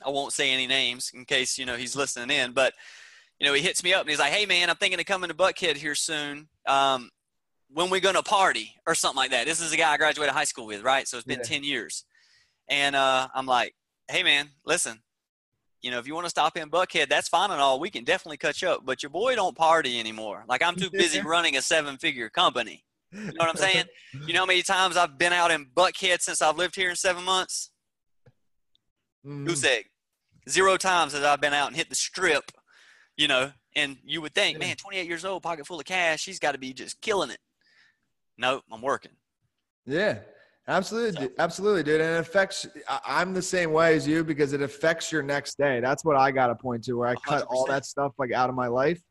I 0.06 0.10
won't 0.10 0.34
say 0.34 0.52
any 0.52 0.68
names 0.68 1.12
in 1.14 1.26
case 1.26 1.58
you 1.58 1.66
know 1.66 1.76
he's 1.76 1.96
listening 1.96 2.36
in, 2.36 2.52
but 2.54 2.74
you 3.40 3.48
know 3.48 3.54
he 3.54 3.62
hits 3.62 3.84
me 3.84 3.94
up 3.94 4.02
and 4.02 4.10
he's 4.10 4.20
like, 4.20 4.32
"Hey 4.32 4.46
man, 4.46 4.70
I'm 4.70 4.76
thinking 4.76 5.00
of 5.00 5.06
coming 5.06 5.30
to 5.30 5.36
Buckhead 5.36 5.76
here 5.76 5.96
soon. 5.96 6.48
Um, 6.66 7.10
when 7.72 7.90
we 7.90 8.00
gonna 8.00 8.24
party 8.24 8.76
or 8.88 8.96
something 8.96 9.18
like 9.18 9.32
that?" 9.32 9.46
This 9.46 9.62
is 9.62 9.74
a 9.74 9.78
guy 9.78 9.92
I 9.92 9.98
graduated 9.98 10.34
high 10.34 10.44
school 10.44 10.66
with, 10.66 10.84
right? 10.84 11.08
So 11.08 11.18
it's 11.18 11.26
been 11.26 11.40
yeah. 11.40 11.44
ten 11.44 11.64
years, 11.64 12.06
and 12.68 12.96
uh, 12.96 13.28
I'm 13.34 13.46
like, 13.46 13.76
"Hey 14.08 14.24
man, 14.24 14.50
listen, 14.66 15.02
you 15.82 15.92
know, 15.92 16.00
if 16.00 16.08
you 16.08 16.14
want 16.14 16.26
to 16.26 16.30
stop 16.30 16.58
in 16.58 16.70
Buckhead, 16.70 17.10
that's 17.10 17.30
fine 17.30 17.52
and 17.52 17.62
all. 17.62 17.80
We 17.80 17.90
can 17.90 18.04
definitely 18.04 18.38
catch 18.38 18.64
up. 18.64 18.86
But 18.86 19.02
your 19.02 19.10
boy 19.10 19.36
don't 19.36 19.56
party 19.56 20.00
anymore. 20.00 20.44
Like 20.48 20.62
I'm 20.62 20.76
too 20.76 20.90
busy 20.90 21.22
running 21.26 21.58
a 21.58 21.62
seven 21.62 21.98
figure 21.98 22.30
company. 22.30 22.84
You 23.12 23.26
know 23.26 23.32
what 23.38 23.50
I'm 23.50 23.56
saying? 23.56 23.86
You 24.26 24.34
know 24.34 24.42
how 24.42 24.46
many 24.48 24.64
times 24.64 24.98
I've 24.98 25.20
been 25.20 25.34
out 25.34 25.52
in 25.52 25.68
Buckhead 25.68 26.22
since 26.22 26.42
I've 26.42 26.58
lived 26.58 26.76
here 26.76 26.90
in 26.90 26.96
seven 26.96 27.24
months? 27.24 27.70
Mm. 29.30 29.46
Goose 29.46 29.64
egg. 29.64 29.86
Zero 30.50 30.78
times 30.78 31.14
that 31.14 31.24
I've 31.24 31.42
been 31.42 31.54
out 31.54 31.68
and 31.68 31.76
hit 31.76 31.90
the 31.90 31.96
strip, 31.96 32.52
you 33.16 33.28
know, 33.28 33.52
and 33.76 33.98
you 34.04 34.22
would 34.22 34.34
think, 34.34 34.58
man, 34.58 34.76
28 34.76 35.08
years 35.08 35.24
old, 35.24 35.44
pocket 35.44 35.68
full 35.68 35.80
of 35.80 35.86
cash, 35.86 36.26
he's 36.26 36.40
got 36.40 36.54
to 36.54 36.58
be 36.58 36.74
just 36.74 37.00
killing 37.02 37.30
it. 37.30 37.40
Nope, 38.38 38.64
I'm 38.72 38.82
working. 38.82 39.12
Yeah. 39.86 40.20
Absolutely, 40.68 41.26
so. 41.26 41.32
absolutely, 41.40 41.82
dude. 41.82 42.00
And 42.00 42.18
it 42.18 42.20
affects. 42.20 42.68
I'm 43.04 43.34
the 43.34 43.42
same 43.42 43.72
way 43.74 43.96
as 43.96 44.08
you 44.08 44.24
because 44.24 44.54
it 44.54 44.62
affects 44.62 45.12
your 45.12 45.24
next 45.24 45.58
day. 45.58 45.80
That's 45.80 46.06
what 46.06 46.16
I 46.16 46.30
got 46.30 46.48
to 46.48 46.56
point 46.56 46.84
to 46.84 46.94
where 46.94 47.08
I 47.08 47.16
100%. 47.16 47.24
cut 47.24 47.48
all 47.50 47.66
that 47.66 47.86
stuff 47.86 48.14
like 48.20 48.32
out 48.32 48.50
of 48.50 48.56
my 48.56 48.68
life 48.68 49.02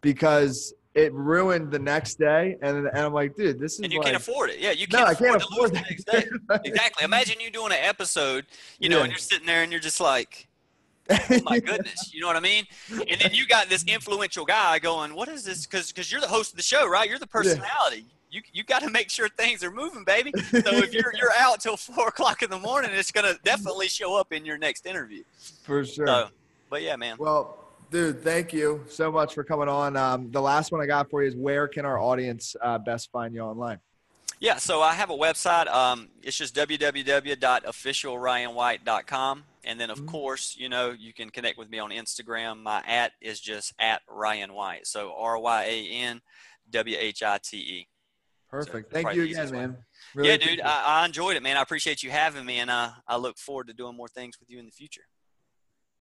because 0.00 0.72
it 0.98 1.12
ruined 1.12 1.70
the 1.70 1.78
next 1.78 2.18
day. 2.18 2.56
And, 2.62 2.86
and 2.86 2.98
I'm 2.98 3.12
like, 3.12 3.34
dude, 3.36 3.58
this 3.58 3.74
is. 3.74 3.80
And 3.80 3.92
you 3.92 3.98
like, 3.98 4.06
can't 4.06 4.16
afford 4.16 4.50
it. 4.50 4.58
Yeah, 4.58 4.72
you 4.72 4.86
can't. 4.86 5.06
No, 5.06 5.12
afford 5.12 5.28
I 5.28 5.30
can't 5.30 5.42
afford 5.42 5.70
the 5.70 5.80
next 5.80 6.04
day. 6.04 6.24
exactly. 6.64 7.04
Imagine 7.04 7.40
you 7.40 7.50
doing 7.50 7.72
an 7.72 7.78
episode, 7.80 8.46
you 8.78 8.88
know, 8.88 8.98
yeah. 8.98 9.04
and 9.04 9.12
you're 9.12 9.18
sitting 9.18 9.46
there 9.46 9.62
and 9.62 9.72
you're 9.72 9.80
just 9.80 10.00
like. 10.00 10.46
oh 11.10 11.40
my 11.42 11.58
goodness 11.64 12.12
you 12.12 12.20
know 12.20 12.26
what 12.26 12.36
i 12.36 12.40
mean 12.40 12.66
and 12.90 13.18
then 13.18 13.30
you 13.32 13.46
got 13.46 13.70
this 13.70 13.82
influential 13.84 14.44
guy 14.44 14.78
going 14.78 15.14
what 15.14 15.26
is 15.26 15.42
this 15.42 15.64
because 15.64 15.90
because 15.90 16.12
you're 16.12 16.20
the 16.20 16.28
host 16.28 16.52
of 16.52 16.58
the 16.58 16.62
show 16.62 16.86
right 16.86 17.08
you're 17.08 17.18
the 17.18 17.26
personality 17.26 18.04
yeah 18.06 18.14
you 18.30 18.42
you 18.52 18.62
got 18.62 18.82
to 18.82 18.90
make 18.90 19.10
sure 19.10 19.28
things 19.28 19.64
are 19.64 19.70
moving, 19.70 20.04
baby. 20.04 20.32
So 20.50 20.76
if 20.76 20.92
you're 20.92 21.12
you're 21.16 21.32
out 21.38 21.60
till 21.60 21.76
four 21.76 22.08
o'clock 22.08 22.42
in 22.42 22.50
the 22.50 22.58
morning, 22.58 22.90
it's 22.92 23.10
gonna 23.10 23.34
definitely 23.44 23.88
show 23.88 24.16
up 24.16 24.32
in 24.32 24.44
your 24.44 24.58
next 24.58 24.86
interview. 24.86 25.22
For 25.62 25.84
sure. 25.84 26.06
So, 26.06 26.28
but 26.70 26.82
yeah, 26.82 26.96
man. 26.96 27.16
Well, 27.18 27.67
dude, 27.90 28.22
thank 28.22 28.52
you 28.52 28.84
so 28.88 29.10
much 29.10 29.34
for 29.34 29.42
coming 29.44 29.68
on. 29.68 29.96
Um, 29.96 30.30
the 30.30 30.40
last 30.40 30.72
one 30.72 30.80
I 30.80 30.86
got 30.86 31.10
for 31.10 31.22
you 31.22 31.28
is 31.28 31.36
where 31.36 31.68
can 31.68 31.84
our 31.84 31.98
audience 31.98 32.56
uh, 32.62 32.78
best 32.78 33.10
find 33.10 33.34
you 33.34 33.40
online? 33.40 33.80
Yeah, 34.40 34.56
so 34.56 34.82
I 34.82 34.94
have 34.94 35.10
a 35.10 35.16
website. 35.16 35.66
Um, 35.66 36.10
it's 36.22 36.36
just 36.36 36.54
www.officialryanwhite.com. 36.54 39.44
And 39.64 39.80
then, 39.80 39.90
of 39.90 39.98
mm-hmm. 39.98 40.06
course, 40.06 40.54
you 40.56 40.68
know, 40.68 40.94
you 40.96 41.12
can 41.12 41.30
connect 41.30 41.58
with 41.58 41.68
me 41.68 41.80
on 41.80 41.90
Instagram. 41.90 42.62
My 42.62 42.80
at 42.86 43.10
is 43.20 43.40
just 43.40 43.74
at 43.80 44.02
Ryan 44.08 44.54
White. 44.54 44.86
So 44.86 45.12
R 45.18 45.36
Y 45.38 45.64
A 45.64 45.88
N 45.90 46.20
W 46.70 46.96
H 46.98 47.24
I 47.24 47.38
T 47.42 47.56
E. 47.56 47.88
Perfect. 48.48 48.90
So 48.90 48.94
Thank 48.94 49.14
you 49.14 49.24
again, 49.24 49.50
man. 49.50 49.76
Really 50.14 50.28
yeah, 50.30 50.36
dude, 50.36 50.60
I, 50.60 51.02
I, 51.02 51.04
enjoyed 51.04 51.34
it, 51.36 51.42
man. 51.42 51.56
I 51.58 51.62
appreciate 51.62 52.02
you 52.02 52.10
having 52.10 52.46
me, 52.46 52.60
and 52.60 52.70
uh, 52.70 52.92
I 53.06 53.16
look 53.16 53.36
forward 53.36 53.66
to 53.66 53.74
doing 53.74 53.94
more 53.94 54.08
things 54.08 54.40
with 54.40 54.48
you 54.48 54.58
in 54.58 54.64
the 54.64 54.72
future. 54.72 55.02